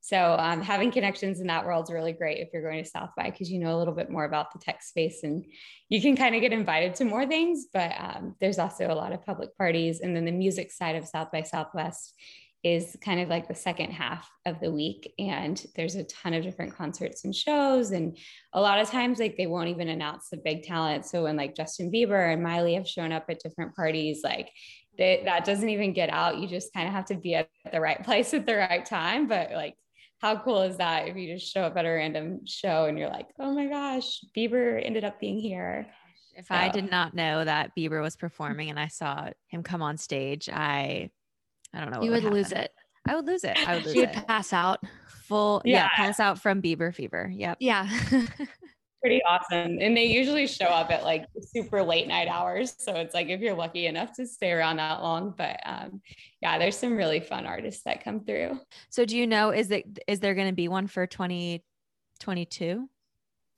So 0.00 0.36
um, 0.38 0.62
having 0.62 0.90
connections 0.90 1.40
in 1.40 1.46
that 1.48 1.66
world 1.66 1.84
is 1.84 1.92
really 1.92 2.12
great 2.12 2.38
if 2.38 2.48
you're 2.52 2.62
going 2.62 2.82
to 2.82 2.88
South 2.88 3.10
by 3.16 3.30
because 3.30 3.50
you 3.50 3.58
know 3.58 3.76
a 3.76 3.78
little 3.78 3.94
bit 3.94 4.10
more 4.10 4.24
about 4.24 4.52
the 4.52 4.58
tech 4.58 4.82
space 4.82 5.22
and 5.22 5.44
you 5.88 6.00
can 6.00 6.16
kind 6.16 6.34
of 6.34 6.40
get 6.40 6.52
invited 6.52 6.94
to 6.96 7.04
more 7.04 7.26
things. 7.26 7.66
But 7.72 7.92
um, 7.98 8.34
there's 8.40 8.58
also 8.58 8.90
a 8.90 8.94
lot 8.94 9.12
of 9.12 9.24
public 9.24 9.56
parties, 9.56 10.00
and 10.00 10.14
then 10.14 10.24
the 10.24 10.32
music 10.32 10.70
side 10.70 10.96
of 10.96 11.06
South 11.06 11.32
by 11.32 11.42
Southwest 11.42 12.14
is 12.66 12.96
kind 13.00 13.20
of 13.20 13.28
like 13.28 13.46
the 13.46 13.54
second 13.54 13.92
half 13.92 14.28
of 14.44 14.58
the 14.58 14.72
week 14.72 15.14
and 15.20 15.64
there's 15.76 15.94
a 15.94 16.02
ton 16.02 16.34
of 16.34 16.42
different 16.42 16.74
concerts 16.74 17.24
and 17.24 17.32
shows 17.32 17.92
and 17.92 18.18
a 18.54 18.60
lot 18.60 18.80
of 18.80 18.90
times 18.90 19.20
like 19.20 19.36
they 19.36 19.46
won't 19.46 19.68
even 19.68 19.88
announce 19.88 20.30
the 20.30 20.36
big 20.36 20.64
talent 20.64 21.06
so 21.06 21.22
when 21.22 21.36
like 21.36 21.54
justin 21.54 21.92
bieber 21.92 22.32
and 22.32 22.42
miley 22.42 22.74
have 22.74 22.88
shown 22.88 23.12
up 23.12 23.24
at 23.28 23.38
different 23.38 23.72
parties 23.76 24.22
like 24.24 24.50
they, 24.98 25.22
that 25.24 25.44
doesn't 25.44 25.68
even 25.68 25.92
get 25.92 26.10
out. 26.10 26.38
You 26.38 26.48
just 26.48 26.72
kind 26.72 26.86
of 26.86 26.94
have 26.94 27.06
to 27.06 27.14
be 27.14 27.34
at 27.34 27.48
the 27.72 27.80
right 27.80 28.02
place 28.04 28.34
at 28.34 28.46
the 28.46 28.56
right 28.56 28.84
time. 28.84 29.26
But 29.26 29.52
like, 29.52 29.74
how 30.20 30.38
cool 30.38 30.62
is 30.62 30.78
that 30.78 31.08
if 31.08 31.16
you 31.16 31.34
just 31.34 31.52
show 31.52 31.62
up 31.62 31.76
at 31.76 31.84
a 31.84 31.90
random 31.90 32.46
show 32.46 32.86
and 32.86 32.98
you're 32.98 33.10
like, 33.10 33.28
oh 33.38 33.52
my 33.52 33.66
gosh, 33.66 34.24
Bieber 34.36 34.80
ended 34.84 35.04
up 35.04 35.20
being 35.20 35.38
here. 35.38 35.86
If 36.34 36.50
I 36.50 36.68
did 36.68 36.90
not 36.90 37.14
know 37.14 37.44
that 37.44 37.72
Bieber 37.76 38.02
was 38.02 38.16
performing 38.16 38.68
and 38.68 38.78
I 38.78 38.88
saw 38.88 39.30
him 39.48 39.62
come 39.62 39.80
on 39.82 39.96
stage, 39.96 40.48
I 40.50 41.10
I 41.72 41.80
don't 41.80 41.90
know. 41.90 42.02
You 42.02 42.10
what 42.10 42.22
would 42.22 42.32
lose 42.32 42.52
it. 42.52 42.70
I 43.06 43.14
would 43.14 43.26
lose 43.26 43.44
it. 43.44 43.56
I 43.66 43.76
would 43.76 43.84
lose 43.86 43.94
You 43.94 44.00
would 44.02 44.10
it. 44.10 44.26
pass 44.26 44.52
out. 44.52 44.80
Full 45.28 45.62
yeah. 45.64 45.76
Yeah. 45.76 45.88
pass 45.94 46.20
out 46.20 46.38
from 46.38 46.62
Bieber 46.62 46.94
fever. 46.94 47.30
Yep. 47.34 47.58
Yeah. 47.60 47.88
Pretty 49.06 49.22
awesome. 49.22 49.78
And 49.80 49.96
they 49.96 50.06
usually 50.06 50.48
show 50.48 50.64
up 50.64 50.90
at 50.90 51.04
like 51.04 51.26
super 51.40 51.80
late 51.80 52.08
night 52.08 52.26
hours. 52.26 52.74
So 52.76 52.92
it's 52.96 53.14
like 53.14 53.28
if 53.28 53.40
you're 53.40 53.54
lucky 53.54 53.86
enough 53.86 54.12
to 54.14 54.26
stay 54.26 54.50
around 54.50 54.78
that 54.78 55.00
long. 55.00 55.32
But 55.38 55.60
um, 55.64 56.00
yeah, 56.42 56.58
there's 56.58 56.76
some 56.76 56.96
really 56.96 57.20
fun 57.20 57.46
artists 57.46 57.84
that 57.84 58.02
come 58.02 58.24
through. 58.24 58.58
So 58.90 59.04
do 59.04 59.16
you 59.16 59.28
know 59.28 59.50
is 59.50 59.70
it 59.70 59.84
is 60.08 60.18
there 60.18 60.34
going 60.34 60.48
to 60.48 60.52
be 60.52 60.66
one 60.66 60.88
for 60.88 61.06
2022? 61.06 62.88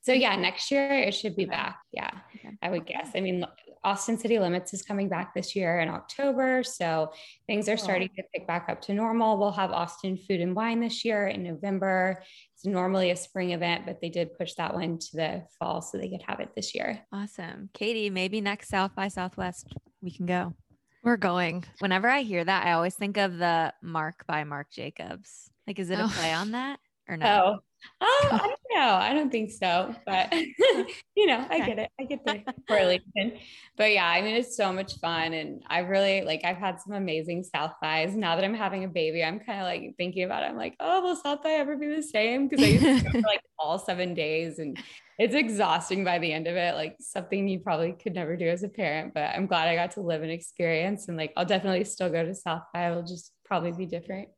So 0.01 0.13
yeah, 0.13 0.35
next 0.35 0.69
year 0.69 0.91
it 0.91 1.15
should 1.15 1.35
be 1.35 1.45
back. 1.45 1.79
Yeah, 1.91 2.11
Okay. 2.35 2.55
I 2.61 2.69
would 2.69 2.85
guess. 2.85 3.09
I 3.15 3.21
mean, 3.21 3.43
Austin 3.83 4.17
City 4.17 4.39
Limits 4.39 4.73
is 4.73 4.81
coming 4.81 5.07
back 5.07 5.33
this 5.33 5.55
year 5.55 5.79
in 5.79 5.89
October, 5.89 6.63
so 6.63 7.11
things 7.47 7.69
are 7.69 7.77
starting 7.77 8.09
to 8.17 8.23
pick 8.33 8.45
back 8.45 8.67
up 8.67 8.81
to 8.81 8.93
normal. 8.93 9.37
We'll 9.37 9.51
have 9.51 9.71
Austin 9.71 10.17
Food 10.17 10.41
and 10.41 10.55
Wine 10.55 10.79
this 10.81 11.05
year 11.05 11.27
in 11.27 11.43
November. 11.43 12.21
It's 12.55 12.65
normally 12.65 13.11
a 13.11 13.15
spring 13.15 13.51
event, 13.51 13.85
but 13.85 14.01
they 14.01 14.09
did 14.09 14.37
push 14.37 14.53
that 14.55 14.73
one 14.73 14.97
to 14.99 15.07
the 15.13 15.43
fall 15.57 15.81
so 15.81 15.97
they 15.97 16.09
could 16.09 16.23
have 16.27 16.39
it 16.41 16.49
this 16.55 16.75
year. 16.75 16.99
Awesome. 17.13 17.69
Katie, 17.73 18.09
maybe 18.09 18.41
next 18.41 18.67
South 18.69 18.93
by 18.95 19.07
Southwest 19.07 19.67
we 20.01 20.11
can 20.11 20.25
go. 20.25 20.53
We're 21.01 21.15
going. 21.17 21.63
Whenever 21.79 22.09
I 22.09 22.23
hear 22.23 22.43
that, 22.43 22.65
I 22.67 22.73
always 22.73 22.95
think 22.95 23.15
of 23.15 23.37
the 23.37 23.73
Marc 23.81 24.27
by 24.27 24.43
Marc 24.43 24.69
Jacobs. 24.71 25.49
Like, 25.65 25.79
is 25.79 25.89
it 25.89 25.99
a 25.99 26.03
Oh. 26.03 26.09
play 26.09 26.33
on 26.33 26.51
that 26.51 26.79
or 27.07 27.15
no? 27.15 27.25
Oh, 27.25 27.59
oh, 28.01 28.27
I 28.31 28.37
don't 28.37 28.59
know. 28.75 28.93
I 28.93 29.13
don't 29.13 29.31
think 29.31 29.51
so, 29.51 29.95
but 30.05 30.33
you 31.15 31.27
know, 31.27 31.45
I 31.49 31.59
get 31.65 31.79
it. 31.79 31.91
I 31.99 32.03
get 32.03 32.25
the 32.25 32.43
correlation. 32.67 33.39
But 33.77 33.93
yeah, 33.93 34.07
I 34.07 34.21
mean, 34.21 34.35
it's 34.35 34.55
so 34.55 34.71
much 34.71 34.99
fun, 34.99 35.33
and 35.33 35.63
I 35.67 35.79
really 35.79 36.21
like. 36.21 36.41
I've 36.43 36.57
had 36.57 36.79
some 36.81 36.93
amazing 36.93 37.43
South 37.43 37.73
bys. 37.81 38.15
Now 38.15 38.35
that 38.35 38.43
I'm 38.43 38.53
having 38.53 38.83
a 38.83 38.87
baby, 38.87 39.23
I'm 39.23 39.39
kind 39.39 39.59
of 39.59 39.65
like 39.65 39.95
thinking 39.97 40.23
about 40.23 40.43
it. 40.43 40.47
I'm 40.47 40.57
like, 40.57 40.75
oh, 40.79 41.01
will 41.01 41.15
South 41.15 41.43
by 41.43 41.51
ever 41.51 41.75
be 41.77 41.87
the 41.87 42.03
same? 42.03 42.47
Because 42.47 42.63
I 42.63 42.69
used 42.69 42.85
to 42.85 43.03
go 43.03 43.11
for 43.11 43.27
like 43.27 43.41
all 43.57 43.79
seven 43.79 44.13
days, 44.13 44.59
and 44.59 44.77
it's 45.17 45.35
exhausting 45.35 46.03
by 46.03 46.19
the 46.19 46.31
end 46.31 46.47
of 46.47 46.55
it. 46.55 46.75
Like 46.75 46.95
something 46.99 47.47
you 47.47 47.59
probably 47.59 47.93
could 47.93 48.15
never 48.15 48.35
do 48.35 48.47
as 48.47 48.63
a 48.63 48.69
parent. 48.69 49.13
But 49.13 49.35
I'm 49.35 49.47
glad 49.47 49.67
I 49.67 49.75
got 49.75 49.91
to 49.91 50.01
live 50.01 50.23
an 50.23 50.29
experience, 50.29 51.07
and 51.07 51.17
like 51.17 51.33
I'll 51.37 51.45
definitely 51.45 51.83
still 51.85 52.09
go 52.09 52.25
to 52.25 52.35
South 52.35 52.63
by. 52.73 52.89
It'll 52.89 53.03
just 53.03 53.31
probably 53.45 53.71
be 53.71 53.85
different. 53.85 54.29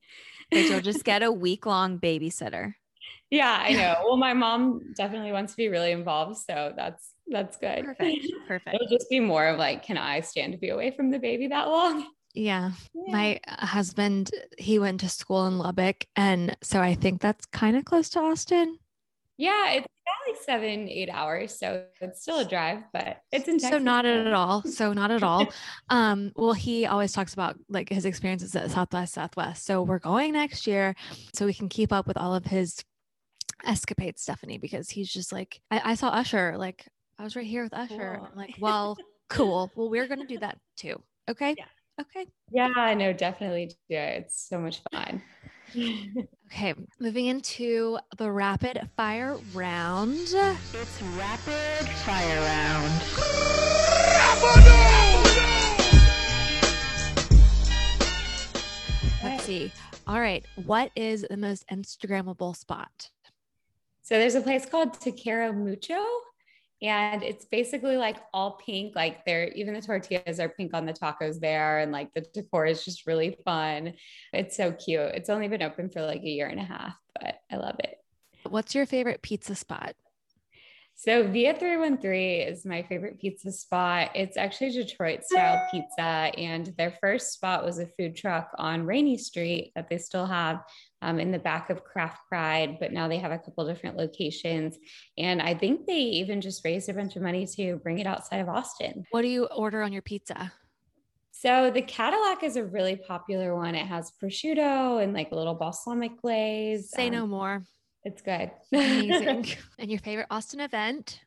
But 0.51 0.65
you'll 0.65 0.81
just 0.81 1.05
get 1.05 1.23
a 1.23 1.31
week 1.31 1.65
long 1.65 1.97
babysitter. 1.97 2.73
Yeah, 3.31 3.57
I 3.59 3.71
know. 3.71 3.95
Well, 4.03 4.17
my 4.17 4.33
mom 4.33 4.93
definitely 4.95 5.31
wants 5.31 5.53
to 5.53 5.57
be 5.57 5.69
really 5.69 5.91
involved, 5.91 6.37
so 6.37 6.73
that's 6.75 7.13
that's 7.27 7.57
good. 7.57 7.85
Perfect. 7.85 8.27
Perfect. 8.47 8.75
It'll 8.75 8.87
just 8.87 9.09
be 9.09 9.21
more 9.21 9.47
of 9.47 9.57
like, 9.57 9.83
can 9.83 9.97
I 9.97 10.19
stand 10.19 10.51
to 10.51 10.59
be 10.59 10.69
away 10.69 10.91
from 10.91 11.11
the 11.11 11.17
baby 11.17 11.47
that 11.47 11.69
long? 11.69 12.05
Yeah. 12.33 12.71
My 12.93 13.39
uh, 13.47 13.65
husband, 13.65 14.31
he 14.57 14.79
went 14.79 14.99
to 15.01 15.09
school 15.09 15.47
in 15.47 15.57
Lubbock. 15.57 16.05
And 16.15 16.55
so 16.61 16.81
I 16.81 16.93
think 16.93 17.21
that's 17.21 17.45
kind 17.45 17.75
of 17.77 17.85
close 17.85 18.09
to 18.09 18.19
Austin. 18.19 18.77
yeah, 19.37 19.71
it's 19.71 19.85
about 19.85 20.33
like 20.33 20.41
seven, 20.43 20.89
eight 20.89 21.09
hours, 21.09 21.57
so 21.57 21.85
it's 21.99 22.21
still 22.21 22.39
a 22.39 22.45
drive, 22.45 22.83
but 22.93 23.21
it's 23.31 23.47
in 23.47 23.59
So 23.59 23.77
not 23.77 24.05
at 24.05 24.33
all. 24.33 24.61
So 24.63 24.93
not 24.93 25.09
at 25.11 25.23
all. 25.23 25.47
Um, 25.89 26.31
well, 26.35 26.53
he 26.53 26.85
always 26.85 27.11
talks 27.11 27.33
about 27.33 27.57
like 27.69 27.89
his 27.89 28.05
experiences 28.05 28.55
at 28.55 28.71
Southwest 28.71 29.13
Southwest. 29.13 29.65
So 29.65 29.81
we're 29.83 29.99
going 29.99 30.33
next 30.33 30.67
year 30.67 30.95
so 31.33 31.45
we 31.45 31.53
can 31.53 31.69
keep 31.69 31.91
up 31.91 32.07
with 32.07 32.17
all 32.17 32.35
of 32.35 32.45
his 32.45 32.83
escapades, 33.65 34.21
Stephanie, 34.21 34.57
because 34.57 34.89
he's 34.89 35.09
just 35.11 35.31
like 35.31 35.61
I, 35.69 35.91
I 35.91 35.95
saw 35.95 36.09
Usher, 36.09 36.55
like 36.57 36.87
I 37.17 37.23
was 37.23 37.35
right 37.35 37.45
here 37.45 37.63
with 37.63 37.73
Usher. 37.73 38.17
Cool. 38.17 38.29
I'm 38.31 38.37
like, 38.37 38.55
well, 38.59 38.97
cool. 39.29 39.71
Well, 39.75 39.89
we're 39.89 40.07
gonna 40.07 40.27
do 40.27 40.39
that 40.39 40.57
too. 40.75 41.01
Okay. 41.29 41.55
Yeah. 41.57 41.65
Okay. 41.99 42.27
Yeah, 42.51 42.71
I 42.75 42.93
know, 42.95 43.13
definitely 43.13 43.67
do 43.67 43.75
it. 43.89 44.23
It's 44.23 44.47
so 44.49 44.59
much 44.59 44.81
fun. 44.91 45.21
Okay, 46.53 46.73
moving 46.99 47.27
into 47.27 47.97
the 48.17 48.29
rapid 48.29 48.89
fire 48.97 49.37
round. 49.53 50.17
It's 50.19 51.01
rapid 51.17 51.87
fire 52.03 52.41
round. 52.41 52.91
Let's 59.23 59.43
see. 59.45 59.71
All 60.07 60.19
right, 60.19 60.45
what 60.65 60.91
is 60.97 61.25
the 61.29 61.37
most 61.37 61.65
Instagrammable 61.69 62.53
spot? 62.55 63.11
So 64.11 64.17
there's 64.17 64.35
a 64.35 64.41
place 64.41 64.65
called 64.65 64.91
Taquero 64.99 65.55
Mucho, 65.55 66.03
and 66.81 67.23
it's 67.23 67.45
basically 67.45 67.95
like 67.95 68.17
all 68.33 68.59
pink. 68.65 68.93
Like 68.93 69.23
they're 69.23 69.47
even 69.51 69.73
the 69.73 69.81
tortillas 69.81 70.37
are 70.41 70.49
pink 70.49 70.73
on 70.73 70.85
the 70.85 70.91
tacos 70.91 71.39
there, 71.39 71.79
and 71.79 71.93
like 71.93 72.13
the 72.13 72.25
decor 72.33 72.65
is 72.65 72.83
just 72.83 73.07
really 73.07 73.37
fun. 73.45 73.93
It's 74.33 74.57
so 74.57 74.73
cute. 74.73 75.11
It's 75.13 75.29
only 75.29 75.47
been 75.47 75.63
open 75.63 75.89
for 75.89 76.01
like 76.01 76.23
a 76.23 76.29
year 76.29 76.47
and 76.47 76.59
a 76.59 76.63
half, 76.65 76.93
but 77.21 77.35
I 77.49 77.55
love 77.55 77.77
it. 77.79 77.99
What's 78.49 78.75
your 78.75 78.85
favorite 78.85 79.21
pizza 79.21 79.55
spot? 79.55 79.95
So 80.95 81.25
Via 81.31 81.55
313 81.55 82.47
is 82.49 82.65
my 82.65 82.83
favorite 82.83 83.17
pizza 83.17 83.49
spot. 83.51 84.11
It's 84.13 84.35
actually 84.35 84.71
Detroit 84.71 85.23
style 85.23 85.65
pizza. 85.71 86.01
And 86.37 86.73
their 86.77 86.95
first 86.99 87.31
spot 87.31 87.63
was 87.63 87.79
a 87.79 87.87
food 87.87 88.17
truck 88.17 88.51
on 88.57 88.85
Rainey 88.85 89.17
Street 89.17 89.71
that 89.73 89.89
they 89.89 89.97
still 89.97 90.27
have 90.27 90.59
um, 91.01 91.19
in 91.19 91.31
the 91.31 91.39
back 91.39 91.69
of 91.69 91.83
Craft 91.83 92.19
Pride, 92.29 92.77
but 92.79 92.91
now 92.93 93.07
they 93.07 93.17
have 93.17 93.31
a 93.31 93.39
couple 93.39 93.65
different 93.67 93.97
locations. 93.97 94.77
And 95.17 95.41
I 95.41 95.53
think 95.53 95.85
they 95.87 95.97
even 95.99 96.41
just 96.41 96.63
raised 96.63 96.89
a 96.89 96.93
bunch 96.93 97.15
of 97.15 97.21
money 97.21 97.45
to 97.55 97.77
bring 97.77 97.99
it 97.99 98.07
outside 98.07 98.37
of 98.37 98.49
Austin. 98.49 99.05
What 99.11 99.21
do 99.23 99.27
you 99.27 99.45
order 99.45 99.81
on 99.81 99.91
your 99.93 100.01
pizza? 100.03 100.53
So 101.31 101.71
the 101.71 101.81
Cadillac 101.81 102.43
is 102.43 102.55
a 102.55 102.63
really 102.63 102.95
popular 102.95 103.55
one. 103.55 103.73
It 103.73 103.87
has 103.87 104.11
prosciutto 104.21 105.01
and 105.03 105.13
like 105.13 105.31
a 105.31 105.35
little 105.35 105.55
balsamic 105.55 106.21
glaze. 106.21 106.91
Say 106.91 107.07
Um, 107.07 107.13
no 107.13 107.27
more. 107.27 107.63
It's 108.03 108.21
good. 108.21 108.51
Amazing. 108.71 109.47
and 109.79 109.89
your 109.89 109.99
favorite 109.99 110.27
Austin 110.29 110.59
event? 110.59 111.19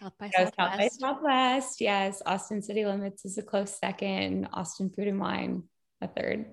South 0.00 0.12
by 0.18 0.30
So 0.30 0.44
South 0.44 0.56
by 0.56 0.64
Southwest. 0.68 1.00
Southwest. 1.00 1.80
Yes. 1.80 2.22
Austin 2.26 2.62
City 2.62 2.84
Limits 2.84 3.24
is 3.24 3.38
a 3.38 3.42
close 3.42 3.78
second. 3.78 4.48
Austin 4.52 4.90
Food 4.90 5.08
and 5.08 5.18
Wine, 5.20 5.64
a 6.00 6.08
third. 6.08 6.46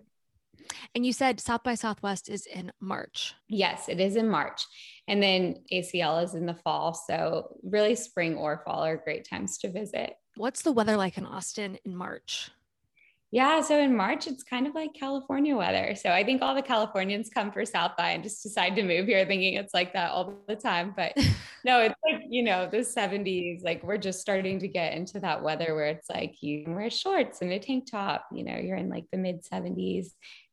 And 0.94 1.06
you 1.06 1.14
said 1.14 1.40
South 1.40 1.64
by 1.64 1.76
Southwest 1.76 2.30
is 2.30 2.46
in 2.46 2.72
March. 2.80 3.34
Yes, 3.48 3.90
it 3.90 4.00
is 4.00 4.16
in 4.16 4.30
March. 4.30 4.66
And 5.08 5.22
then 5.22 5.58
ACL 5.72 6.24
is 6.24 6.34
in 6.34 6.46
the 6.46 6.56
fall. 6.56 6.94
So, 6.94 7.58
really, 7.64 7.96
spring 7.96 8.36
or 8.36 8.62
fall 8.66 8.84
are 8.84 8.98
great 8.98 9.28
times 9.30 9.58
to 9.60 9.72
visit. 9.72 10.16
What's 10.36 10.64
the 10.64 10.72
weather 10.72 10.98
like 10.98 11.18
in 11.18 11.26
Austin 11.26 11.78
in 11.86 11.96
March? 11.96 12.50
Yeah. 13.32 13.62
So, 13.62 13.80
in 13.80 13.96
March, 13.96 14.28
it's 14.28 14.44
kind 14.44 14.66
of 14.66 14.74
like 14.74 14.94
California 14.94 15.56
weather. 15.56 15.94
So, 15.96 16.10
I 16.10 16.24
think 16.24 16.42
all 16.42 16.56
the 16.56 16.62
Californians 16.62 17.30
come 17.30 17.52
for 17.52 17.66
South 17.66 17.92
by 17.98 18.12
and 18.12 18.24
just 18.24 18.42
decide 18.42 18.76
to 18.78 18.84
move 18.84 19.08
here 19.08 19.26
thinking 19.26 19.56
it's 19.56 19.74
like 19.74 19.94
that 19.94 20.12
all 20.12 20.42
the 20.48 20.56
time. 20.56 20.94
But 20.96 21.14
no, 21.66 21.82
it's 21.82 21.96
like, 22.10 22.24
you 22.30 22.44
know, 22.44 22.68
the 22.68 22.78
70s. 22.78 23.64
Like, 23.64 23.84
we're 23.84 23.98
just 23.98 24.22
starting 24.22 24.60
to 24.60 24.68
get 24.68 24.94
into 24.94 25.20
that 25.20 25.44
weather 25.44 25.76
where 25.76 25.88
it's 25.88 26.10
like 26.10 26.42
you 26.42 26.64
can 26.64 26.76
wear 26.76 26.90
shorts 26.90 27.42
and 27.42 27.52
a 27.52 27.60
tank 27.60 27.92
top. 27.92 28.26
You 28.32 28.44
know, 28.44 28.58
you're 28.58 28.78
in 28.78 28.90
like 28.90 29.06
the 29.12 29.18
mid 29.18 29.44
70s. 29.44 30.08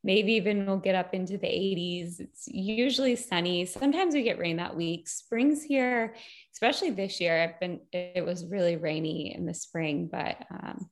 Maybe 0.04 0.32
even 0.34 0.66
we'll 0.66 0.78
get 0.78 0.94
up 0.94 1.14
into 1.14 1.38
the 1.38 1.46
80s. 1.46 2.20
It's 2.20 2.48
usually 2.48 3.14
sunny. 3.16 3.66
Sometimes 3.66 4.14
we 4.14 4.22
get 4.22 4.38
rain 4.38 4.56
that 4.56 4.76
week. 4.76 5.08
Springs 5.08 5.62
here, 5.62 6.14
especially 6.52 6.90
this 6.90 7.20
year, 7.20 7.42
I've 7.42 7.60
been, 7.60 7.80
it 7.92 8.24
was 8.24 8.46
really 8.46 8.76
rainy 8.76 9.34
in 9.34 9.46
the 9.46 9.54
spring, 9.54 10.08
but 10.10 10.36
um, 10.50 10.90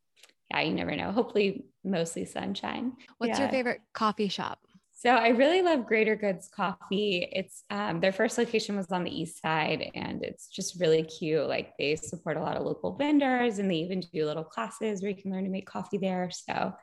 yeah, 0.51 0.61
you 0.61 0.75
never 0.75 0.95
know. 0.95 1.13
Hopefully, 1.13 1.67
mostly 1.85 2.25
sunshine. 2.25 2.93
What's 3.19 3.39
your 3.39 3.49
favorite 3.49 3.81
coffee 3.93 4.29
shop? 4.29 4.61
So 5.01 5.09
I 5.09 5.29
really 5.29 5.63
love 5.63 5.87
Greater 5.87 6.15
Goods 6.15 6.51
Coffee. 6.55 7.27
It's 7.33 7.65
um, 7.71 8.01
their 8.01 8.13
first 8.13 8.37
location 8.37 8.77
was 8.77 8.93
on 8.93 9.03
the 9.03 9.11
east 9.11 9.41
side, 9.41 9.91
and 9.95 10.23
it's 10.23 10.49
just 10.49 10.79
really 10.79 11.05
cute. 11.05 11.49
Like 11.49 11.73
they 11.79 11.97
support 11.97 12.37
a 12.37 12.43
lot 12.43 12.59
of 12.59 12.67
local 12.67 12.97
vendors, 12.97 13.59
and 13.59 13.71
they 13.71 13.77
even 13.77 14.01
do 14.13 14.27
little 14.27 14.45
classes 14.45 15.01
where 15.01 15.11
you 15.11 15.17
can 15.17 15.33
learn 15.33 15.45
to 15.45 15.51
make 15.51 15.67
coffee 15.67 15.97
there. 15.97 16.29
So, 16.31 16.75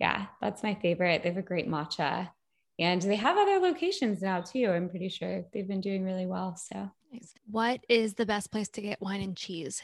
yeah, 0.00 0.26
that's 0.40 0.62
my 0.62 0.74
favorite. 0.74 1.22
They 1.22 1.28
have 1.28 1.38
a 1.38 1.42
great 1.42 1.68
matcha, 1.68 2.30
and 2.78 3.02
they 3.02 3.16
have 3.16 3.36
other 3.36 3.58
locations 3.58 4.22
now 4.22 4.40
too. 4.40 4.70
I'm 4.70 4.88
pretty 4.88 5.10
sure 5.10 5.44
they've 5.52 5.68
been 5.68 5.82
doing 5.82 6.04
really 6.04 6.26
well. 6.26 6.56
So. 6.56 6.90
What 7.50 7.80
is 7.88 8.14
the 8.14 8.26
best 8.26 8.52
place 8.52 8.68
to 8.70 8.82
get 8.82 9.02
wine 9.02 9.20
and 9.20 9.36
cheese? 9.36 9.82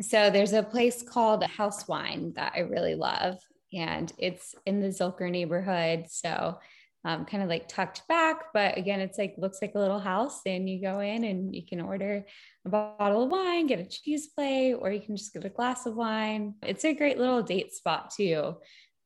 So 0.00 0.30
there's 0.30 0.54
a 0.54 0.62
place 0.62 1.02
called 1.02 1.44
House 1.44 1.86
Wine 1.86 2.32
that 2.34 2.52
I 2.56 2.60
really 2.60 2.94
love, 2.94 3.38
and 3.72 4.12
it's 4.18 4.54
in 4.66 4.80
the 4.80 4.88
Zilker 4.88 5.30
neighborhood. 5.30 6.06
So 6.08 6.58
um, 7.04 7.26
kind 7.26 7.42
of 7.42 7.50
like 7.50 7.68
tucked 7.68 8.08
back, 8.08 8.46
but 8.54 8.78
again, 8.78 9.00
it's 9.00 9.18
like 9.18 9.34
looks 9.36 9.58
like 9.60 9.74
a 9.74 9.78
little 9.78 10.00
house, 10.00 10.40
and 10.46 10.68
you 10.68 10.80
go 10.80 11.00
in 11.00 11.24
and 11.24 11.54
you 11.54 11.64
can 11.64 11.80
order 11.80 12.24
a 12.64 12.68
bottle 12.68 13.24
of 13.24 13.30
wine, 13.30 13.66
get 13.66 13.78
a 13.78 13.84
cheese 13.84 14.28
plate, 14.28 14.74
or 14.74 14.90
you 14.90 15.00
can 15.00 15.16
just 15.16 15.34
get 15.34 15.44
a 15.44 15.50
glass 15.50 15.84
of 15.84 15.94
wine. 15.94 16.54
It's 16.62 16.84
a 16.84 16.94
great 16.94 17.18
little 17.18 17.42
date 17.42 17.74
spot 17.74 18.10
too. 18.16 18.56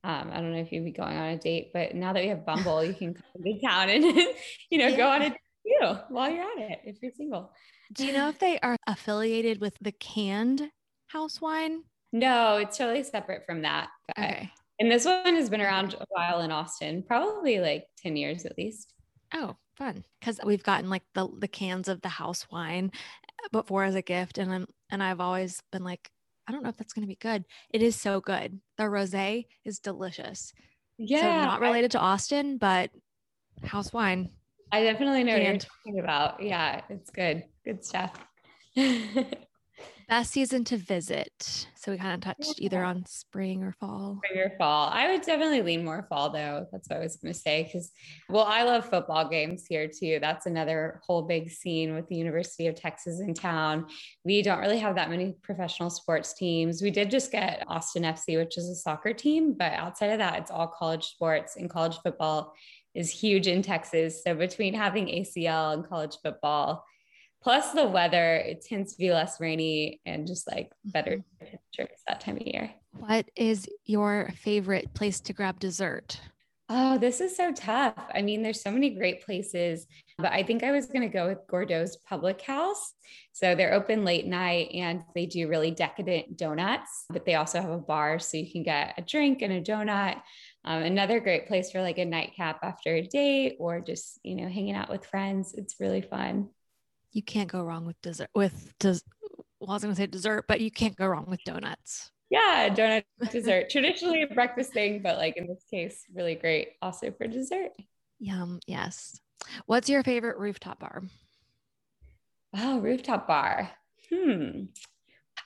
Um, 0.08 0.30
I 0.32 0.36
don't 0.40 0.52
know 0.52 0.58
if 0.58 0.72
you'd 0.72 0.84
be 0.86 0.90
going 0.90 1.16
on 1.16 1.28
a 1.28 1.38
date, 1.38 1.70
but 1.74 1.94
now 1.94 2.14
that 2.14 2.22
we 2.22 2.28
have 2.30 2.46
Bumble, 2.46 2.82
you 2.82 2.94
can 2.94 3.12
come 3.34 3.42
to 3.44 3.60
town 3.60 3.90
and 3.90 4.04
you 4.70 4.78
know 4.78 4.96
go 4.96 5.06
on 5.06 5.20
a 5.22 5.28
date 5.30 5.38
too 5.80 5.96
while 6.08 6.30
you're 6.30 6.42
at 6.42 6.70
it 6.70 6.78
if 6.84 6.96
you're 7.02 7.12
single. 7.12 7.52
Do 7.92 8.06
you 8.06 8.12
know 8.14 8.28
if 8.30 8.38
they 8.38 8.58
are 8.60 8.76
affiliated 8.86 9.60
with 9.60 9.76
the 9.82 9.92
canned 9.92 10.70
house 11.08 11.40
wine? 11.42 11.82
No, 12.10 12.56
it's 12.56 12.78
totally 12.78 13.02
separate 13.02 13.42
from 13.46 13.62
that. 13.62 13.88
but- 14.08 14.18
Okay. 14.24 14.50
And 14.80 14.90
this 14.90 15.04
one 15.04 15.34
has 15.34 15.50
been 15.50 15.60
around 15.60 15.94
a 15.94 16.04
while 16.10 16.40
in 16.40 16.52
Austin, 16.52 17.02
probably 17.02 17.58
like 17.58 17.86
10 17.98 18.16
years 18.16 18.46
at 18.46 18.56
least. 18.56 18.94
Oh, 19.34 19.56
fun. 19.76 20.04
Because 20.20 20.38
we've 20.44 20.62
gotten 20.62 20.88
like 20.88 21.02
the 21.14 21.28
the 21.38 21.48
cans 21.48 21.88
of 21.88 22.00
the 22.00 22.08
house 22.08 22.46
wine 22.50 22.92
before 23.52 23.84
as 23.84 23.94
a 23.96 24.02
gift, 24.02 24.38
and 24.38 24.50
I'm 24.52 24.66
and 24.90 25.02
I've 25.02 25.20
always 25.20 25.60
been 25.72 25.84
like, 25.84 26.08
I 26.48 26.52
don't 26.52 26.62
know 26.62 26.70
if 26.70 26.76
that's 26.78 26.94
gonna 26.94 27.06
be 27.06 27.16
good. 27.16 27.44
It 27.70 27.82
is 27.82 27.94
so 27.94 28.20
good. 28.20 28.58
The 28.78 28.84
rosé 28.84 29.44
is 29.64 29.78
delicious. 29.78 30.54
Yeah. 30.96 31.20
So 31.20 31.44
not 31.44 31.60
related 31.60 31.90
to 31.92 31.98
Austin, 31.98 32.56
but 32.56 32.90
house 33.62 33.92
wine. 33.92 34.30
I, 34.72 34.78
I 34.78 34.82
definitely 34.84 35.24
know 35.24 35.34
what 35.34 35.42
you're 35.42 35.58
talking 35.58 36.00
about. 36.00 36.42
Yeah, 36.42 36.80
it's 36.88 37.10
good. 37.10 37.44
Good 37.64 37.84
stuff. 37.84 38.12
Best 40.08 40.30
season 40.30 40.64
to 40.64 40.78
visit. 40.78 41.66
So 41.74 41.92
we 41.92 41.98
kind 41.98 42.14
of 42.14 42.20
touched 42.22 42.60
either 42.62 42.82
on 42.82 43.04
spring 43.04 43.62
or 43.62 43.72
fall. 43.72 44.18
Spring 44.24 44.40
or 44.40 44.56
fall. 44.56 44.88
I 44.90 45.10
would 45.10 45.20
definitely 45.20 45.60
lean 45.60 45.84
more 45.84 46.06
fall 46.08 46.30
though. 46.30 46.66
That's 46.72 46.88
what 46.88 46.96
I 46.96 47.02
was 47.02 47.16
going 47.16 47.34
to 47.34 47.38
say. 47.38 47.68
Cause, 47.70 47.90
well, 48.30 48.44
I 48.44 48.62
love 48.62 48.88
football 48.88 49.28
games 49.28 49.66
here 49.68 49.86
too. 49.86 50.18
That's 50.18 50.46
another 50.46 51.02
whole 51.06 51.20
big 51.20 51.50
scene 51.50 51.94
with 51.94 52.08
the 52.08 52.16
University 52.16 52.68
of 52.68 52.74
Texas 52.74 53.20
in 53.20 53.34
town. 53.34 53.86
We 54.24 54.40
don't 54.40 54.60
really 54.60 54.78
have 54.78 54.94
that 54.94 55.10
many 55.10 55.34
professional 55.42 55.90
sports 55.90 56.32
teams. 56.32 56.80
We 56.80 56.90
did 56.90 57.10
just 57.10 57.30
get 57.30 57.64
Austin 57.68 58.04
FC, 58.04 58.38
which 58.38 58.56
is 58.56 58.70
a 58.70 58.76
soccer 58.76 59.12
team, 59.12 59.52
but 59.58 59.72
outside 59.72 60.08
of 60.08 60.18
that, 60.20 60.38
it's 60.38 60.50
all 60.50 60.68
college 60.68 61.04
sports 61.04 61.56
and 61.56 61.68
college 61.68 61.98
football 62.02 62.54
is 62.94 63.10
huge 63.10 63.46
in 63.46 63.60
Texas. 63.60 64.22
So 64.24 64.34
between 64.34 64.72
having 64.72 65.06
ACL 65.08 65.74
and 65.74 65.86
college 65.86 66.16
football, 66.22 66.82
plus 67.42 67.72
the 67.72 67.86
weather, 67.86 68.36
it 68.36 68.62
tends 68.62 68.92
to 68.92 68.98
be 68.98 69.12
less 69.12 69.40
rainy 69.40 70.00
and 70.06 70.26
just 70.26 70.46
like 70.46 70.70
better 70.84 71.22
temperatures 71.40 72.00
that 72.06 72.20
time 72.20 72.36
of 72.36 72.46
year. 72.46 72.70
What 72.92 73.30
is 73.36 73.68
your 73.84 74.30
favorite 74.36 74.92
place 74.94 75.20
to 75.20 75.32
grab 75.32 75.60
dessert? 75.60 76.20
Oh, 76.70 76.98
this 76.98 77.22
is 77.22 77.34
so 77.34 77.50
tough. 77.50 77.94
I 78.12 78.20
mean, 78.20 78.42
there's 78.42 78.60
so 78.60 78.70
many 78.70 78.90
great 78.90 79.24
places, 79.24 79.86
but 80.18 80.32
I 80.32 80.42
think 80.42 80.62
I 80.62 80.70
was 80.70 80.84
going 80.84 81.00
to 81.00 81.08
go 81.08 81.26
with 81.26 81.46
Gourdough's 81.46 81.96
Public 82.06 82.42
House. 82.42 82.92
So 83.32 83.54
they're 83.54 83.72
open 83.72 84.04
late 84.04 84.26
night 84.26 84.72
and 84.74 85.02
they 85.14 85.24
do 85.24 85.48
really 85.48 85.70
decadent 85.70 86.36
donuts, 86.36 87.06
but 87.08 87.24
they 87.24 87.36
also 87.36 87.62
have 87.62 87.70
a 87.70 87.78
bar 87.78 88.18
so 88.18 88.36
you 88.36 88.52
can 88.52 88.64
get 88.64 88.94
a 88.98 89.02
drink 89.02 89.40
and 89.40 89.52
a 89.54 89.62
donut. 89.62 90.20
Um, 90.66 90.82
another 90.82 91.20
great 91.20 91.48
place 91.48 91.70
for 91.70 91.80
like 91.80 91.96
a 91.96 92.04
nightcap 92.04 92.58
after 92.62 92.96
a 92.96 93.02
date 93.02 93.56
or 93.58 93.80
just, 93.80 94.20
you 94.22 94.34
know, 94.34 94.48
hanging 94.48 94.74
out 94.74 94.90
with 94.90 95.06
friends. 95.06 95.54
It's 95.54 95.76
really 95.80 96.02
fun. 96.02 96.50
You 97.12 97.22
can't 97.22 97.50
go 97.50 97.62
wrong 97.62 97.86
with 97.86 98.00
dessert. 98.02 98.28
With 98.34 98.74
des- 98.78 99.00
well, 99.60 99.70
I 99.70 99.74
was 99.74 99.82
going 99.82 99.94
to 99.94 100.00
say 100.00 100.06
dessert, 100.06 100.44
but 100.46 100.60
you 100.60 100.70
can't 100.70 100.96
go 100.96 101.06
wrong 101.06 101.26
with 101.28 101.42
donuts. 101.44 102.10
Yeah, 102.30 102.68
donut 102.70 103.04
dessert. 103.30 103.70
Traditionally 103.70 104.22
a 104.22 104.26
breakfast 104.34 104.72
thing, 104.72 105.00
but 105.02 105.16
like 105.16 105.36
in 105.36 105.46
this 105.46 105.64
case, 105.70 106.04
really 106.14 106.34
great 106.34 106.72
also 106.82 107.10
for 107.10 107.26
dessert. 107.26 107.72
Yum. 108.18 108.60
Yes. 108.66 109.18
What's 109.66 109.88
your 109.88 110.02
favorite 110.02 110.38
rooftop 110.38 110.80
bar? 110.80 111.02
Oh, 112.56 112.80
rooftop 112.80 113.26
bar. 113.26 113.70
Hmm. 114.10 114.64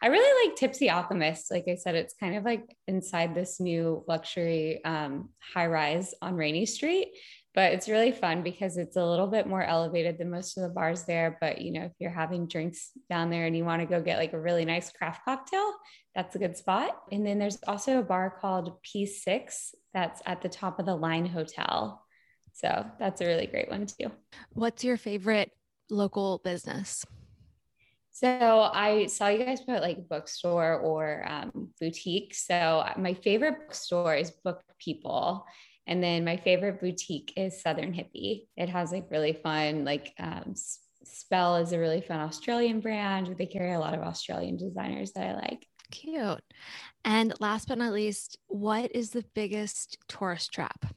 I 0.00 0.06
really 0.08 0.48
like 0.48 0.56
Tipsy 0.56 0.90
Alchemist. 0.90 1.50
Like 1.50 1.66
I 1.68 1.76
said, 1.76 1.94
it's 1.94 2.14
kind 2.18 2.36
of 2.36 2.44
like 2.44 2.76
inside 2.88 3.34
this 3.34 3.60
new 3.60 4.04
luxury 4.08 4.84
um, 4.84 5.28
high 5.54 5.68
rise 5.68 6.12
on 6.20 6.34
Rainey 6.34 6.66
Street, 6.66 7.08
but 7.54 7.72
it's 7.72 7.88
really 7.88 8.12
fun 8.12 8.42
because 8.42 8.78
it's 8.78 8.96
a 8.96 9.04
little 9.04 9.26
bit 9.26 9.46
more 9.46 9.62
elevated 9.62 10.18
than 10.18 10.30
most 10.30 10.56
of 10.56 10.62
the 10.62 10.70
bars 10.70 11.04
there. 11.04 11.36
But 11.40 11.60
you 11.60 11.72
know, 11.72 11.84
if 11.84 11.92
you're 11.98 12.10
having 12.10 12.46
drinks 12.46 12.90
down 13.10 13.30
there 13.30 13.46
and 13.46 13.56
you 13.56 13.64
want 13.64 13.82
to 13.82 13.86
go 13.86 14.00
get 14.00 14.18
like 14.18 14.32
a 14.32 14.40
really 14.40 14.64
nice 14.64 14.90
craft 14.90 15.24
cocktail, 15.24 15.74
that's 16.14 16.34
a 16.34 16.38
good 16.38 16.56
spot. 16.56 16.96
And 17.10 17.26
then 17.26 17.38
there's 17.38 17.58
also 17.66 17.98
a 17.98 18.02
bar 18.02 18.34
called 18.40 18.78
P6 18.82 19.74
that's 19.92 20.22
at 20.24 20.40
the 20.40 20.48
top 20.48 20.78
of 20.78 20.86
the 20.86 20.96
Line 20.96 21.26
Hotel. 21.26 22.02
So 22.54 22.86
that's 22.98 23.20
a 23.20 23.26
really 23.26 23.46
great 23.46 23.70
one 23.70 23.86
too. 23.86 24.10
What's 24.50 24.84
your 24.84 24.96
favorite 24.96 25.52
local 25.90 26.40
business? 26.44 27.04
So 28.14 28.70
I 28.72 29.06
saw 29.06 29.28
you 29.28 29.44
guys 29.44 29.62
put 29.62 29.80
like 29.80 30.08
bookstore 30.08 30.76
or 30.76 31.24
um, 31.26 31.70
boutique. 31.80 32.34
So 32.34 32.86
my 32.98 33.14
favorite 33.14 33.58
bookstore 33.60 34.14
is 34.14 34.30
Book 34.30 34.62
People. 34.78 35.46
And 35.86 36.02
then 36.02 36.24
my 36.24 36.36
favorite 36.36 36.80
boutique 36.80 37.32
is 37.36 37.60
Southern 37.60 37.92
Hippie. 37.92 38.46
It 38.56 38.68
has 38.68 38.92
like 38.92 39.10
really 39.10 39.32
fun, 39.32 39.84
like 39.84 40.12
um, 40.18 40.54
Spell 41.04 41.56
is 41.56 41.72
a 41.72 41.78
really 41.78 42.00
fun 42.00 42.20
Australian 42.20 42.80
brand. 42.80 43.34
They 43.36 43.46
carry 43.46 43.72
a 43.72 43.80
lot 43.80 43.94
of 43.94 44.00
Australian 44.00 44.56
designers 44.56 45.12
that 45.12 45.26
I 45.26 45.34
like. 45.34 45.66
Cute. 45.90 46.42
And 47.04 47.34
last 47.40 47.68
but 47.68 47.78
not 47.78 47.92
least, 47.92 48.38
what 48.46 48.94
is 48.94 49.10
the 49.10 49.24
biggest 49.34 49.98
tourist 50.08 50.52
trap? 50.52 50.94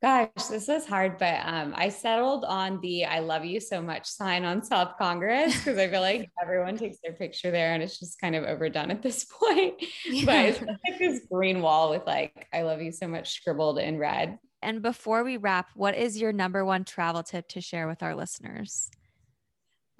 Gosh, 0.00 0.28
this 0.48 0.68
is 0.68 0.86
hard, 0.86 1.18
but 1.18 1.40
um, 1.44 1.74
I 1.76 1.88
settled 1.88 2.44
on 2.44 2.80
the 2.80 3.04
"I 3.04 3.18
love 3.18 3.44
you 3.44 3.58
so 3.58 3.82
much" 3.82 4.06
sign 4.06 4.44
on 4.44 4.62
South 4.62 4.96
Congress 4.96 5.56
because 5.56 5.76
I 5.76 5.88
feel 5.88 6.00
like 6.00 6.30
everyone 6.42 6.76
takes 6.76 6.98
their 7.02 7.14
picture 7.14 7.50
there, 7.50 7.74
and 7.74 7.82
it's 7.82 7.98
just 7.98 8.20
kind 8.20 8.36
of 8.36 8.44
overdone 8.44 8.92
at 8.92 9.02
this 9.02 9.24
point. 9.42 9.74
Yeah. 10.06 10.24
But 10.24 10.44
it's 10.44 10.60
like 10.60 10.98
this 11.00 11.22
green 11.30 11.62
wall 11.62 11.90
with 11.90 12.06
like 12.06 12.46
"I 12.52 12.62
love 12.62 12.80
you 12.80 12.92
so 12.92 13.08
much" 13.08 13.34
scribbled 13.34 13.80
in 13.80 13.98
red. 13.98 14.38
And 14.62 14.82
before 14.82 15.24
we 15.24 15.36
wrap, 15.36 15.70
what 15.74 15.96
is 15.96 16.20
your 16.20 16.32
number 16.32 16.64
one 16.64 16.84
travel 16.84 17.24
tip 17.24 17.48
to 17.48 17.60
share 17.60 17.88
with 17.88 18.02
our 18.02 18.14
listeners? 18.14 18.90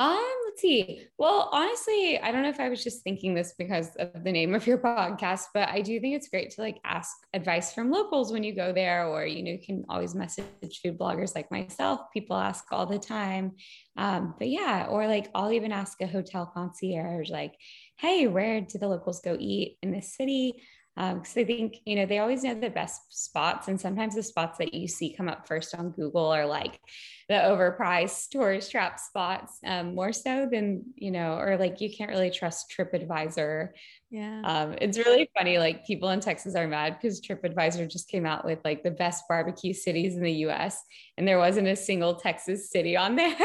Um, 0.01 0.33
let's 0.47 0.61
see. 0.63 1.07
Well, 1.19 1.49
honestly, 1.53 2.21
I 2.21 2.31
don't 2.31 2.43
know 2.43 2.49
if 2.49 2.61
I 2.61 2.69
was 2.69 2.85
just 2.85 3.03
thinking 3.03 3.35
this 3.35 3.55
because 3.59 3.97
of 3.97 4.23
the 4.23 4.31
name 4.31 4.55
of 4.55 4.65
your 4.65 4.79
podcast, 4.79 5.47
but 5.53 5.69
I 5.69 5.81
do 5.81 5.99
think 5.99 6.15
it's 6.15 6.29
great 6.29 6.51
to 6.53 6.61
like 6.61 6.79
ask 6.85 7.11
advice 7.35 7.73
from 7.73 7.91
locals 7.91 8.33
when 8.33 8.45
you 8.45 8.55
go 8.55 8.73
there, 8.73 9.09
or 9.09 9.27
you 9.27 9.43
know, 9.43 9.51
you 9.51 9.59
can 9.59 9.85
always 9.89 10.15
message 10.15 10.45
food 10.85 10.99
bloggers 10.99 11.35
like 11.35 11.51
myself. 11.51 12.01
People 12.13 12.37
ask 12.37 12.65
all 12.71 12.87
the 12.87 12.99
time. 12.99 13.53
Um, 13.97 14.35
but 14.39 14.49
yeah, 14.49 14.87
or 14.89 15.09
like 15.09 15.31
I'll 15.35 15.51
even 15.51 15.73
ask 15.73 16.01
a 16.01 16.07
hotel 16.07 16.49
concierge, 16.55 17.29
like, 17.29 17.55
hey, 17.97 18.29
where 18.29 18.61
do 18.61 18.79
the 18.79 18.87
locals 18.87 19.21
go 19.21 19.37
eat 19.41 19.79
in 19.83 19.91
this 19.91 20.15
city? 20.15 20.63
Because 20.99 21.37
um, 21.37 21.43
I 21.43 21.45
think 21.45 21.77
you 21.85 21.95
know 21.95 22.07
they 22.07 22.19
always 22.19 22.43
know 22.43 22.55
the 22.55 22.71
best 22.71 23.03
spots, 23.11 23.69
and 23.69 23.81
sometimes 23.81 24.17
the 24.17 24.23
spots 24.23 24.59
that 24.59 24.75
you 24.75 24.89
see 24.89 25.15
come 25.15 25.29
up 25.29 25.47
first 25.47 25.73
on 25.77 25.91
Google 25.91 26.27
are 26.27 26.45
like 26.45 26.81
the 27.29 27.35
overpriced 27.35 28.29
tourist 28.33 28.73
trap 28.73 28.99
spots, 28.99 29.61
um, 29.65 29.95
more 29.95 30.13
so 30.13 30.49
than 30.51 30.83
you 30.97 31.13
know, 31.13 31.39
or 31.39 31.57
like 31.57 31.81
you 31.81 31.89
can't 31.95 32.11
really 32.11 32.33
trust 32.33 32.75
TripAdvisor. 32.77 33.69
Yeah, 34.11 34.41
um, 34.43 34.75
it's 34.81 34.99
really 34.99 35.31
funny. 35.39 35.59
Like 35.59 35.87
people 35.87 36.11
in 36.11 36.19
Texas 36.19 36.57
are 36.57 36.67
mad 36.67 36.97
because 37.01 37.21
TripAdvisor 37.21 37.89
just 37.89 38.09
came 38.09 38.27
out 38.27 38.45
with 38.45 38.59
like 38.65 38.83
the 38.83 38.91
best 38.91 39.23
barbecue 39.29 39.75
cities 39.75 40.17
in 40.17 40.25
the 40.25 40.33
U.S. 40.33 40.83
and 41.17 41.29
there 41.29 41.39
wasn't 41.39 41.69
a 41.69 41.77
single 41.77 42.17
Texas 42.17 42.73
city 42.73 42.97
on 42.97 43.15
there. 43.17 43.37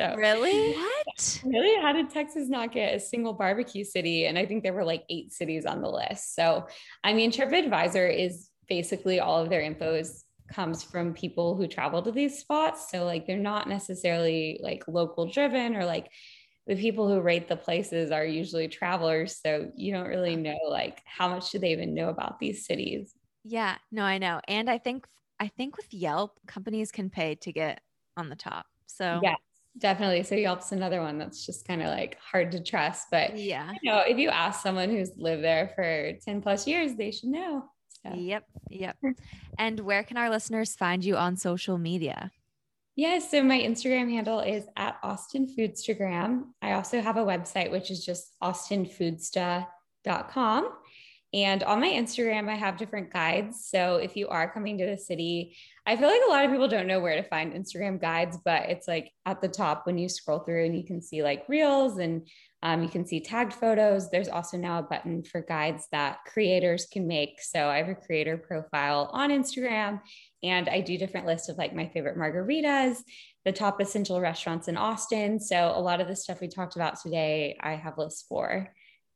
So 0.00 0.14
really, 0.16 0.72
what? 0.72 1.40
Really, 1.44 1.82
how 1.82 1.92
did 1.92 2.08
Texas 2.08 2.48
not 2.48 2.72
get 2.72 2.94
a 2.94 3.00
single 3.00 3.34
barbecue 3.34 3.84
city? 3.84 4.24
And 4.24 4.38
I 4.38 4.46
think 4.46 4.62
there 4.62 4.72
were 4.72 4.84
like 4.84 5.04
eight 5.10 5.30
cities 5.30 5.66
on 5.66 5.82
the 5.82 5.90
list. 5.90 6.34
So, 6.34 6.66
I 7.04 7.12
mean, 7.12 7.30
TripAdvisor 7.30 8.18
is 8.18 8.48
basically 8.66 9.20
all 9.20 9.42
of 9.42 9.50
their 9.50 9.60
info 9.60 9.94
is 9.94 10.24
comes 10.50 10.82
from 10.82 11.12
people 11.12 11.54
who 11.54 11.66
travel 11.66 12.00
to 12.02 12.12
these 12.12 12.38
spots. 12.38 12.90
So, 12.90 13.04
like, 13.04 13.26
they're 13.26 13.36
not 13.36 13.68
necessarily 13.68 14.58
like 14.62 14.88
local 14.88 15.30
driven 15.30 15.76
or 15.76 15.84
like 15.84 16.10
the 16.66 16.76
people 16.76 17.06
who 17.06 17.20
rate 17.20 17.46
the 17.46 17.56
places 17.56 18.10
are 18.10 18.24
usually 18.24 18.68
travelers. 18.68 19.38
So, 19.44 19.70
you 19.76 19.92
don't 19.92 20.08
really 20.08 20.34
know 20.34 20.58
like 20.66 21.02
how 21.04 21.28
much 21.28 21.50
do 21.50 21.58
they 21.58 21.72
even 21.72 21.92
know 21.92 22.08
about 22.08 22.38
these 22.38 22.64
cities. 22.64 23.12
Yeah, 23.44 23.76
no, 23.92 24.04
I 24.04 24.16
know. 24.16 24.40
And 24.48 24.70
I 24.70 24.78
think 24.78 25.06
I 25.38 25.48
think 25.48 25.76
with 25.76 25.92
Yelp, 25.92 26.38
companies 26.46 26.90
can 26.90 27.10
pay 27.10 27.34
to 27.34 27.52
get 27.52 27.82
on 28.16 28.30
the 28.30 28.36
top. 28.36 28.64
So 28.86 29.20
yeah, 29.22 29.36
Definitely. 29.78 30.24
So 30.24 30.34
Yelp's 30.34 30.72
another 30.72 31.00
one 31.00 31.16
that's 31.18 31.46
just 31.46 31.66
kind 31.66 31.80
of 31.80 31.86
like 31.88 32.18
hard 32.18 32.52
to 32.52 32.62
trust. 32.62 33.06
But 33.10 33.38
yeah, 33.38 33.72
you 33.82 33.90
know, 33.90 34.02
if 34.06 34.18
you 34.18 34.28
ask 34.28 34.62
someone 34.62 34.90
who's 34.90 35.10
lived 35.16 35.42
there 35.44 35.72
for 35.74 36.12
10 36.24 36.42
plus 36.42 36.66
years, 36.66 36.94
they 36.94 37.12
should 37.12 37.30
know. 37.30 37.64
So. 38.02 38.12
Yep. 38.14 38.44
Yep. 38.70 38.96
and 39.58 39.80
where 39.80 40.02
can 40.02 40.16
our 40.16 40.30
listeners 40.30 40.74
find 40.74 41.04
you 41.04 41.16
on 41.16 41.36
social 41.36 41.76
media? 41.78 42.32
Yes. 42.96 43.28
Yeah, 43.32 43.40
so 43.40 43.44
my 43.44 43.60
Instagram 43.60 44.10
handle 44.10 44.40
is 44.40 44.64
at 44.76 44.98
Austin 45.02 45.46
Foodstagram. 45.46 46.46
I 46.60 46.72
also 46.72 47.00
have 47.00 47.16
a 47.16 47.24
website, 47.24 47.70
which 47.70 47.90
is 47.90 48.04
just 48.04 48.32
austinfoodsta.com. 48.42 50.68
And 51.32 51.62
on 51.62 51.80
my 51.80 51.88
Instagram, 51.88 52.48
I 52.48 52.56
have 52.56 52.76
different 52.76 53.12
guides. 53.12 53.68
So 53.70 53.96
if 53.96 54.16
you 54.16 54.26
are 54.28 54.52
coming 54.52 54.78
to 54.78 54.86
the 54.86 54.98
city, 54.98 55.56
I 55.86 55.96
feel 55.96 56.08
like 56.08 56.22
a 56.26 56.30
lot 56.30 56.44
of 56.44 56.50
people 56.50 56.66
don't 56.66 56.88
know 56.88 56.98
where 56.98 57.22
to 57.22 57.28
find 57.28 57.52
Instagram 57.52 58.00
guides, 58.00 58.36
but 58.44 58.68
it's 58.68 58.88
like 58.88 59.12
at 59.26 59.40
the 59.40 59.48
top 59.48 59.86
when 59.86 59.96
you 59.96 60.08
scroll 60.08 60.40
through 60.40 60.64
and 60.64 60.76
you 60.76 60.84
can 60.84 61.00
see 61.00 61.22
like 61.22 61.48
reels 61.48 61.98
and 61.98 62.26
um, 62.64 62.82
you 62.82 62.88
can 62.88 63.06
see 63.06 63.20
tagged 63.20 63.52
photos. 63.52 64.10
There's 64.10 64.28
also 64.28 64.56
now 64.56 64.80
a 64.80 64.82
button 64.82 65.22
for 65.22 65.40
guides 65.40 65.86
that 65.92 66.18
creators 66.26 66.86
can 66.92 67.06
make. 67.06 67.40
So 67.40 67.68
I 67.68 67.78
have 67.78 67.88
a 67.88 67.94
creator 67.94 68.36
profile 68.36 69.08
on 69.12 69.30
Instagram 69.30 70.00
and 70.42 70.68
I 70.68 70.80
do 70.80 70.98
different 70.98 71.26
lists 71.26 71.48
of 71.48 71.58
like 71.58 71.74
my 71.74 71.86
favorite 71.86 72.18
margaritas, 72.18 72.98
the 73.44 73.52
top 73.52 73.80
essential 73.80 74.20
restaurants 74.20 74.66
in 74.66 74.76
Austin. 74.76 75.38
So 75.38 75.72
a 75.74 75.80
lot 75.80 76.00
of 76.00 76.08
the 76.08 76.16
stuff 76.16 76.40
we 76.40 76.48
talked 76.48 76.74
about 76.74 77.00
today, 77.00 77.56
I 77.60 77.74
have 77.76 77.98
lists 77.98 78.24
for 78.28 78.68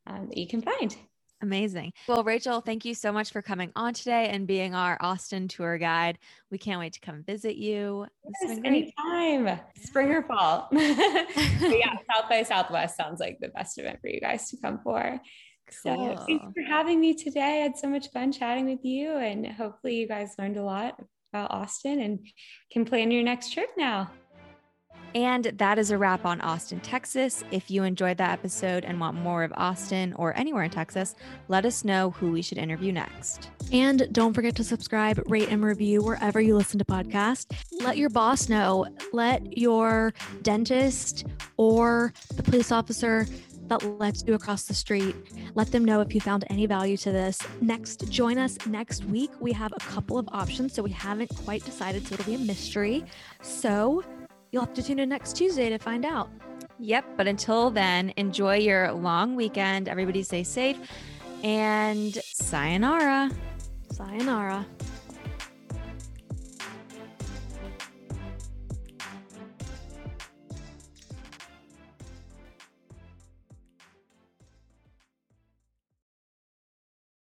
um, 0.07 0.29
that 0.29 0.39
you 0.39 0.47
can 0.47 0.63
find. 0.63 0.95
Amazing. 1.43 1.93
Well, 2.09 2.25
Rachel, 2.25 2.61
thank 2.61 2.85
you 2.85 2.95
so 2.95 3.13
much 3.13 3.31
for 3.31 3.43
coming 3.43 3.71
on 3.77 3.93
today 3.93 4.29
and 4.29 4.47
being 4.47 4.75
our 4.75 4.97
Austin 5.01 5.49
tour 5.49 5.77
guide. 5.79 6.19
We 6.51 6.59
can't 6.59 6.81
wait 6.81 6.95
to 6.95 7.01
come 7.01 7.23
visit 7.23 7.57
you. 7.57 8.07
Yes, 8.43 8.59
anytime, 8.65 9.61
spring 9.83 10.11
or 10.11 10.23
fall. 10.23 10.69
yeah, 10.73 11.97
South 12.15 12.29
by 12.31 12.43
Southwest 12.45 12.97
sounds 12.97 13.21
like 13.21 13.39
the 13.41 13.49
best 13.49 13.79
event 13.79 14.01
for 14.01 14.09
you 14.09 14.21
guys 14.21 14.49
to 14.51 14.57
come 14.57 14.81
for. 14.83 15.21
Cool. 15.83 16.17
So 16.17 16.25
thanks 16.27 16.45
for 16.55 16.63
having 16.63 17.01
me 17.01 17.15
today. 17.15 17.61
I 17.61 17.63
had 17.63 17.77
so 17.77 17.89
much 17.89 18.11
fun 18.11 18.33
chatting 18.33 18.67
with 18.67 18.85
you, 18.85 19.17
and 19.17 19.47
hopefully, 19.47 19.97
you 19.97 20.09
guys 20.09 20.35
learned 20.39 20.57
a 20.57 20.63
lot 20.63 20.99
about 21.33 21.51
Austin 21.51 22.01
and 22.01 22.21
can 22.71 22.85
plan 22.85 23.11
your 23.11 23.23
next 23.23 23.53
trip 23.53 23.71
now. 23.77 24.11
And 25.15 25.45
that 25.45 25.79
is 25.79 25.91
a 25.91 25.99
wrap 25.99 26.25
on 26.25 26.41
Austin, 26.41 26.81
Texas. 26.81 27.45
If 27.53 27.71
you 27.71 27.85
enjoyed 27.85 28.17
that 28.19 28.33
episode 28.33 28.85
and 28.85 28.99
want 28.99 29.17
more 29.17 29.45
of 29.45 29.53
Austin 29.57 30.13
or 30.15 30.37
anywhere 30.37 30.65
in 30.65 30.71
Texas, 30.71 31.15
let 31.49 31.65
us 31.65 31.85
know 31.85 32.11
who 32.11 32.33
we 32.33 32.43
should 32.43 32.59
interview 32.59 32.91
next. 32.91 33.51
And 33.73 34.09
don't 34.13 34.35
forget 34.35 34.57
to 34.57 34.65
subscribe, 34.65 35.23
rate, 35.27 35.49
and 35.51 35.65
review 35.65 36.03
wherever 36.03 36.41
you 36.41 36.57
listen 36.57 36.79
to 36.79 36.85
podcasts. 36.85 37.47
Let 37.81 37.97
your 37.97 38.11
boss 38.11 38.49
know, 38.49 38.87
let 39.13 39.57
your 39.57 40.13
dentist 40.43 41.27
or 41.57 42.13
the 42.35 42.43
police 42.43 42.73
officer 42.73 43.27
that 43.69 43.83
lets 43.99 44.25
you 44.27 44.35
across 44.35 44.65
the 44.65 44.75
street. 44.75 45.15
Let 45.55 45.71
them 45.73 45.85
know 45.85 46.01
if 46.01 46.15
you 46.15 46.21
found 46.21 46.45
any 46.51 46.67
value 46.67 46.97
to 46.99 47.13
this. 47.13 47.39
Next, 47.61 48.09
join 48.11 48.39
us 48.39 48.59
next 48.67 49.05
week. 49.07 49.31
We 49.41 49.53
have 49.53 49.73
a 49.73 49.81
couple 49.81 50.19
of 50.19 50.29
options, 50.33 50.75
so 50.75 50.83
we 50.83 50.91
haven't 50.91 51.35
quite 51.45 51.65
decided, 51.65 52.07
so 52.07 52.15
it'll 52.15 52.27
be 52.27 52.35
a 52.35 52.39
mystery. 52.39 53.05
So 53.43 54.05
You'll 54.55 54.67
have 54.67 54.75
to 54.75 54.85
tune 54.85 55.01
in 55.01 55.09
next 55.09 55.37
Tuesday 55.37 55.69
to 55.69 55.79
find 55.79 56.05
out. 56.05 56.31
Yep. 56.79 57.17
But 57.17 57.27
until 57.27 57.71
then, 57.71 58.13
enjoy 58.17 58.59
your 58.59 58.93
long 58.93 59.35
weekend. 59.35 59.89
Everybody 59.89 60.23
stay 60.23 60.45
safe 60.45 60.79
and 61.43 62.15
sayonara. 62.15 63.33
Sayonara. 63.91 64.65